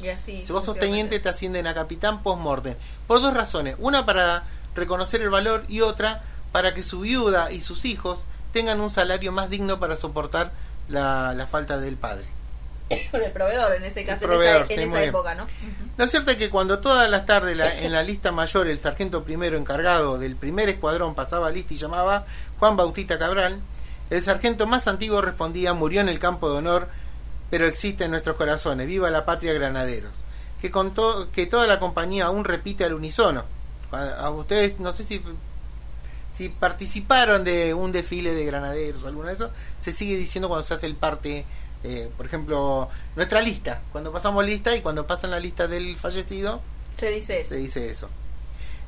Y 0.00 0.06
así. 0.06 0.44
Si 0.46 0.52
vos 0.52 0.64
sos 0.64 0.78
teniente, 0.78 1.18
te 1.18 1.30
ascienden 1.30 1.66
a 1.66 1.74
capitán 1.74 2.22
post-mortem. 2.22 2.76
Por 3.08 3.20
dos 3.20 3.34
razones. 3.34 3.74
Una 3.80 4.06
para 4.06 4.44
reconocer 4.76 5.22
el 5.22 5.30
valor 5.30 5.64
y 5.66 5.80
otra 5.80 6.22
para 6.52 6.72
que 6.72 6.84
su 6.84 7.00
viuda 7.00 7.50
y 7.50 7.60
sus 7.60 7.84
hijos 7.84 8.20
tengan 8.52 8.80
un 8.80 8.92
salario 8.92 9.32
más 9.32 9.50
digno 9.50 9.80
para 9.80 9.96
soportar 9.96 10.52
la, 10.88 11.34
la 11.34 11.48
falta 11.48 11.78
del 11.78 11.96
padre. 11.96 12.33
Por 13.10 13.22
el 13.22 13.32
proveedor, 13.32 13.74
en 13.74 13.84
ese 13.84 14.04
caso, 14.04 14.20
proveedor, 14.26 14.66
en 14.70 14.80
esa, 14.80 15.02
en 15.02 15.08
época, 15.08 15.34
¿no? 15.34 15.46
Lo 15.96 16.06
cierto 16.08 16.30
es 16.32 16.36
que 16.36 16.50
cuando 16.50 16.80
todas 16.80 17.08
las 17.08 17.24
tardes 17.26 17.56
la- 17.56 17.78
en 17.80 17.92
la 17.92 18.02
lista 18.02 18.30
mayor 18.32 18.68
el 18.68 18.78
sargento 18.78 19.22
primero 19.24 19.56
encargado 19.56 20.18
del 20.18 20.36
primer 20.36 20.68
escuadrón 20.68 21.14
pasaba 21.14 21.50
lista 21.50 21.74
y 21.74 21.76
llamaba 21.76 22.26
Juan 22.58 22.76
Bautista 22.76 23.18
Cabral, 23.18 23.60
el 24.10 24.20
sargento 24.20 24.66
más 24.66 24.86
antiguo 24.88 25.22
respondía 25.22 25.72
murió 25.72 26.00
en 26.00 26.08
el 26.08 26.18
campo 26.18 26.50
de 26.50 26.58
honor, 26.58 26.88
pero 27.50 27.66
existe 27.66 28.04
en 28.04 28.10
nuestros 28.10 28.36
corazones, 28.36 28.86
viva 28.86 29.10
la 29.10 29.24
patria 29.24 29.52
granaderos, 29.54 30.12
que 30.60 30.70
contó 30.70 31.30
que 31.32 31.46
toda 31.46 31.66
la 31.66 31.78
compañía 31.80 32.26
aún 32.26 32.44
repite 32.44 32.84
al 32.84 32.94
unísono. 32.94 33.44
A, 33.92 34.02
a 34.26 34.30
ustedes 34.30 34.78
no 34.80 34.94
sé 34.94 35.04
si 35.04 35.22
si 36.36 36.48
participaron 36.48 37.44
de 37.44 37.74
un 37.74 37.92
desfile 37.92 38.34
de 38.34 38.44
granaderos 38.44 39.04
o 39.04 39.06
alguno 39.06 39.28
de 39.28 39.34
esos, 39.34 39.50
se 39.80 39.92
sigue 39.92 40.16
diciendo 40.16 40.48
cuando 40.48 40.66
se 40.66 40.74
hace 40.74 40.86
el 40.86 40.96
parte, 40.96 41.44
eh, 41.84 42.10
por 42.16 42.26
ejemplo, 42.26 42.88
nuestra 43.14 43.40
lista, 43.40 43.80
cuando 43.92 44.10
pasamos 44.12 44.44
lista 44.44 44.74
y 44.74 44.80
cuando 44.80 45.06
pasan 45.06 45.30
la 45.30 45.38
lista 45.38 45.66
del 45.68 45.96
fallecido, 45.96 46.60
Se 46.98 47.10
dice 47.10 47.40
eso. 47.40 47.48
se 47.50 47.56
dice 47.56 47.88
eso. 47.90 48.08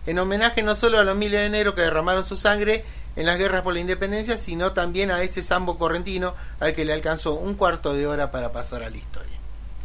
En 0.07 0.19
homenaje 0.19 0.63
no 0.63 0.75
solo 0.77 0.99
a 0.99 1.05
los 1.05 1.17
miles 1.17 1.41
de 1.41 1.47
enero 1.47 1.75
que 1.75 1.83
derramaron 1.83 2.25
su 2.25 2.37
sangre 2.37 2.85
en 3.17 3.27
las 3.27 3.39
guerras 3.39 3.63
por 3.63 3.75
la 3.75 3.81
independencia, 3.81 4.37
sino 4.37 4.73
también 4.73 5.11
a 5.11 5.23
ese 5.23 5.43
sambo 5.43 5.79
correntino 5.79 6.35
al 6.61 6.75
que 6.75 6.85
le 6.85 6.93
alcanzó 6.93 7.35
un 7.35 7.55
cuarto 7.55 7.93
de 7.95 8.07
hora 8.07 8.31
para 8.31 8.53
pasar 8.53 8.83
a 8.83 8.91
la 8.91 8.97
historia. 8.97 9.33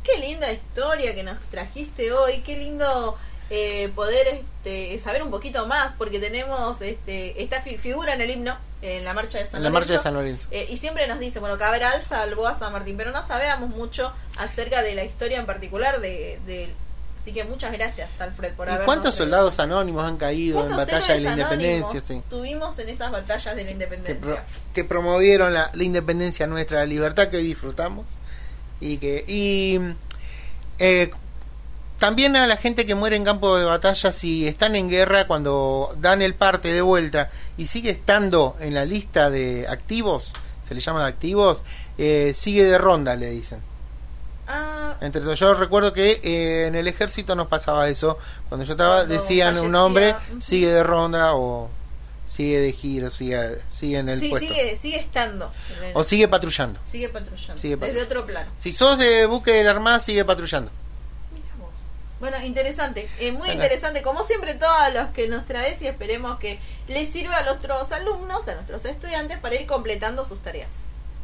Qué 0.04 0.18
linda 0.20 0.52
historia 0.52 1.14
que 1.16 1.24
nos 1.24 1.38
trajiste 1.50 2.12
hoy, 2.12 2.40
qué 2.46 2.58
lindo 2.58 3.18
eh, 3.50 3.90
poder 3.96 4.28
este, 4.28 4.98
saber 5.00 5.24
un 5.24 5.32
poquito 5.32 5.66
más, 5.68 5.94
porque 5.98 6.20
tenemos 6.20 6.82
este, 6.82 7.42
esta 7.42 7.62
fi- 7.62 7.78
figura 7.78 8.14
en 8.14 8.22
el 8.22 8.30
himno, 8.32 8.56
en 8.82 9.04
la 9.06 9.14
marcha 9.14 9.38
de 9.38 9.46
San 9.46 9.58
En 9.58 9.64
la 9.64 9.70
Lorenzo. 9.70 9.80
marcha 9.80 9.94
de 9.94 10.04
San 10.04 10.14
Lorenzo. 10.14 10.48
Eh, 10.52 10.68
y 10.70 10.78
siempre 10.78 11.08
nos 11.08 11.20
dice, 11.20 11.40
bueno, 11.40 11.58
Cabral 11.58 12.02
salvó 12.02 12.48
a 12.48 12.54
San 12.58 12.72
Martín, 12.74 12.98
pero 12.98 13.12
no 13.12 13.24
sabíamos 13.24 13.70
mucho 13.70 14.12
acerca 14.38 14.82
de 14.82 14.96
la 14.96 15.04
historia 15.04 15.40
en 15.40 15.46
particular 15.46 16.02
de, 16.02 16.40
de. 16.46 16.70
Así 17.22 17.32
que 17.34 17.44
muchas 17.44 17.72
gracias, 17.72 18.10
Alfred, 18.20 18.54
por 18.54 18.66
¿Y 18.66 18.70
habernos 18.72 18.86
cuántos 18.88 19.14
soldados 19.14 19.60
anónimos 19.60 20.04
han 20.04 20.18
caído 20.18 20.62
en 20.62 20.66
¿Cuántos 20.66 20.78
batalla 20.92 21.14
de 21.14 21.22
la 21.22 21.32
independencia? 21.34 22.02
Sí. 22.02 22.22
Tuvimos 22.32 22.80
en 22.80 22.90
esas 22.90 23.12
batallas 23.12 23.56
de 23.56 23.62
la 23.62 23.68
que, 23.68 23.74
independencia. 23.74 24.18
pro- 24.20 24.40
que 24.74 24.84
promovieron 24.84 25.54
la, 25.54 25.70
la 25.72 25.84
independencia 25.84 26.48
nuestra, 26.48 26.80
la 26.80 26.86
libertad 26.88 27.28
que 27.28 27.38
hoy 27.38 27.44
disfrutamos 27.44 28.08
y 28.80 28.98
que 28.98 29.24
y 29.28 29.80
eh, 30.80 31.12
también 32.02 32.36
a 32.36 32.48
la 32.48 32.58
gente 32.58 32.86
que 32.86 32.96
muere 32.96 33.16
en 33.16 33.24
campo 33.24 33.56
de 33.58 33.64
batalla 33.64 34.12
si 34.12 34.46
están 34.48 34.76
en 34.76 34.90
guerra 34.90 35.28
cuando 35.28 35.96
dan 36.02 36.22
el 36.22 36.34
parte 36.36 36.74
de 36.74 36.82
vuelta 36.82 37.30
y 37.58 37.68
sigue 37.68 37.92
estando 37.92 38.58
en 38.60 38.74
la 38.74 38.84
lista 38.86 39.30
de 39.30 39.68
activos 39.70 40.34
se 40.68 40.74
le 40.76 40.82
llama 40.82 41.04
de 41.04 41.08
activos 41.10 41.60
eh, 41.98 42.34
sigue 42.36 42.66
de 42.66 42.78
ronda 42.78 43.16
le 43.16 43.30
dicen 43.30 43.60
Ah, 44.48 44.96
entre 45.00 45.22
todos, 45.22 45.40
yo 45.40 45.54
recuerdo 45.54 45.94
que 45.94 46.20
eh, 46.24 46.68
en 46.68 46.76
el 46.76 46.88
ejército 46.90 47.36
nos 47.36 47.48
pasaba 47.48 47.88
eso. 47.88 48.18
Cuando 48.50 48.66
yo 48.66 48.74
estaba, 48.74 48.96
Cuando 49.06 49.14
decían 49.14 49.58
un 49.58 49.72
fallecía, 49.72 50.20
ujú. 50.32 50.42
sigue 50.42 50.68
de 50.72 50.84
ronda 50.84 51.36
o 51.36 51.70
sigue 52.28 52.60
de 52.60 52.74
giro, 52.74 53.10
sigue, 53.10 53.60
sigue 53.74 54.00
en 54.00 54.10
el 54.10 54.20
sí, 54.20 54.28
puesto. 54.30 54.50
sigue, 54.54 54.76
sigue 54.76 55.00
estando. 55.00 55.54
el- 55.84 55.92
O 55.94 56.04
sigue 56.04 56.28
patrullando. 56.28 56.80
sigue 56.86 57.08
patrullando. 57.08 57.62
sigue 57.62 57.78
desde 57.78 58.02
otro 58.02 58.26
plano. 58.26 58.50
Si 58.60 58.74
sos 58.74 58.98
de 58.98 59.26
buque 59.26 59.54
de 59.54 59.64
la 59.64 59.72
Armada, 59.72 60.00
sigue 60.02 60.26
patrullando. 60.26 60.70
Bueno, 62.22 62.38
interesante, 62.46 63.10
eh, 63.20 63.34
muy 63.34 63.50
interesante. 63.50 64.02
Como 64.02 64.24
siempre, 64.24 64.54
todos 64.54 64.94
los 64.94 65.10
que 65.10 65.28
nos 65.28 65.46
traes 65.46 65.82
y 65.82 65.88
esperemos 65.88 66.40
que 66.40 66.60
les 66.88 67.10
sirva 67.10 67.38
a 67.40 67.44
nuestros 67.44 67.92
alumnos, 67.92 68.48
a 68.48 68.54
nuestros 68.56 68.86
estudiantes, 68.86 69.38
para 69.40 69.56
ir 69.56 69.66
completando 69.66 70.24
sus 70.24 70.42
tareas. 70.42 70.70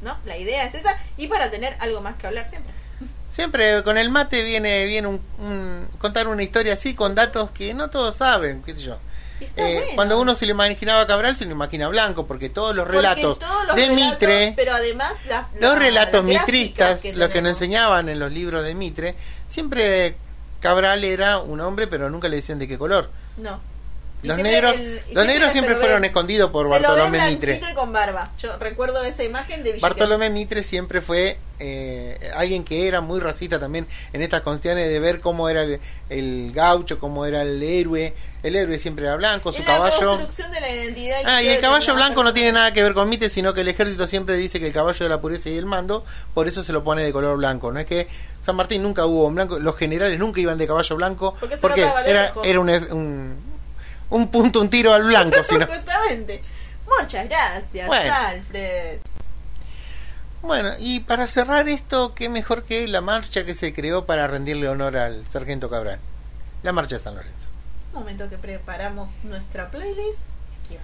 ¿No? 0.01 0.15
La 0.25 0.37
idea 0.37 0.63
es 0.65 0.75
esa 0.75 0.95
y 1.17 1.27
para 1.27 1.49
tener 1.49 1.75
algo 1.79 2.01
más 2.01 2.15
que 2.17 2.27
hablar 2.27 2.47
siempre. 2.49 2.71
Siempre 3.31 3.83
con 3.83 3.97
el 3.97 4.09
mate 4.09 4.43
viene 4.43 4.85
bien 4.85 5.05
un, 5.07 5.21
un- 5.39 5.87
contar 5.99 6.27
una 6.27 6.43
historia 6.43 6.73
así 6.73 6.93
con 6.95 7.15
datos 7.15 7.49
que 7.51 7.73
no 7.73 7.89
todos 7.89 8.15
saben, 8.17 8.61
qué 8.63 8.75
sé 8.75 8.81
yo. 8.81 8.97
Eh, 9.39 9.45
bueno. 9.55 9.85
Cuando 9.95 10.19
uno 10.19 10.33
se 10.35 10.45
le 10.47 10.51
imaginaba 10.51 11.01
a 11.01 11.07
Cabral, 11.07 11.35
se 11.37 11.45
lo 11.45 11.51
imagina 11.51 11.87
Blanco, 11.89 12.25
porque 12.25 12.49
todos 12.49 12.75
los 12.75 12.87
relatos 12.87 13.37
todos 13.39 13.65
los 13.67 13.75
de 13.75 13.87
relatos, 13.87 14.11
Mitre, 14.13 14.53
pero 14.55 14.73
además 14.73 15.11
las- 15.27 15.51
los 15.53 15.73
la- 15.73 15.79
relatos 15.79 16.23
mitristas, 16.23 17.01
que 17.01 17.13
lo 17.13 17.29
que 17.29 17.41
nos 17.43 17.51
enseñaban 17.53 18.09
en 18.09 18.17
los 18.19 18.31
libros 18.31 18.63
de 18.63 18.73
Mitre, 18.73 19.15
siempre 19.49 20.15
Cabral 20.59 21.03
era 21.03 21.39
un 21.39 21.61
hombre, 21.61 21.87
pero 21.87 22.09
nunca 22.09 22.27
le 22.27 22.37
decían 22.37 22.59
de 22.59 22.67
qué 22.67 22.77
color. 22.77 23.09
No. 23.37 23.59
Y 24.23 24.27
Los 24.29 24.39
negros, 24.39 24.73
el- 24.75 25.01
los 25.11 25.25
negros 25.27 25.51
siempre 25.51 25.75
lo 25.75 25.79
fueron 25.79 26.01
ve- 26.01 26.07
escondidos 26.07 26.49
por 26.49 26.67
Bartolomé 26.67 27.29
Mitre. 27.29 27.61
y 27.71 27.73
con 27.75 27.93
barba. 27.93 28.31
Yo 28.39 28.57
recuerdo 28.57 29.03
esa 29.03 29.23
imagen 29.23 29.57
de 29.63 29.73
Villiquen. 29.73 29.81
Bartolomé 29.81 30.29
Mitre 30.31 30.63
siempre 30.63 31.01
fue 31.01 31.37
eh, 31.59 32.31
alguien 32.35 32.63
que 32.63 32.87
era 32.87 33.01
muy 33.01 33.19
racista 33.19 33.59
también 33.59 33.85
en 34.13 34.21
estas 34.23 34.41
cuestiones 34.41 34.87
de 34.89 34.99
ver 34.99 35.19
cómo 35.21 35.49
era 35.49 35.61
el, 35.63 35.79
el 36.09 36.51
gaucho, 36.53 36.99
cómo 36.99 37.25
era 37.27 37.43
el 37.43 37.61
héroe. 37.61 38.13
El 38.41 38.55
héroe 38.55 38.79
siempre 38.79 39.05
era 39.05 39.15
blanco, 39.17 39.51
su 39.51 39.59
en 39.61 39.67
la 39.67 39.73
caballo. 39.73 40.07
construcción 40.09 40.51
de 40.51 40.61
la 40.61 40.69
identidad. 40.71 41.17
Ah, 41.25 41.41
y 41.43 41.47
el 41.49 41.59
caballo 41.61 41.93
blanco 41.95 42.23
no 42.23 42.33
tiene 42.33 42.51
nada 42.53 42.73
que 42.73 42.81
ver 42.83 42.93
con 42.95 43.07
Mitre, 43.09 43.29
sino 43.29 43.53
que 43.53 43.61
el 43.61 43.67
ejército 43.67 44.07
siempre 44.07 44.35
dice 44.37 44.59
que 44.59 44.67
el 44.67 44.73
caballo 44.73 45.03
de 45.05 45.09
la 45.09 45.21
pureza 45.21 45.49
y 45.49 45.57
el 45.57 45.65
mando, 45.67 46.03
por 46.33 46.47
eso 46.47 46.63
se 46.63 46.73
lo 46.73 46.83
pone 46.83 47.03
de 47.03 47.11
color 47.11 47.37
blanco. 47.37 47.71
No 47.71 47.79
es 47.79 47.85
que 47.85 48.07
San 48.43 48.55
Martín 48.55 48.81
nunca 48.83 49.05
hubo 49.05 49.25
un 49.25 49.35
blanco, 49.35 49.59
los 49.59 49.75
generales 49.77 50.17
nunca 50.19 50.39
iban 50.39 50.57
de 50.57 50.65
caballo 50.67 50.95
blanco, 50.95 51.35
Porque 51.61 51.87
era, 52.05 52.31
era 52.43 52.59
un, 52.59 52.69
un, 52.69 53.35
un 54.09 54.29
punto, 54.29 54.61
un 54.61 54.69
tiro 54.69 54.93
al 54.93 55.03
blanco. 55.03 55.43
sino- 55.43 55.67
Justamente. 55.67 56.41
Muchas 56.99 57.27
gracias, 57.27 57.87
Bueno. 57.87 58.13
Alfred. 58.13 58.99
Bueno, 60.41 60.69
y 60.79 61.01
para 61.01 61.27
cerrar 61.27 61.67
esto, 61.67 62.15
qué 62.15 62.29
mejor 62.29 62.63
que 62.63 62.87
la 62.87 63.01
marcha 63.01 63.43
que 63.43 63.53
se 63.53 63.73
creó 63.73 64.05
para 64.05 64.27
rendirle 64.27 64.69
honor 64.69 64.95
al 64.95 65.27
sargento 65.27 65.69
Cabral. 65.69 65.99
La 66.63 66.71
marcha 66.71 66.95
de 66.97 67.03
San 67.03 67.15
Lorenzo. 67.15 67.35
momento 67.93 68.29
que 68.29 68.37
preparamos 68.37 69.11
nuestra 69.23 69.69
playlist. 69.69 70.21
Aquí 70.63 70.77
va. 70.77 70.83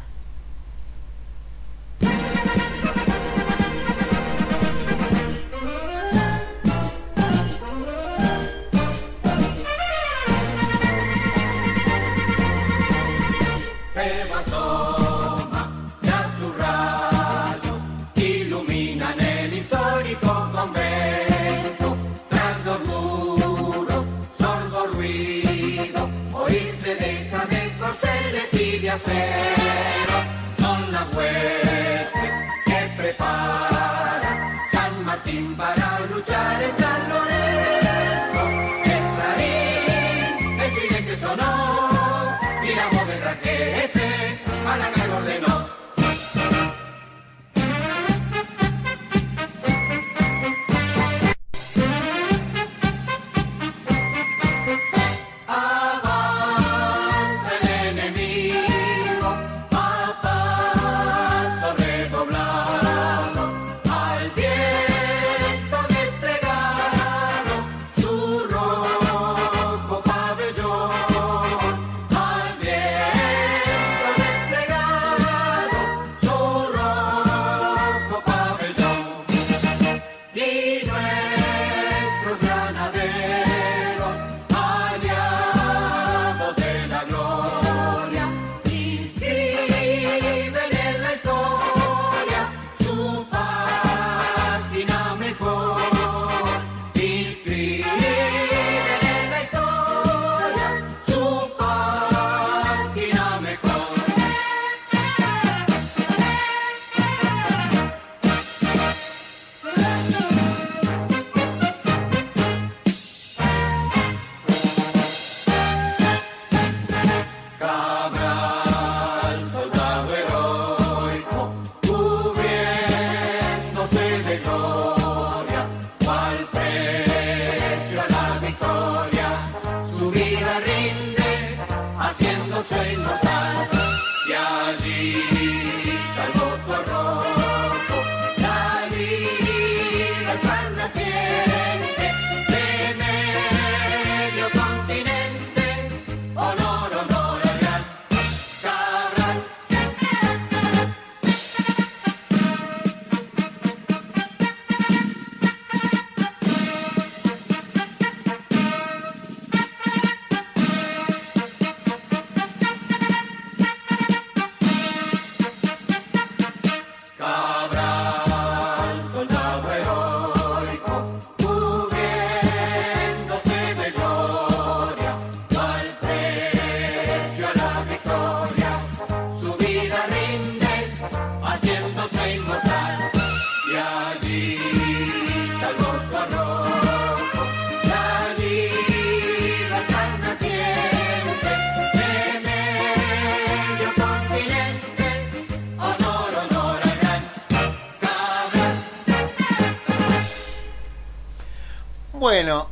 Bueno, 202.24 202.70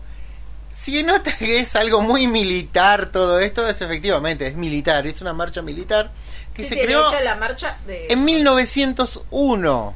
si 0.73 1.03
nota 1.03 1.29
que 1.35 1.59
es 1.59 1.75
algo 1.75 1.99
muy 1.99 2.25
militar 2.25 3.11
todo 3.11 3.37
esto, 3.41 3.67
es 3.67 3.81
efectivamente, 3.81 4.47
es 4.47 4.55
militar, 4.55 5.05
es 5.07 5.19
una 5.19 5.33
marcha 5.33 5.61
militar 5.61 6.09
que 6.53 6.63
Sí, 6.63 6.69
se 6.69 6.73
sí, 6.75 6.79
de 6.79 6.85
creó 6.85 7.05
hecho, 7.13 7.21
la 7.21 7.35
marcha 7.35 7.77
de... 7.85 8.07
en 8.07 8.23
1901. 8.23 9.93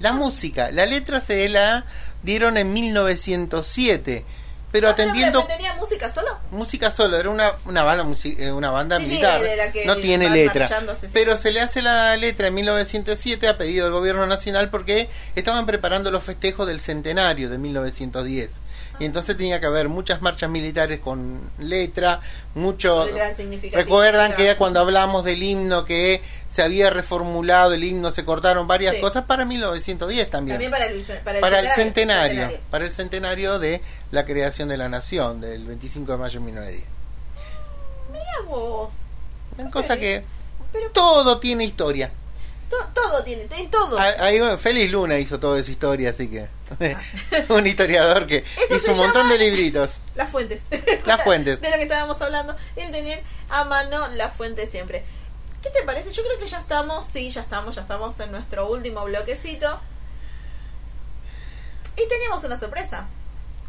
La 0.00 0.12
música, 0.12 0.70
la 0.70 0.84
letra 0.84 1.18
se 1.18 1.48
la 1.48 1.86
dieron 2.22 2.58
en 2.58 2.70
1907, 2.74 4.26
pero 4.70 4.88
Ah, 4.88 4.92
atendiendo 4.92 5.44
pero, 5.46 5.56
¿Tenía 5.56 5.74
música 5.74 6.10
solo? 6.10 6.38
música 6.50 6.90
solo, 6.90 7.16
era 7.16 7.30
una, 7.30 7.52
una 7.64 7.82
banda 7.84 8.04
eh, 8.24 8.52
una 8.52 8.70
banda 8.70 8.98
Sí, 8.98 9.06
militar, 9.06 9.40
no 9.86 9.96
tiene 9.96 10.28
letra. 10.30 10.68
Pero 11.12 11.38
se 11.38 11.50
le 11.52 11.60
hace 11.60 11.80
la 11.82 12.16
letra 12.16 12.48
en 12.48 12.54
1907 12.54 13.48
a 13.48 13.56
pedido 13.56 13.84
del 13.86 13.92
gobierno 13.94 14.26
nacional 14.26 14.68
porque 14.70 15.08
estaban 15.34 15.64
preparando 15.66 16.10
los 16.10 16.22
festejos 16.22 16.66
del 16.66 16.80
centenario 16.80 17.48
de 17.48 17.58
1910. 17.58 18.60
Y 19.00 19.04
entonces 19.04 19.36
tenía 19.36 19.60
que 19.60 19.66
haber 19.66 19.88
muchas 19.88 20.22
marchas 20.22 20.50
militares 20.50 20.98
con 21.00 21.40
letra, 21.58 22.20
mucho... 22.54 23.06
Letra. 23.06 23.32
Recuerdan 23.72 24.34
que 24.34 24.56
cuando 24.56 24.80
hablamos 24.80 25.24
del 25.24 25.42
himno 25.42 25.84
que 25.84 26.20
se 26.52 26.62
había 26.62 26.90
reformulado 26.90 27.74
el 27.74 27.84
himno, 27.84 28.10
se 28.10 28.24
cortaron 28.24 28.66
varias 28.66 28.94
Sí. 28.96 29.00
cosas 29.00 29.24
para 29.26 29.44
1910 29.44 30.30
también. 30.30 30.54
También 30.56 30.70
para 30.70 30.86
el, 30.86 31.02
para 31.24 31.36
el 31.36 31.40
para 31.40 31.60
el 31.60 31.68
centenario. 31.68 32.30
centenario, 32.30 32.60
para 32.70 32.84
el 32.84 32.90
centenario 32.90 33.58
de 33.58 33.80
la 34.10 34.24
creación 34.24 34.68
de 34.68 34.76
la 34.76 34.88
nación, 34.88 35.40
del 35.40 35.64
25 35.66 36.12
de 36.12 36.18
mayo 36.18 36.40
de 36.40 36.46
1910. 36.46 36.86
Mira 38.12 38.24
vos. 38.46 38.90
Una 39.58 39.70
cosa 39.70 39.96
que 39.96 40.24
Pero 40.72 40.90
todo 40.90 41.38
tiene 41.40 41.64
historia. 41.64 42.10
to- 42.70 42.76
todo 42.94 43.22
tiene, 43.24 43.46
en 43.56 43.70
todo. 43.70 43.98
Ah, 43.98 44.56
Félix 44.58 44.90
Luna 44.92 45.18
hizo 45.18 45.38
toda 45.40 45.58
esa 45.58 45.70
historia, 45.70 46.10
así 46.10 46.28
que 46.28 46.46
un 47.48 47.66
historiador 47.66 48.26
que 48.26 48.44
Eso 48.62 48.76
hizo 48.76 48.92
un 48.92 48.98
montón 48.98 49.28
de 49.28 49.38
libritos. 49.38 50.00
Las 50.14 50.28
fuentes. 50.30 50.62
Las 51.06 51.22
fuentes. 51.22 51.60
De 51.62 51.70
lo 51.70 51.76
que 51.76 51.82
estábamos 51.84 52.20
hablando. 52.22 52.54
En 52.76 52.92
tener 52.92 53.22
a 53.48 53.64
mano 53.64 54.08
la 54.08 54.28
fuente 54.30 54.66
siempre. 54.66 55.02
¿Qué 55.62 55.70
te 55.70 55.82
parece? 55.82 56.12
Yo 56.12 56.22
creo 56.24 56.38
que 56.38 56.46
ya 56.46 56.58
estamos, 56.60 57.06
sí, 57.12 57.30
ya 57.30 57.40
estamos, 57.40 57.74
ya 57.74 57.82
estamos 57.82 58.18
en 58.20 58.30
nuestro 58.32 58.68
último 58.70 59.04
bloquecito. 59.04 59.80
Y 61.96 62.08
teníamos 62.08 62.44
una 62.44 62.56
sorpresa. 62.56 63.06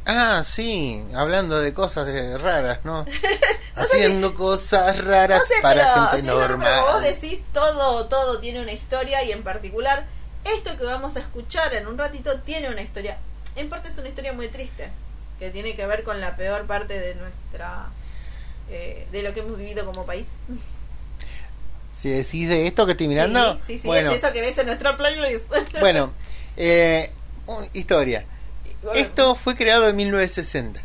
Ah, 0.06 0.44
sí, 0.46 1.04
hablando 1.16 1.60
de 1.60 1.74
cosas 1.74 2.06
de 2.06 2.38
raras, 2.38 2.80
¿no? 2.84 3.06
Haciendo 3.76 4.34
cosas 4.34 5.04
raras 5.04 5.40
No 5.40 5.46
sé, 5.46 5.62
para 5.62 5.94
pero, 5.94 6.06
gente 6.08 6.22
sí, 6.22 6.28
no, 6.28 6.36
pero 6.36 6.48
normal. 6.58 6.82
vos 6.94 7.04
decís 7.04 7.42
todo, 7.54 8.06
todo 8.08 8.40
tiene 8.40 8.62
una 8.62 8.72
historia 8.72 9.24
y 9.24 9.32
en 9.32 9.44
particular 9.44 10.06
esto 10.46 10.78
que 10.78 10.84
vamos 10.84 11.16
a 11.16 11.20
escuchar 11.20 11.74
en 11.74 11.88
un 11.88 11.98
ratito 11.98 12.40
tiene 12.42 12.70
una 12.70 12.82
historia. 12.82 13.18
En 13.56 13.70
parte 13.70 13.90
es 13.90 13.98
una 13.98 14.08
historia 14.10 14.34
muy 14.34 14.48
triste 14.48 14.90
que 15.38 15.50
tiene 15.52 15.76
que 15.76 15.86
ver 15.86 16.04
con 16.04 16.20
la 16.22 16.36
peor 16.36 16.66
parte 16.66 17.00
de 17.00 17.16
nuestra 17.16 17.88
eh, 18.70 19.08
de 19.12 19.22
lo 19.24 19.34
que 19.34 19.42
hemos 19.42 19.58
vivido 19.58 19.86
como 19.86 20.06
país. 20.06 20.30
Si 22.00 22.10
decís 22.10 22.48
de 22.48 22.66
esto 22.68 22.86
que 22.86 22.94
estoy 22.94 23.08
mirando, 23.08 23.56
Sí, 23.58 23.64
sí, 23.66 23.78
sí, 23.80 23.88
bueno, 23.88 24.12
es 24.12 24.24
eso 24.24 24.32
que 24.32 24.42
ves 24.42 24.58
en 24.58 24.68
nuestra 24.68 24.96
playlist. 24.96 25.46
bueno, 25.80 26.12
eh, 26.58 27.12
un- 27.48 27.68
historia. 27.74 28.24
Bueno, 28.84 28.98
Esto 29.00 29.36
fue 29.36 29.56
creado 29.58 29.90
en 29.90 29.96
1960. 29.98 30.82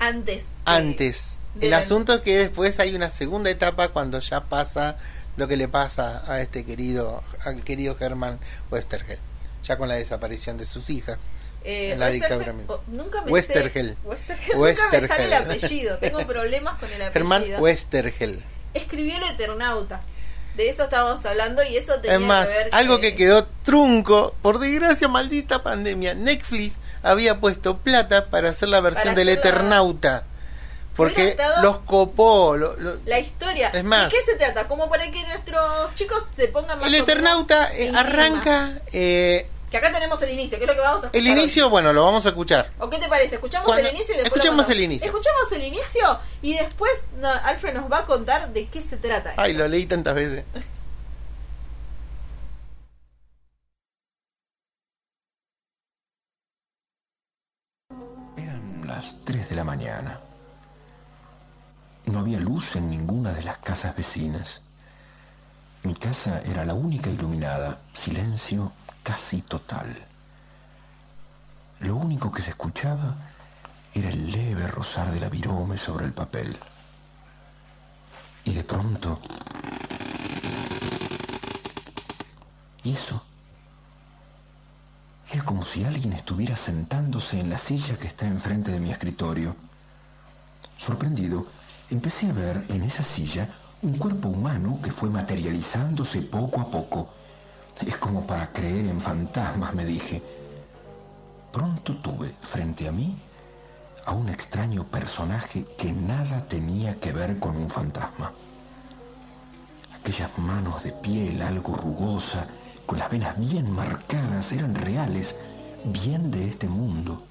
antes. 0.00 0.46
Antes. 0.64 1.36
de 1.54 1.66
El 1.66 1.70
la- 1.72 1.78
asunto 1.78 2.14
es 2.14 2.20
que 2.22 2.38
después 2.38 2.78
hay 2.80 2.94
una 2.94 3.10
segunda 3.10 3.50
etapa 3.50 3.88
cuando 3.88 4.18
ya 4.20 4.40
pasa 4.44 4.96
lo 5.36 5.46
que 5.48 5.56
le 5.56 5.68
pasa 5.68 6.22
a 6.26 6.40
este 6.40 6.64
querido, 6.64 7.22
al 7.44 7.62
querido 7.64 7.96
Germán 7.96 8.38
Westergel, 8.70 9.18
ya 9.64 9.76
con 9.76 9.88
la 9.88 9.94
desaparición 9.96 10.58
de 10.58 10.66
sus 10.66 10.90
hijas. 10.90 11.18
eh, 11.62 11.90
en 11.92 11.98
la 12.00 12.06
Westergel- 12.08 12.12
dictadura 12.12 12.54
nunca 12.88 13.20
me 13.22 13.30
Westergel. 13.32 13.90
sé- 13.90 14.08
Westergel. 14.08 14.56
Nunca 14.56 14.68
me 14.70 15.06
sale 15.08 15.24
el 15.24 15.30
Westergel. 15.30 15.34
apellido. 15.50 15.98
Tengo 15.98 16.26
problemas 16.26 16.78
con 16.80 16.88
el 16.90 17.02
apellido. 17.02 17.12
Germán 17.12 17.44
Westergel. 17.60 18.42
Escribió 18.72 19.16
el 19.16 19.22
Eternauta. 19.24 20.00
De 20.54 20.68
eso 20.68 20.84
estábamos 20.84 21.24
hablando 21.24 21.62
y 21.62 21.76
eso 21.76 21.94
tenía 22.00 22.16
Es 22.16 22.20
más, 22.22 22.48
que 22.48 22.54
ver 22.54 22.68
algo 22.72 23.00
que 23.00 23.14
quedó 23.14 23.46
trunco, 23.64 24.34
por 24.42 24.58
desgracia, 24.58 25.08
maldita 25.08 25.62
pandemia. 25.62 26.14
Netflix 26.14 26.74
había 27.02 27.38
puesto 27.40 27.78
plata 27.78 28.26
para 28.26 28.50
hacer 28.50 28.68
la 28.68 28.80
versión 28.80 29.04
Para 29.04 29.16
del 29.16 29.28
Eternauta. 29.30 30.24
Porque 30.96 31.36
los 31.62 31.78
copó. 31.78 32.56
lo- 32.56 32.76
lo- 32.76 32.96
La 33.06 33.18
historia. 33.20 33.70
Es 33.72 33.84
más- 33.84 34.10
¿De 34.10 34.16
qué 34.18 34.22
se 34.22 34.34
trata? 34.36 34.68
Como 34.68 34.90
para 34.90 35.10
que 35.10 35.22
nuestros 35.24 35.94
chicos 35.94 36.26
se 36.36 36.48
pongan 36.48 36.78
más 36.78 36.88
el 36.88 36.94
Eternauta 36.94 37.72
eh, 37.74 37.90
arranca. 37.94 38.72
eh, 38.92 39.46
Que 39.70 39.76
acá 39.76 39.92
tenemos 39.92 40.20
el 40.22 40.30
inicio, 40.30 40.58
que 40.58 40.64
es 40.64 40.68
lo 40.68 40.74
que 40.74 40.80
vamos 40.80 41.02
a 41.04 41.06
escuchar. 41.06 41.22
el 41.32 41.38
inicio, 41.38 41.64
hoy. 41.66 41.70
bueno, 41.70 41.92
lo 41.92 42.04
vamos 42.04 42.26
a 42.26 42.30
escuchar. 42.30 42.70
¿O 42.80 42.90
qué 42.90 42.98
te 42.98 43.08
parece? 43.08 43.36
¿Escuchamos 43.36 43.66
Cuando- 43.66 43.88
el 43.88 43.94
inicio 43.94 44.14
y 44.14 44.18
después 44.18 44.42
contamos? 44.42 44.68
el 44.70 44.80
inicio. 44.80 45.06
Escuchamos 45.06 45.52
el 45.52 45.62
inicio 45.62 46.18
y 46.42 46.54
después 46.54 47.04
no, 47.18 47.28
Alfred 47.28 47.74
nos 47.74 47.90
va 47.90 47.98
a 47.98 48.04
contar 48.04 48.52
de 48.52 48.66
qué 48.66 48.82
se 48.82 48.96
trata. 48.96 49.32
Ay, 49.36 49.52
lo 49.52 49.68
leí 49.68 49.86
tantas 49.86 50.14
veces. 50.14 50.44
Eran 58.36 58.86
las 58.86 59.14
3 59.24 59.48
de 59.48 59.56
la 59.56 59.64
mañana. 59.64 60.20
No 62.06 62.20
había 62.20 62.38
luz 62.40 62.64
en 62.76 62.90
ninguna 62.90 63.32
de 63.32 63.42
las 63.42 63.58
casas 63.58 63.96
vecinas. 63.96 64.60
Mi 65.82 65.94
casa 65.94 66.40
era 66.42 66.64
la 66.64 66.74
única 66.74 67.10
iluminada, 67.10 67.80
silencio 67.94 68.72
casi 69.02 69.42
total. 69.42 70.06
Lo 71.80 71.96
único 71.96 72.30
que 72.30 72.42
se 72.42 72.50
escuchaba 72.50 73.16
era 73.94 74.10
el 74.10 74.30
leve 74.30 74.66
rozar 74.66 75.10
de 75.10 75.20
la 75.20 75.28
virome 75.28 75.76
sobre 75.76 76.06
el 76.06 76.12
papel. 76.12 76.58
Y 78.44 78.54
de 78.54 78.64
pronto... 78.64 79.20
¿Y 82.82 82.92
eso? 82.92 83.22
Era 85.30 85.44
como 85.44 85.64
si 85.64 85.84
alguien 85.84 86.12
estuviera 86.12 86.56
sentándose 86.56 87.38
en 87.38 87.50
la 87.50 87.58
silla 87.58 87.96
que 87.96 88.08
está 88.08 88.26
enfrente 88.26 88.72
de 88.72 88.80
mi 88.80 88.90
escritorio. 88.90 89.54
Sorprendido, 90.78 91.46
empecé 91.90 92.30
a 92.30 92.32
ver 92.32 92.64
en 92.68 92.82
esa 92.82 93.04
silla 93.04 93.48
un 93.82 93.96
cuerpo 93.96 94.28
humano 94.28 94.80
que 94.82 94.92
fue 94.92 95.10
materializándose 95.10 96.22
poco 96.22 96.60
a 96.60 96.70
poco. 96.70 97.14
Es 97.86 97.96
como 97.96 98.26
para 98.26 98.52
creer 98.52 98.86
en 98.86 99.00
fantasmas, 99.00 99.74
me 99.74 99.84
dije. 99.84 100.22
Pronto 101.52 101.96
tuve 101.96 102.34
frente 102.42 102.86
a 102.88 102.92
mí 102.92 103.16
a 104.04 104.12
un 104.12 104.28
extraño 104.28 104.84
personaje 104.84 105.64
que 105.76 105.92
nada 105.92 106.46
tenía 106.48 106.98
que 107.00 107.12
ver 107.12 107.38
con 107.38 107.56
un 107.56 107.68
fantasma. 107.68 108.32
Aquellas 109.94 110.36
manos 110.38 110.82
de 110.82 110.92
piel 110.92 111.42
algo 111.42 111.76
rugosa, 111.76 112.46
con 112.86 112.98
las 112.98 113.10
venas 113.10 113.38
bien 113.38 113.70
marcadas, 113.70 114.50
eran 114.52 114.74
reales, 114.74 115.36
bien 115.84 116.30
de 116.30 116.48
este 116.48 116.68
mundo. 116.68 117.22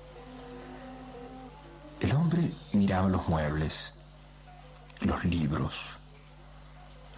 El 2.00 2.14
hombre 2.14 2.52
miraba 2.74 3.10
los 3.10 3.28
muebles, 3.28 3.94
los 5.02 5.24
libros, 5.26 5.76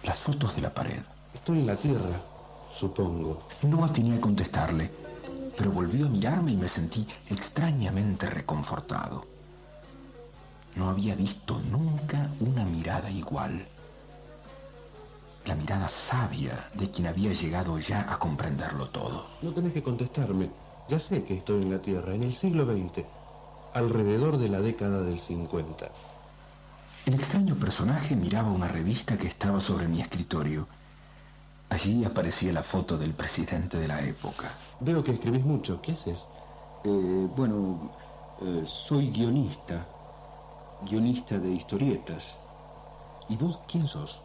las 0.02 0.18
fotos 0.18 0.56
de 0.56 0.62
la 0.62 0.74
pared. 0.74 1.02
Estoy 1.34 1.60
en 1.60 1.66
la 1.66 1.76
Tierra, 1.76 2.20
supongo. 2.78 3.48
No 3.62 3.84
atiné 3.84 4.16
a 4.16 4.20
contestarle, 4.20 4.90
pero 5.56 5.70
volvió 5.70 6.06
a 6.06 6.10
mirarme 6.10 6.52
y 6.52 6.56
me 6.56 6.68
sentí 6.68 7.06
extrañamente 7.28 8.28
reconfortado. 8.28 9.26
No 10.74 10.88
había 10.88 11.14
visto 11.14 11.60
nunca 11.70 12.30
una 12.40 12.64
mirada 12.64 13.10
igual. 13.10 13.66
La 15.44 15.54
mirada 15.54 15.88
sabia 15.88 16.70
de 16.72 16.90
quien 16.90 17.08
había 17.08 17.32
llegado 17.32 17.78
ya 17.78 18.12
a 18.12 18.18
comprenderlo 18.18 18.88
todo. 18.88 19.26
No 19.42 19.52
tenés 19.52 19.72
que 19.72 19.82
contestarme. 19.82 20.50
Ya 20.88 20.98
sé 20.98 21.24
que 21.24 21.34
estoy 21.34 21.62
en 21.62 21.70
la 21.70 21.82
Tierra, 21.82 22.14
en 22.14 22.22
el 22.22 22.34
siglo 22.34 22.64
XX, 22.64 23.04
alrededor 23.74 24.38
de 24.38 24.48
la 24.48 24.60
década 24.60 25.02
del 25.02 25.20
50. 25.20 25.90
El 27.06 27.14
extraño 27.14 27.56
personaje 27.56 28.14
miraba 28.14 28.50
una 28.50 28.68
revista 28.68 29.18
que 29.18 29.26
estaba 29.26 29.60
sobre 29.60 29.88
mi 29.88 30.00
escritorio. 30.00 30.68
Allí 31.72 32.04
aparecía 32.04 32.52
la 32.52 32.62
foto 32.62 32.98
del 32.98 33.14
presidente 33.14 33.78
de 33.78 33.88
la 33.88 34.02
época. 34.02 34.50
Veo 34.78 35.02
que 35.02 35.12
escribís 35.12 35.42
mucho. 35.42 35.80
¿Qué 35.80 35.92
haces? 35.92 36.22
Eh, 36.84 37.26
bueno, 37.34 37.78
eh, 38.42 38.64
soy 38.66 39.10
guionista. 39.10 39.86
Guionista 40.82 41.38
de 41.38 41.50
historietas. 41.50 42.24
¿Y 43.26 43.36
vos 43.36 43.58
quién 43.66 43.88
sos? 43.88 44.20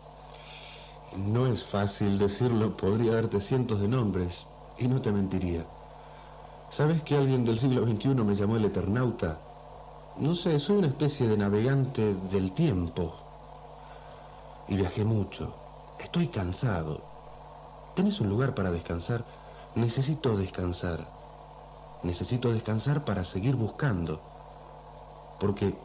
No 1.15 1.47
es 1.47 1.63
fácil 1.63 2.19
decirlo, 2.19 2.75
podría 2.75 3.13
darte 3.13 3.39
cientos 3.39 3.79
de 3.79 3.87
nombres, 3.87 4.45
y 4.77 4.89
no 4.89 5.01
te 5.01 5.13
mentiría. 5.13 5.63
¿Sabes 6.69 7.01
que 7.03 7.15
alguien 7.15 7.45
del 7.45 7.59
siglo 7.59 7.85
XXI 7.85 8.09
me 8.25 8.35
llamó 8.35 8.57
el 8.57 8.65
Eternauta? 8.65 9.37
No 10.17 10.35
sé, 10.35 10.59
soy 10.59 10.79
una 10.79 10.87
especie 10.87 11.29
de 11.29 11.37
navegante 11.37 12.13
del 12.29 12.51
tiempo. 12.51 13.15
Y 14.67 14.75
viajé 14.75 15.05
mucho. 15.05 15.53
Estoy 15.97 16.27
cansado. 16.27 17.06
¿Tenés 17.97 18.21
un 18.21 18.29
lugar 18.29 18.53
para 18.53 18.69
descansar? 18.69 19.25
Necesito 19.73 20.37
descansar. 20.37 21.07
Necesito 22.03 22.53
descansar 22.53 23.03
para 23.03 23.25
seguir 23.25 23.55
buscando. 23.55 24.21
Porque 25.39 25.75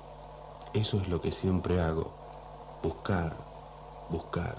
eso 0.75 1.01
es 1.01 1.09
lo 1.09 1.23
que 1.23 1.31
siempre 1.31 1.81
hago. 1.81 2.13
Buscar, 2.83 3.35
buscar 4.11 4.59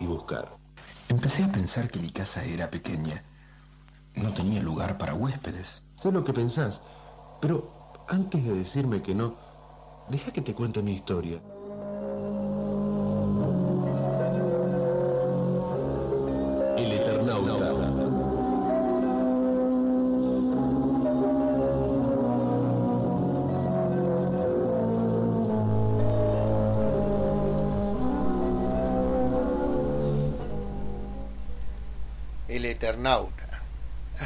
y 0.00 0.06
buscar. 0.06 0.48
Empecé 1.10 1.44
a 1.44 1.52
pensar 1.52 1.90
que 1.90 2.00
mi 2.00 2.10
casa 2.10 2.42
era 2.42 2.70
pequeña. 2.70 3.22
No 4.14 4.32
tenía 4.32 4.62
lugar 4.62 4.96
para 4.96 5.12
huéspedes. 5.12 5.82
Sé 5.96 6.10
lo 6.10 6.24
que 6.24 6.32
pensás, 6.32 6.80
pero 7.42 7.70
antes 8.08 8.42
de 8.42 8.54
decirme 8.54 9.02
que 9.02 9.14
no, 9.14 9.36
deja 10.08 10.32
que 10.32 10.40
te 10.40 10.54
cuente 10.54 10.80
mi 10.80 10.94
historia. 10.94 11.38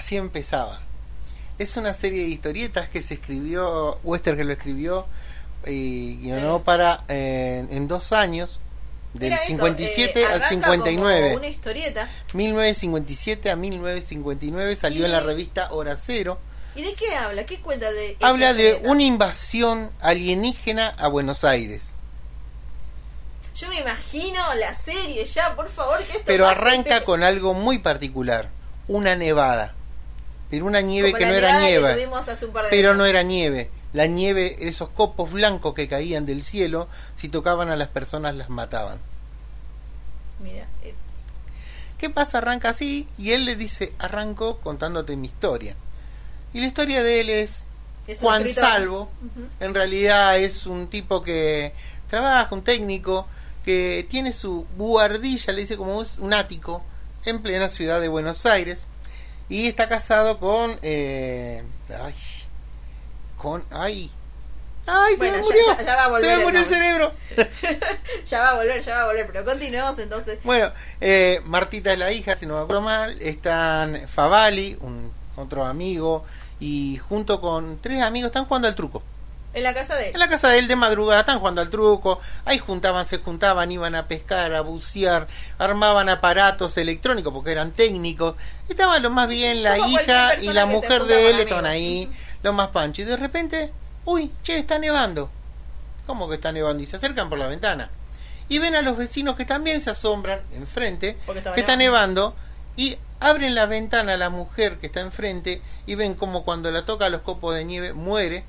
Así 0.06 0.16
empezaba. 0.16 0.78
Es 1.58 1.76
una 1.76 1.92
serie 1.92 2.22
de 2.22 2.28
historietas 2.28 2.88
que 2.88 3.02
se 3.02 3.14
escribió, 3.14 3.98
Wester 4.04 4.36
que 4.36 4.44
lo 4.44 4.52
escribió 4.52 5.04
y 5.66 6.18
guionó 6.18 6.62
para 6.62 7.02
eh, 7.08 7.66
en 7.68 7.88
dos 7.88 8.12
años, 8.12 8.60
del 9.14 9.32
eso, 9.32 9.42
57 9.46 10.20
eh, 10.20 10.26
al 10.26 10.34
arranca 10.34 10.48
59. 10.50 11.22
como 11.22 11.36
una 11.38 11.48
historieta. 11.48 12.08
1957 12.34 13.50
a 13.50 13.56
1959 13.56 14.76
salió 14.76 15.06
en 15.06 15.10
la 15.10 15.18
revista 15.18 15.72
Hora 15.72 15.96
Cero. 15.96 16.38
¿Y 16.76 16.82
de 16.82 16.92
qué 16.92 17.16
habla? 17.16 17.44
¿Qué 17.44 17.58
cuenta 17.58 17.90
de 17.90 18.16
Habla 18.20 18.54
de 18.54 18.62
historieta? 18.62 18.92
una 18.92 19.02
invasión 19.02 19.90
alienígena 20.00 20.94
a 20.98 21.08
Buenos 21.08 21.42
Aires. 21.42 21.94
Yo 23.56 23.68
me 23.70 23.80
imagino 23.80 24.38
la 24.54 24.72
serie 24.72 25.24
ya, 25.24 25.56
por 25.56 25.68
favor, 25.68 25.98
que 26.04 26.12
esto 26.12 26.22
Pero 26.26 26.46
arranca 26.46 27.04
con 27.04 27.24
algo 27.24 27.54
muy 27.54 27.80
particular, 27.80 28.50
una 28.86 29.16
nevada. 29.16 29.74
Pero 30.50 30.66
una 30.66 30.80
nieve 30.80 31.10
Como 31.10 31.18
que 31.18 31.26
no 31.26 31.34
era 31.34 31.60
nieve. 31.60 32.08
Pero 32.70 32.88
años. 32.90 32.98
no 32.98 33.04
era 33.06 33.22
nieve. 33.22 33.70
La 33.92 34.06
nieve, 34.06 34.56
esos 34.60 34.88
copos 34.90 35.32
blancos 35.32 35.74
que 35.74 35.88
caían 35.88 36.26
del 36.26 36.42
cielo, 36.42 36.86
si 37.16 37.28
tocaban 37.28 37.70
a 37.70 37.76
las 37.76 37.88
personas 37.88 38.34
las 38.34 38.48
mataban. 38.50 38.98
Mira, 40.40 40.66
es- 40.84 40.96
¿Qué 41.98 42.10
pasa? 42.10 42.38
Arranca 42.38 42.68
así 42.70 43.08
y 43.16 43.32
él 43.32 43.44
le 43.46 43.56
dice, 43.56 43.92
arranco 43.98 44.58
contándote 44.58 45.16
mi 45.16 45.28
historia. 45.28 45.74
Y 46.52 46.60
la 46.60 46.66
historia 46.66 47.02
de 47.02 47.20
él 47.20 47.30
es 47.30 47.64
Juan 48.20 48.42
escritor. 48.42 48.64
Salvo. 48.70 49.10
En 49.60 49.74
realidad 49.74 50.38
es 50.38 50.66
un 50.66 50.88
tipo 50.88 51.22
que 51.22 51.72
trabaja, 52.10 52.54
un 52.54 52.62
técnico, 52.62 53.26
que 53.64 54.06
tiene 54.10 54.32
su 54.32 54.66
buhardilla, 54.76 55.52
le 55.52 55.62
dice 55.62 55.76
como 55.76 56.02
es 56.02 56.18
un 56.18 56.32
ático, 56.34 56.82
en 57.24 57.40
plena 57.42 57.68
ciudad 57.68 58.00
de 58.00 58.08
Buenos 58.08 58.44
Aires. 58.46 58.86
Y 59.48 59.68
está 59.68 59.88
casado 59.88 60.38
con... 60.38 60.76
eh, 60.82 61.62
ay, 62.02 62.14
con... 63.38 63.64
Ay, 63.70 64.10
ay, 64.86 65.14
Bueno, 65.16 65.34
se 65.36 65.40
me 65.40 65.46
murió. 65.46 65.76
ya- 65.78 65.84
ya 65.84 65.96
va 65.96 66.04
a 66.04 66.08
volver 66.08 66.24
se 66.24 66.28
me 66.28 66.34
el 66.34 66.42
murió 66.42 66.60
el 66.60 66.64
nombre. 66.70 66.78
cerebro. 66.78 67.14
ya 68.26 68.40
va 68.40 68.48
a 68.50 68.54
volver, 68.54 68.80
ya 68.80 68.94
va 68.96 69.02
a 69.02 69.06
volver, 69.06 69.26
pero 69.26 69.44
continuemos 69.44 69.98
entonces. 69.98 70.38
Bueno, 70.42 70.72
eh, 71.00 71.40
Martita 71.44 71.92
es 71.92 71.98
la 71.98 72.10
hija, 72.12 72.34
si 72.34 72.46
no 72.46 72.56
me 72.56 72.62
acuerdo 72.62 72.82
mal. 72.82 73.20
Están 73.22 74.08
Favali, 74.08 74.76
un 74.80 75.12
otro 75.36 75.64
amigo, 75.64 76.24
y 76.58 76.98
junto 77.08 77.40
con 77.40 77.78
tres 77.80 78.02
amigos 78.02 78.28
están 78.28 78.46
jugando 78.46 78.66
al 78.68 78.74
truco. 78.74 79.02
En 79.56 79.62
la 79.62 79.72
casa 79.72 79.96
de 79.96 80.08
él. 80.08 80.10
En 80.12 80.20
la 80.20 80.28
casa 80.28 80.50
de 80.50 80.58
él 80.58 80.68
de 80.68 80.76
madrugada 80.76 81.20
están 81.20 81.38
jugando 81.38 81.62
al 81.62 81.70
truco, 81.70 82.20
ahí 82.44 82.58
juntaban, 82.58 83.06
se 83.06 83.16
juntaban, 83.16 83.72
iban 83.72 83.94
a 83.94 84.06
pescar, 84.06 84.52
a 84.52 84.60
bucear, 84.60 85.28
armaban 85.56 86.10
aparatos 86.10 86.76
electrónicos 86.76 87.32
porque 87.32 87.52
eran 87.52 87.70
técnicos. 87.70 88.36
Estaban 88.68 89.02
lo 89.02 89.08
más 89.08 89.28
bien 89.28 89.62
la 89.62 89.78
Como 89.78 89.88
hija 89.88 90.34
y 90.42 90.52
la 90.52 90.66
mujer 90.66 91.04
de 91.04 91.30
él 91.30 91.40
estaban 91.40 91.64
ahí, 91.64 92.06
lo 92.42 92.52
más 92.52 92.68
pancho. 92.68 93.00
Y 93.00 93.06
de 93.06 93.16
repente, 93.16 93.72
uy, 94.04 94.30
che, 94.42 94.58
está 94.58 94.78
nevando. 94.78 95.30
¿Cómo 96.06 96.28
que 96.28 96.34
está 96.34 96.52
nevando? 96.52 96.82
Y 96.82 96.86
se 96.86 96.96
acercan 96.96 97.30
por 97.30 97.38
la 97.38 97.46
ventana. 97.46 97.88
Y 98.50 98.58
ven 98.58 98.74
a 98.74 98.82
los 98.82 98.98
vecinos 98.98 99.36
que 99.36 99.46
también 99.46 99.80
se 99.80 99.88
asombran 99.88 100.40
enfrente, 100.52 101.16
que 101.54 101.60
está 101.60 101.76
nevando, 101.76 102.36
y 102.76 102.98
abren 103.20 103.54
la 103.54 103.64
ventana 103.64 104.12
a 104.12 104.16
la 104.18 104.28
mujer 104.28 104.76
que 104.76 104.86
está 104.86 105.00
enfrente 105.00 105.62
y 105.86 105.94
ven 105.94 106.14
como 106.14 106.44
cuando 106.44 106.70
la 106.70 106.84
toca 106.84 107.08
los 107.08 107.22
copos 107.22 107.54
de 107.54 107.64
nieve 107.64 107.94
muere. 107.94 108.44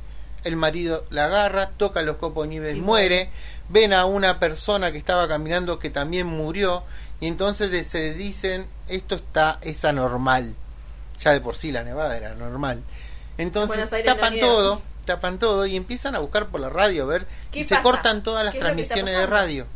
El 0.48 0.56
marido 0.56 1.06
la 1.10 1.26
agarra, 1.26 1.70
toca 1.78 2.02
los 2.02 2.18
copos 2.18 2.46
de 2.46 2.50
nieve 2.50 2.72
y 2.72 2.82
muere. 2.82 3.30
Ven 3.70 3.94
a 3.94 4.06
una 4.06 4.40
persona 4.40 4.92
que 4.92 4.98
estaba 4.98 5.28
caminando 5.28 5.80
que 5.80 5.90
también 5.90 6.26
murió. 6.26 6.84
Y 7.20 7.28
entonces 7.28 7.86
se 7.88 8.14
dicen, 8.14 8.68
esto 8.88 9.16
está, 9.16 9.60
es 9.62 9.84
anormal. 9.86 10.54
Ya 11.20 11.34
de 11.34 11.42
por 11.42 11.56
sí 11.56 11.72
la 11.72 11.84
nevada 11.84 12.16
era 12.16 12.34
normal. 12.36 12.82
Entonces 13.38 13.92
no 13.92 13.98
tapan 14.04 14.40
todo, 14.40 14.82
tapan 15.06 15.40
todo 15.40 15.66
y 15.66 15.76
empiezan 15.76 16.16
a 16.16 16.20
buscar 16.20 16.48
por 16.48 16.62
la 16.62 16.70
radio 16.70 17.04
a 17.04 17.06
ver. 17.08 17.28
¿Qué 17.52 17.60
Y 17.60 17.64
se 17.64 17.80
cortan 17.82 18.24
todas 18.24 18.46
las 18.46 18.54
¿Qué 18.54 18.60
es 18.60 18.64
lo 18.64 18.76
que 18.76 18.82
está 18.82 18.96
transmisiones 18.96 19.22
de 19.22 19.28
radio. 19.28 19.68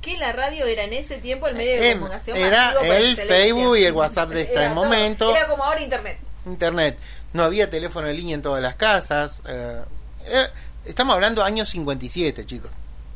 Que 0.00 0.16
la 0.16 0.32
radio 0.32 0.64
era 0.66 0.84
en 0.84 0.92
ese 0.92 1.18
tiempo 1.18 1.48
el 1.48 1.56
medio 1.56 1.72
de 1.72 1.90
Em, 1.90 1.98
comunicación 1.98 2.36
era 2.36 2.74
por 2.74 2.86
el. 2.86 3.16
Facebook 3.16 3.76
y 3.76 3.84
el 3.84 3.92
WhatsApp 3.92 4.30
de 4.30 4.42
este 4.42 4.68
momento. 4.70 5.34
Era 5.34 5.46
como 5.48 5.64
ahora 5.64 5.80
internet. 5.80 6.18
Internet. 6.46 6.98
No 7.32 7.44
había 7.44 7.68
teléfono 7.70 8.06
de 8.06 8.14
línea 8.14 8.34
en 8.34 8.42
todas 8.42 8.62
las 8.62 8.74
casas. 8.76 9.42
eh, 9.46 9.80
eh, 10.26 10.46
estamos 10.86 11.14
hablando 11.14 11.42
años 11.44 11.68
57, 11.70 12.46
chicos. 12.46 12.70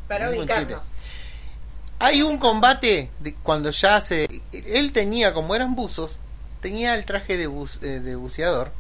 Para 0.09 0.29
57. 0.29 0.65
ubicarnos. 0.65 0.89
Hay 1.99 2.23
un 2.23 2.39
combate 2.39 3.11
de 3.21 3.35
cuando 3.35 3.71
ya 3.71 4.01
se... 4.01 4.29
Él 4.53 4.93
tenía, 4.93 5.33
como 5.33 5.55
eran 5.55 5.75
buzos, 5.77 6.19
tenía 6.61 6.95
el 6.95 7.05
traje 7.05 7.37
de, 7.37 7.45
eh, 7.45 7.87
de 8.01 8.17
buceador 8.17 8.71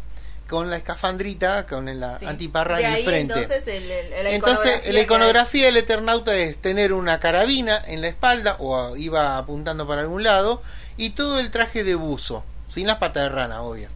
con 0.49 0.68
la 0.68 0.76
escafandrita, 0.76 1.66
con 1.66 1.99
la 1.99 2.18
Sí. 2.18 2.26
antiparra 2.26 2.78
en 2.80 2.87
el 2.95 3.05
frente. 3.05 3.35
Entonces, 3.35 3.66
el, 3.68 3.91
el- 3.91 4.24
la 4.24 4.30
Entonces, 4.33 4.93
la 4.93 5.01
iconografía 5.01 5.66
del 5.66 5.76
Eternauta 5.78 6.35
es 6.35 6.59
tener 6.59 6.93
una 6.93 7.20
carabina 7.20 7.80
en 7.87 8.03
la 8.03 8.09
espalda 8.09 8.57
o 8.59 8.97
iba 8.97 9.39
apuntando 9.39 9.87
para 9.87 10.03
algún 10.03 10.24
lado 10.24 10.61
y 10.99 11.11
todo 11.11 11.39
el 11.41 11.51
traje 11.51 11.85
de 11.85 11.95
buzo, 11.95 12.45
sin 12.68 12.87
las 12.87 12.99
patas 12.99 13.22
de 13.22 13.28
rana, 13.30 13.62
obvio. 13.62 13.89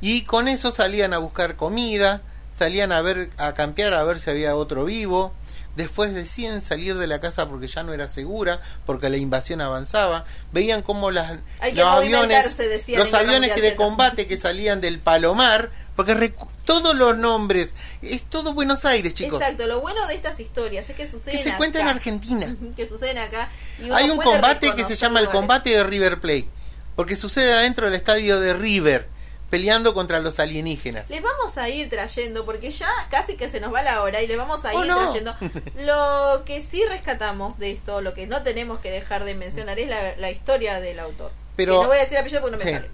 Y 0.00 0.22
con 0.22 0.48
eso 0.48 0.70
salían 0.70 1.12
a 1.12 1.18
buscar 1.18 1.56
comida, 1.56 2.22
salían 2.56 2.92
a 2.92 3.02
ver 3.02 3.30
a 3.36 3.54
campear 3.54 3.94
a 3.94 4.04
ver 4.04 4.18
si 4.18 4.30
había 4.30 4.56
otro 4.56 4.84
vivo. 4.84 5.32
Después 5.76 6.12
deciden 6.12 6.62
salir 6.62 6.98
de 6.98 7.06
la 7.06 7.20
casa 7.20 7.48
porque 7.48 7.68
ya 7.68 7.82
no 7.84 7.92
era 7.94 8.08
segura, 8.08 8.60
porque 8.86 9.08
la 9.08 9.16
invasión 9.16 9.60
avanzaba. 9.60 10.24
Veían 10.52 10.82
cómo 10.82 11.10
las, 11.10 11.38
Hay 11.60 11.72
que 11.72 11.80
los 11.80 11.88
aviones, 11.88 12.56
decían 12.56 13.00
los 13.00 13.14
aviones 13.14 13.50
Mundial 13.50 13.70
de 13.70 13.76
combate 13.76 14.26
que 14.26 14.36
salían 14.36 14.80
del 14.80 14.98
Palomar, 14.98 15.70
Porque 15.94 16.34
todos 16.64 16.94
los 16.94 17.16
nombres, 17.16 17.74
es 18.02 18.22
todo 18.24 18.52
Buenos 18.52 18.84
Aires, 18.84 19.14
chicos. 19.14 19.40
Exacto, 19.40 19.66
lo 19.66 19.80
bueno 19.80 20.06
de 20.06 20.14
estas 20.14 20.40
historias 20.40 20.90
es 20.90 20.96
que 20.96 21.06
suceden 21.06 21.38
Que 21.38 21.42
se 21.44 21.56
cuenta 21.56 21.80
en. 21.80 21.88
Argentina. 21.88 22.54
Que 22.76 22.86
suceden 22.86 23.18
acá. 23.18 23.48
y 23.80 23.90
Hay 23.90 24.10
un 24.10 24.18
combate 24.18 24.74
que 24.74 24.84
se 24.84 24.96
llama 24.96 25.20
el 25.20 25.28
combate 25.28 25.70
de 25.70 25.84
River 25.84 26.20
Plate, 26.20 26.48
porque 26.96 27.16
sucede 27.16 27.52
adentro 27.52 27.86
del 27.86 27.94
estadio 27.94 28.40
de 28.40 28.54
River, 28.54 29.08
peleando 29.50 29.92
contra 29.94 30.20
los 30.20 30.38
alienígenas. 30.38 31.10
Les 31.10 31.20
vamos 31.22 31.58
a 31.58 31.68
ir 31.68 31.90
trayendo, 31.90 32.44
porque 32.46 32.70
ya 32.70 32.88
casi 33.10 33.36
que 33.36 33.50
se 33.50 33.60
nos 33.60 33.74
va 33.74 33.82
la 33.82 34.02
hora 34.02 34.22
y 34.22 34.26
les 34.28 34.36
vamos 34.36 34.64
a 34.64 34.72
Oh, 34.72 34.82
ir 34.84 34.88
no. 34.88 34.98
trayendo. 35.10 35.34
Lo 35.84 36.44
que 36.44 36.60
sí 36.62 36.84
rescatamos 36.86 37.58
de 37.58 37.72
esto, 37.72 38.00
lo 38.00 38.14
que 38.14 38.26
no 38.26 38.42
tenemos 38.42 38.78
que 38.78 38.90
dejar 38.90 39.24
de 39.24 39.34
mencionar 39.34 39.78
es 39.80 39.88
la, 39.88 40.14
la 40.16 40.30
historia 40.30 40.80
del 40.80 41.00
autor. 41.00 41.32
Pero- 41.56 41.74
Que 41.80 41.82
no 41.82 41.88
voy 41.88 41.96
a 41.98 42.00
decir 42.00 42.18
apellido 42.18 42.40
porque 42.42 42.56
no 42.58 42.64
me 42.64 42.70
Sí, 42.70 42.88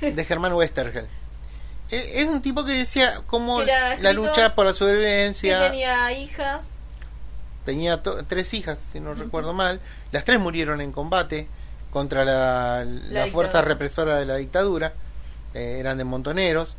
sale. 0.00 0.12
de 0.14 0.24
Germán 0.24 0.52
Westergel. 0.54 1.08
Eh, 1.90 2.12
Es 2.22 2.26
un 2.28 2.40
tipo 2.42 2.64
que 2.64 2.72
decía 2.72 3.20
Era 3.62 3.96
la 3.98 4.12
lucha 4.12 4.54
por 4.54 4.64
la 4.66 4.72
Que 4.72 4.78
supervivencia. 4.78 5.58
tenía 5.70 6.12
hijas. 6.12 6.70
Tenía 7.64 8.02
to- 8.02 8.24
tres 8.24 8.54
hijas, 8.54 8.78
si 8.92 9.00
no 9.00 9.14
recuerdo 9.14 9.52
mal. 9.52 9.80
Las 10.12 10.24
tres 10.24 10.38
murieron 10.38 10.80
en 10.80 10.92
combate 10.92 11.48
contra 11.90 12.24
la, 12.24 12.84
la 12.84 13.26
fuerza 13.26 13.58
dictadura. 13.58 13.62
represora 13.62 14.16
de 14.18 14.26
la 14.26 14.36
dictadura. 14.36 14.92
Eh, 15.56 15.78
eran 15.80 15.96
de 15.98 16.04
montoneros. 16.04 16.76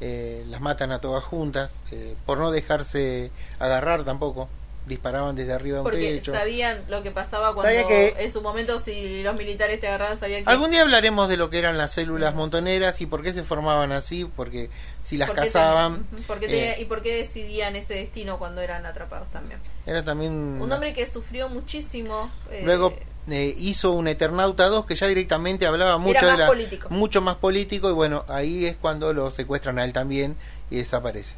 Eh, 0.00 0.44
las 0.48 0.60
matan 0.62 0.92
a 0.92 1.00
todas 1.00 1.22
juntas. 1.24 1.72
eh, 1.92 2.14
por 2.24 2.38
no 2.38 2.50
dejarse 2.50 3.30
agarrar 3.58 4.04
tampoco. 4.04 4.48
Disparaban 4.86 5.36
desde 5.36 5.52
arriba 5.52 5.74
de 5.76 5.80
un 5.82 5.84
Porque 5.84 6.12
techo. 6.14 6.32
sabían 6.32 6.82
lo 6.88 7.02
que 7.02 7.10
pasaba 7.10 7.52
cuando 7.54 7.70
Sabía 7.70 7.86
que- 7.86 8.14
en 8.24 8.32
su 8.32 8.40
momento 8.40 8.78
si 8.80 9.22
los 9.22 9.34
militares 9.36 9.78
te 9.78 9.86
agarraban 9.88 10.18
sabían 10.18 10.42
que 10.44 10.50
Algún 10.50 10.70
día 10.70 10.80
hablaremos 10.82 11.28
de 11.28 11.36
lo 11.36 11.50
que 11.50 11.58
eran 11.58 11.76
las 11.76 11.92
células 11.92 12.34
montoneras 12.34 12.98
y 13.02 13.06
por 13.06 13.22
qué 13.22 13.34
se 13.34 13.42
formaban 13.44 13.92
así. 13.92 14.24
Porque 14.36 14.70
si 15.04 15.18
las 15.18 15.28
por 15.28 15.36
qué 15.36 15.42
cazaban. 15.46 16.06
ten- 16.40 16.50
eh, 16.50 16.76
y 16.80 16.86
por 16.86 17.02
qué 17.02 17.14
decidían 17.14 17.76
ese 17.76 17.92
destino 17.94 18.38
cuando 18.38 18.62
eran 18.62 18.86
atrapados 18.86 19.28
también. 19.30 19.60
era 19.86 20.02
también. 20.02 20.32
Un 20.32 20.72
hombre 20.72 20.94
que 20.94 21.06
sufrió 21.06 21.48
muchísimo. 21.50 22.30
Luego 22.64 22.94
eh, 23.32 23.54
hizo 23.58 23.92
un 23.92 24.08
Eternauta 24.08 24.66
2 24.68 24.86
que 24.86 24.94
ya 24.94 25.06
directamente 25.06 25.66
hablaba 25.66 25.98
mucho 25.98 26.22
más 26.22 26.32
de 26.32 26.38
la, 26.38 26.46
político. 26.46 26.88
mucho 26.90 27.20
más 27.20 27.36
político 27.36 27.88
y 27.90 27.92
bueno, 27.92 28.24
ahí 28.28 28.66
es 28.66 28.76
cuando 28.76 29.12
lo 29.12 29.30
secuestran 29.30 29.78
a 29.78 29.84
él 29.84 29.92
también 29.92 30.36
y 30.70 30.76
desaparece. 30.76 31.34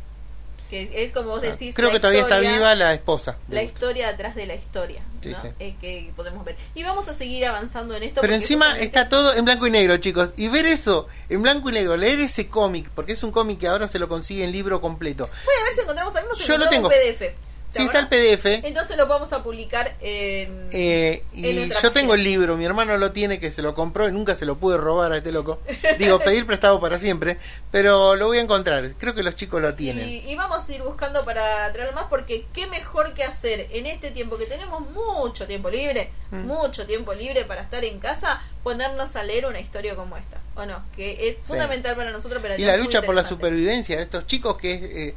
que 0.70 0.90
es 1.04 1.12
como 1.12 1.30
vos 1.30 1.42
decís. 1.42 1.70
Ah, 1.72 1.76
Creo 1.76 1.88
la 1.88 1.94
que 1.94 2.00
todavía 2.00 2.20
está 2.22 2.38
viva 2.38 2.74
la 2.74 2.94
esposa. 2.94 3.36
La 3.48 3.62
historia 3.62 4.08
atrás 4.08 4.34
de 4.34 4.46
la 4.46 4.54
historia. 4.54 5.02
Sí, 5.22 5.28
¿no? 5.30 5.40
sí. 5.42 5.48
Eh, 5.60 5.74
que 5.80 6.10
podemos 6.16 6.44
ver. 6.44 6.56
Y 6.74 6.82
vamos 6.82 7.06
a 7.08 7.14
seguir 7.14 7.44
avanzando 7.46 7.94
en 7.94 8.02
esto. 8.02 8.20
Pero 8.22 8.34
encima 8.34 8.64
justamente- 8.66 8.86
está 8.86 9.08
todo 9.08 9.34
en 9.34 9.44
blanco 9.44 9.66
y 9.66 9.70
negro, 9.70 9.96
chicos. 9.98 10.30
Y 10.36 10.48
ver 10.48 10.66
eso 10.66 11.06
en 11.28 11.42
blanco 11.42 11.68
y 11.68 11.72
negro, 11.74 11.96
leer 11.96 12.20
ese 12.20 12.48
cómic, 12.48 12.88
porque 12.94 13.12
es 13.12 13.22
un 13.22 13.30
cómic 13.32 13.60
que 13.60 13.68
ahora 13.68 13.86
se 13.86 13.98
lo 13.98 14.08
consigue 14.08 14.44
en 14.44 14.50
libro 14.52 14.80
completo. 14.80 15.28
Voy 15.44 15.54
a 15.60 15.64
ver 15.64 15.74
si 15.74 15.80
encontramos. 15.82 16.16
Habíamos 16.16 16.38
Yo 16.46 16.56
lo 16.58 16.68
tengo. 16.68 16.88
un 16.88 16.94
PDF. 16.94 17.32
¿Te 17.72 17.80
Sí, 17.80 17.86
está 17.86 18.00
el? 18.00 18.08
PDF. 18.08 18.46
Entonces 18.64 18.96
lo 18.96 19.06
vamos 19.06 19.32
a 19.32 19.42
publicar 19.42 19.94
en. 20.00 20.68
Eh, 20.72 21.22
y 21.32 21.68
yo 21.82 21.92
tengo 21.92 22.14
el 22.14 22.22
libro, 22.22 22.56
mi 22.56 22.64
hermano 22.64 22.96
lo 22.98 23.12
tiene, 23.12 23.40
que 23.40 23.50
se 23.50 23.62
lo 23.62 23.74
compró 23.74 24.08
y 24.08 24.12
nunca 24.12 24.34
se 24.36 24.44
lo 24.44 24.56
pude 24.56 24.76
robar 24.76 25.12
a 25.12 25.16
este 25.18 25.32
loco. 25.32 25.60
Digo, 25.98 26.18
pedir 26.24 26.46
prestado 26.46 26.80
para 26.80 26.98
siempre, 26.98 27.38
pero 27.70 28.14
lo 28.16 28.26
voy 28.26 28.38
a 28.38 28.42
encontrar. 28.42 28.92
Creo 28.98 29.14
que 29.14 29.22
los 29.22 29.34
chicos 29.36 29.60
lo 29.62 29.74
tienen. 29.74 30.08
Y, 30.08 30.18
y 30.30 30.34
vamos 30.34 30.68
a 30.68 30.72
ir 30.72 30.82
buscando 30.82 31.24
para 31.24 31.72
traerlo 31.72 31.94
más 31.94 32.04
porque 32.08 32.44
qué 32.52 32.66
mejor 32.68 33.14
que 33.14 33.24
hacer 33.24 33.68
en 33.72 33.86
este 33.86 34.10
tiempo 34.10 34.38
que 34.38 34.46
tenemos 34.46 34.90
mucho 34.92 35.46
tiempo 35.46 35.70
libre, 35.70 36.10
Mm. 36.32 36.46
mucho 36.46 36.86
tiempo 36.86 37.12
libre 37.12 37.44
para 37.44 37.60
estar 37.60 37.84
en 37.84 37.98
casa, 37.98 38.40
ponernos 38.62 39.16
a 39.16 39.22
leer 39.22 39.44
una 39.44 39.60
historia 39.60 39.94
como 39.94 40.16
esta, 40.16 40.38
¿o 40.54 40.64
no? 40.64 40.82
Que 40.96 41.28
es 41.28 41.36
fundamental 41.44 41.94
para 41.94 42.10
nosotros. 42.10 42.40
Pero 42.40 42.56
y 42.56 42.62
es 42.62 42.66
la 42.66 42.78
lucha 42.78 43.02
por 43.02 43.14
la 43.14 43.22
supervivencia 43.22 43.96
de 43.98 44.02
estos 44.04 44.26
chicos 44.26 44.56
que 44.56 45.08
eh, 45.08 45.14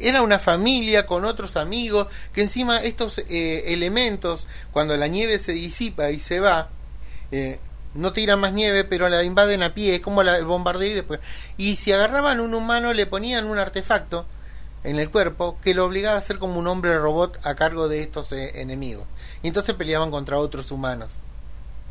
era 0.00 0.22
una 0.22 0.38
familia 0.38 1.06
con 1.06 1.24
otros 1.24 1.56
amigos 1.56 2.08
que 2.32 2.42
encima 2.42 2.78
estos 2.82 3.18
eh, 3.28 3.64
elementos 3.68 4.46
cuando 4.72 4.96
la 4.96 5.06
nieve 5.08 5.38
se 5.38 5.52
disipa 5.52 6.10
y 6.10 6.18
se 6.20 6.40
va 6.40 6.68
eh, 7.32 7.58
no 7.94 8.12
tiran 8.12 8.38
más 8.40 8.52
nieve 8.52 8.84
pero 8.84 9.08
la 9.08 9.22
invaden 9.22 9.62
a 9.62 9.74
pie 9.74 9.96
es 9.96 10.00
como 10.00 10.22
la, 10.22 10.36
el 10.36 10.44
bombardeo 10.44 10.88
y 10.90 10.94
después 10.94 11.20
y 11.56 11.76
si 11.76 11.92
agarraban 11.92 12.40
un 12.40 12.54
humano 12.54 12.92
le 12.92 13.06
ponían 13.06 13.46
un 13.46 13.58
artefacto 13.58 14.26
en 14.84 14.98
el 14.98 15.10
cuerpo 15.10 15.58
que 15.62 15.74
lo 15.74 15.84
obligaba 15.84 16.16
a 16.16 16.20
ser 16.20 16.38
como 16.38 16.58
un 16.58 16.66
hombre 16.68 16.96
robot 16.98 17.38
a 17.44 17.54
cargo 17.54 17.88
de 17.88 18.02
estos 18.02 18.30
eh, 18.32 18.60
enemigos 18.60 19.06
y 19.42 19.48
entonces 19.48 19.74
peleaban 19.74 20.10
contra 20.10 20.38
otros 20.38 20.70
humanos 20.70 21.10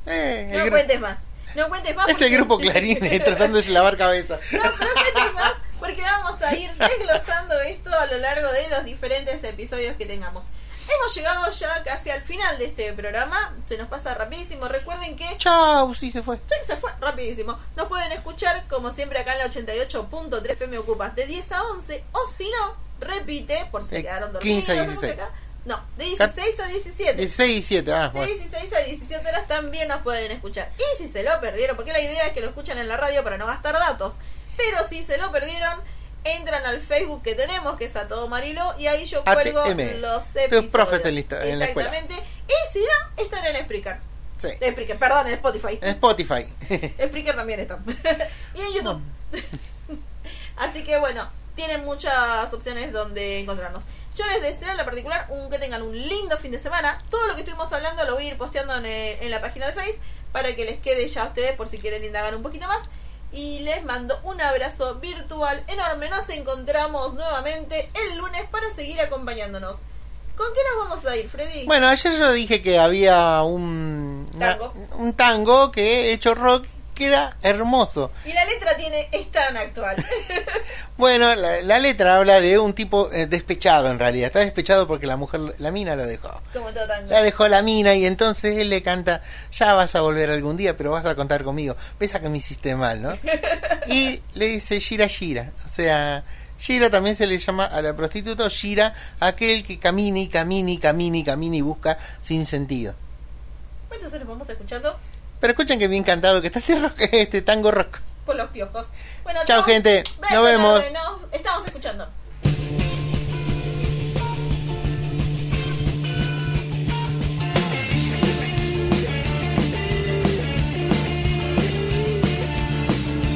Eh, 0.05 0.51
No 0.63 0.69
cuentes 0.69 0.99
más. 0.99 1.21
No 1.55 1.67
cuentes 1.69 1.95
más. 1.95 2.07
es 2.07 2.15
el 2.15 2.23
porque- 2.23 2.35
grupo 2.37 2.57
Clarín 2.59 2.99
tratando 3.23 3.57
de 3.61 3.69
lavar 3.71 3.97
cabeza 3.97 4.39
No, 4.51 4.63
no 4.63 4.71
cuentes 4.71 5.33
más 5.33 5.53
porque 5.87 6.01
vamos 6.01 6.41
a 6.41 6.53
ir 6.53 6.69
desglosando 6.75 7.59
esto 7.61 7.89
a 7.97 8.07
lo 8.07 8.17
largo 8.17 8.51
de 8.51 8.67
los 8.67 8.83
diferentes 8.83 9.41
episodios 9.43 9.95
que 9.95 10.05
tengamos. 10.05 10.45
Hemos 10.89 11.15
llegado 11.15 11.49
ya 11.49 11.83
casi 11.83 12.09
al 12.09 12.21
final 12.21 12.57
de 12.57 12.65
este 12.65 12.91
programa. 12.91 13.53
Se 13.67 13.77
nos 13.77 13.87
pasa 13.87 14.13
rapidísimo. 14.13 14.67
Recuerden 14.67 15.15
que 15.15 15.37
chau 15.37 15.93
sí 15.95 16.11
se 16.11 16.23
fue 16.23 16.37
Sí, 16.37 16.55
se 16.63 16.75
fue 16.75 16.91
rapidísimo. 16.99 17.57
Nos 17.77 17.87
pueden 17.87 18.11
escuchar 18.11 18.65
como 18.67 18.91
siempre 18.91 19.19
acá 19.19 19.33
en 19.33 19.39
la 19.39 19.45
88.3 19.45 20.51
FM 20.51 20.77
Ocupas 20.79 21.15
de 21.15 21.25
10 21.25 21.51
a 21.53 21.63
11 21.63 22.03
o 22.11 22.29
si 22.29 22.49
no, 22.49 22.75
repite 22.99 23.65
por 23.71 23.83
si 23.83 23.95
De 23.95 24.03
quedaron 24.03 24.33
dormidos. 24.33 24.65
15 24.65 24.79
a 24.79 24.85
no 24.85 24.99
sé 24.99 25.07
16. 25.07 25.13
acá. 25.13 25.31
No, 25.65 25.81
de 25.97 26.05
16 26.05 26.59
a 26.59 26.67
17. 26.67 27.13
16 27.15 27.57
y 27.57 27.61
7 27.61 27.91
ah, 27.93 28.03
De 28.03 28.09
bueno. 28.09 28.33
16 28.33 28.73
a 28.73 28.79
17 28.79 29.27
horas 29.27 29.47
también 29.47 29.87
nos 29.87 30.01
pueden 30.01 30.31
escuchar. 30.31 30.69
Y 30.77 30.97
si 30.97 31.09
se 31.09 31.23
lo 31.23 31.39
perdieron, 31.39 31.75
porque 31.77 31.93
la 31.93 32.01
idea 32.01 32.25
es 32.25 32.33
que 32.33 32.41
lo 32.41 32.47
escuchan 32.47 32.77
en 32.77 32.87
la 32.89 32.97
radio 32.97 33.23
para 33.23 33.37
no 33.37 33.47
gastar 33.47 33.73
datos. 33.73 34.15
Pero 34.57 34.87
si 34.89 35.03
se 35.03 35.17
lo 35.17 35.31
perdieron, 35.31 35.79
entran 36.23 36.65
al 36.65 36.81
Facebook 36.81 37.23
que 37.23 37.35
tenemos, 37.35 37.77
que 37.77 37.85
es 37.85 37.95
a 37.95 38.07
todo 38.07 38.27
Marilo, 38.27 38.75
y 38.77 38.87
ahí 38.87 39.05
yo 39.05 39.23
cuelgo 39.23 39.61
ATM. 39.61 40.01
los 40.01 40.35
episodios. 40.35 40.71
profes 40.71 41.05
en 41.05 41.15
lista- 41.15 41.45
en 41.47 41.59
la 41.59 41.65
escuela. 41.65 41.89
Exactamente. 41.89 42.27
Y 42.47 42.73
si 42.73 42.79
no, 42.79 43.23
están 43.23 43.45
en 43.45 43.55
Spreaker. 43.63 43.97
Sí. 44.39 44.49
Spreaker, 44.49 44.97
perdón, 44.99 45.27
en 45.27 45.33
Spotify. 45.35 45.79
En 45.81 45.89
Spotify. 45.89 46.45
Spreaker 47.07 47.35
también 47.35 47.59
está. 47.59 47.79
y 48.55 48.61
en 48.61 48.73
YouTube. 48.73 49.01
Así 50.57 50.83
que 50.83 50.97
bueno, 50.97 51.29
tienen 51.55 51.85
muchas 51.85 52.51
opciones 52.53 52.91
donde 52.91 53.39
encontrarnos. 53.39 53.83
Yo 54.15 54.25
les 54.27 54.41
deseo 54.41 54.71
en 54.71 54.77
la 54.77 54.85
particular 54.85 55.27
un, 55.29 55.49
que 55.49 55.59
tengan 55.59 55.83
un 55.83 55.95
lindo 55.95 56.37
fin 56.39 56.51
de 56.51 56.59
semana. 56.59 57.03
Todo 57.09 57.27
lo 57.27 57.35
que 57.35 57.41
estuvimos 57.41 57.71
hablando 57.71 58.03
lo 58.05 58.15
voy 58.15 58.25
a 58.25 58.27
ir 58.29 58.37
posteando 58.37 58.75
en, 58.77 58.85
el- 58.85 59.17
en 59.21 59.31
la 59.31 59.41
página 59.41 59.67
de 59.67 59.73
Face 59.73 59.99
para 60.31 60.55
que 60.55 60.65
les 60.65 60.79
quede 60.79 61.07
ya 61.07 61.23
a 61.23 61.27
ustedes 61.27 61.53
por 61.53 61.67
si 61.67 61.77
quieren 61.77 62.03
indagar 62.03 62.35
un 62.35 62.41
poquito 62.43 62.67
más. 62.67 62.81
Y 63.31 63.59
les 63.59 63.83
mando 63.83 64.17
un 64.23 64.39
abrazo 64.41 64.95
virtual 64.95 65.63
enorme. 65.67 66.09
Nos 66.09 66.29
encontramos 66.29 67.13
nuevamente 67.13 67.89
el 68.09 68.17
lunes 68.17 68.41
para 68.49 68.69
seguir 68.71 68.99
acompañándonos. 69.01 69.75
¿Con 70.35 70.47
qué 70.53 70.59
nos 70.75 70.87
vamos 70.87 71.05
a 71.05 71.17
ir, 71.17 71.27
Freddy? 71.29 71.65
Bueno, 71.65 71.87
ayer 71.87 72.13
yo 72.17 72.31
dije 72.31 72.61
que 72.61 72.77
había 72.79 73.41
un 73.43 74.29
una- 74.35 74.57
Tango. 74.57 74.73
un 74.97 75.13
tango 75.13 75.71
que 75.71 76.13
hecho 76.13 76.35
rock 76.35 76.65
queda 76.97 77.37
hermoso. 77.43 78.11
Y 78.25 78.33
la 78.33 78.43
letra 78.45 78.75
tiene 78.75 79.07
es 79.11 79.31
tan 79.31 79.55
actual. 79.55 79.95
Bueno, 80.97 81.35
la, 81.35 81.61
la 81.61 81.77
letra 81.77 82.17
habla 82.17 82.41
de 82.41 82.57
un 82.57 82.73
tipo 82.73 83.11
eh, 83.11 83.27
despechado 83.27 83.91
en 83.91 83.99
realidad. 83.99 84.27
Está 84.27 84.39
despechado 84.39 84.87
porque 84.87 85.05
la 85.05 85.15
mujer, 85.15 85.39
la 85.59 85.69
mina 85.69 85.95
lo 85.95 86.07
dejó. 86.07 86.41
Como 86.51 86.73
todo 86.73 86.87
tango. 86.87 87.07
La 87.11 87.21
dejó 87.21 87.47
la 87.47 87.61
mina 87.61 87.93
y 87.93 88.07
entonces 88.07 88.57
él 88.57 88.71
le 88.71 88.81
canta, 88.81 89.21
ya 89.51 89.75
vas 89.75 89.93
a 89.93 90.01
volver 90.01 90.31
algún 90.31 90.57
día, 90.57 90.75
pero 90.75 90.89
vas 90.89 91.05
a 91.05 91.13
contar 91.13 91.43
conmigo. 91.43 91.75
Pesa 91.99 92.19
que 92.19 92.29
me 92.29 92.39
hiciste 92.39 92.73
mal, 92.73 92.99
¿no? 93.03 93.13
Y 93.89 94.19
le 94.33 94.47
dice 94.47 94.79
Shira 94.79 95.05
Shira. 95.05 95.51
O 95.63 95.69
sea, 95.69 96.23
Shira 96.59 96.89
también 96.89 97.15
se 97.15 97.27
le 97.27 97.37
llama 97.37 97.65
a 97.65 97.79
la 97.83 97.95
prostituta 97.95 98.45
o 98.45 98.49
Shira, 98.49 98.95
aquel 99.19 99.63
que 99.63 99.77
camina 99.77 100.17
y 100.17 100.29
camina 100.29 100.71
y 100.71 100.79
camina 100.79 101.17
y 101.17 101.23
camina 101.23 101.55
y 101.57 101.61
busca 101.61 101.99
sin 102.23 102.47
sentido. 102.47 102.95
Entonces 103.91 104.19
nos 104.19 104.29
vamos 104.29 104.49
escuchando 104.49 104.97
Pero 105.39 105.51
escuchen 105.51 105.79
que 105.79 105.87
bien 105.87 106.03
cantado 106.03 106.41
que 106.41 106.47
está 106.47 106.59
este, 106.59 106.79
rock- 106.79 106.99
este 107.11 107.41
tango 107.41 107.71
rock. 107.71 107.99
por 108.25 108.35
los 108.35 108.49
piojos. 108.49 108.85
Bueno, 109.23 109.39
Chao, 109.45 109.63
gente. 109.63 110.03
Beso 110.21 110.35
Nos 110.35 110.43
vemos. 110.43 110.85
enorme, 110.85 111.21
nos 111.27 111.33
estamos 111.33 111.65
escuchando. 111.65 112.07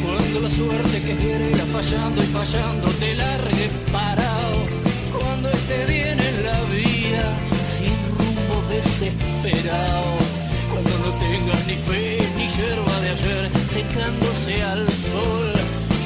Cuando 0.04 0.41
la 0.41 0.49
suerte 0.49 1.02
que 1.02 1.16
quiere 1.16 1.52
irá 1.52 1.66
fallando 1.66 2.22
y 2.24 2.26
fallando 2.28 2.88
te 2.99 3.16
largue 3.16 3.70
parado. 3.91 4.58
Cuando 5.18 5.49
esté 5.49 5.86
bien 5.86 6.20
en 6.20 6.45
la 6.45 6.62
vida, 6.64 7.26
sin 7.66 7.95
rumbo 8.18 8.68
desesperado. 8.70 10.18
Tengas 11.32 11.65
ni 11.65 11.75
fe 11.75 12.19
ni 12.36 12.45
hierba 12.45 12.99
de 12.99 13.09
ayer 13.11 13.51
secándose 13.65 14.63
al 14.63 14.86
sol. 14.89 15.53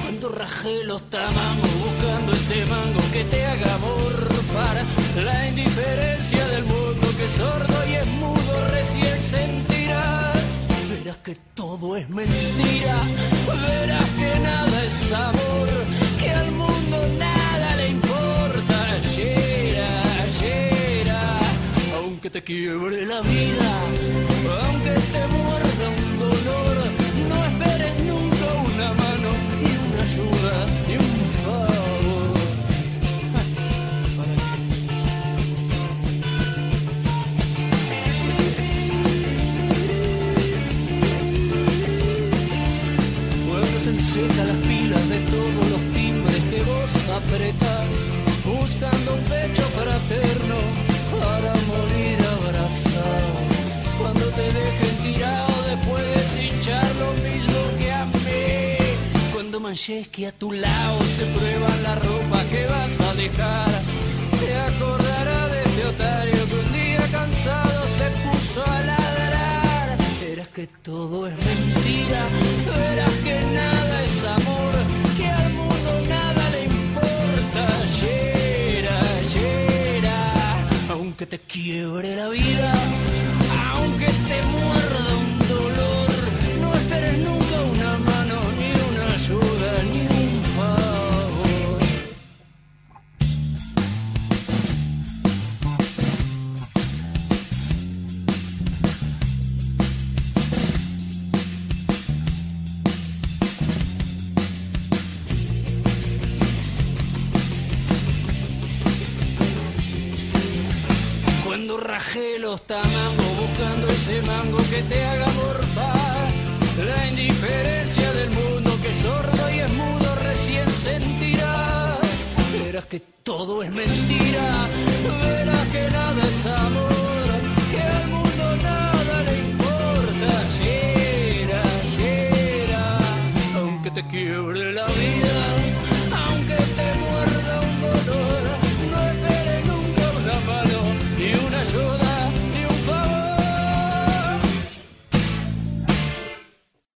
Cuando 0.04 0.30
raje 0.30 0.84
los 0.84 1.02
tamangos 1.10 1.74
buscando 1.84 2.32
ese 2.34 2.64
mango 2.68 3.02
que 3.12 3.24
te 3.24 3.44
haga 3.44 3.76
morfar. 3.80 4.78
La 5.26 5.48
indiferencia 5.48 6.46
del 6.50 6.66
mundo 6.66 7.08
que 7.18 7.26
es 7.26 7.32
sordo 7.32 7.78
y 7.90 7.94
es 7.96 8.06
mudo 8.06 8.54
recién 8.70 9.20
sentirás. 9.20 10.44
Verás 10.92 11.18
que 11.24 11.36
todo 11.56 11.98
es 11.98 12.08
mentira, 12.08 12.98
verás 13.48 14.10
que 14.20 14.40
nada 14.42 14.86
es 14.86 15.12
amor, 15.12 15.70
aunque 22.26 22.40
te 22.40 22.44
quiebre 22.44 23.06
la 23.06 23.22
vida, 23.22 23.82
aunque 24.64 24.90
te 24.90 25.28
muerda 25.28 25.75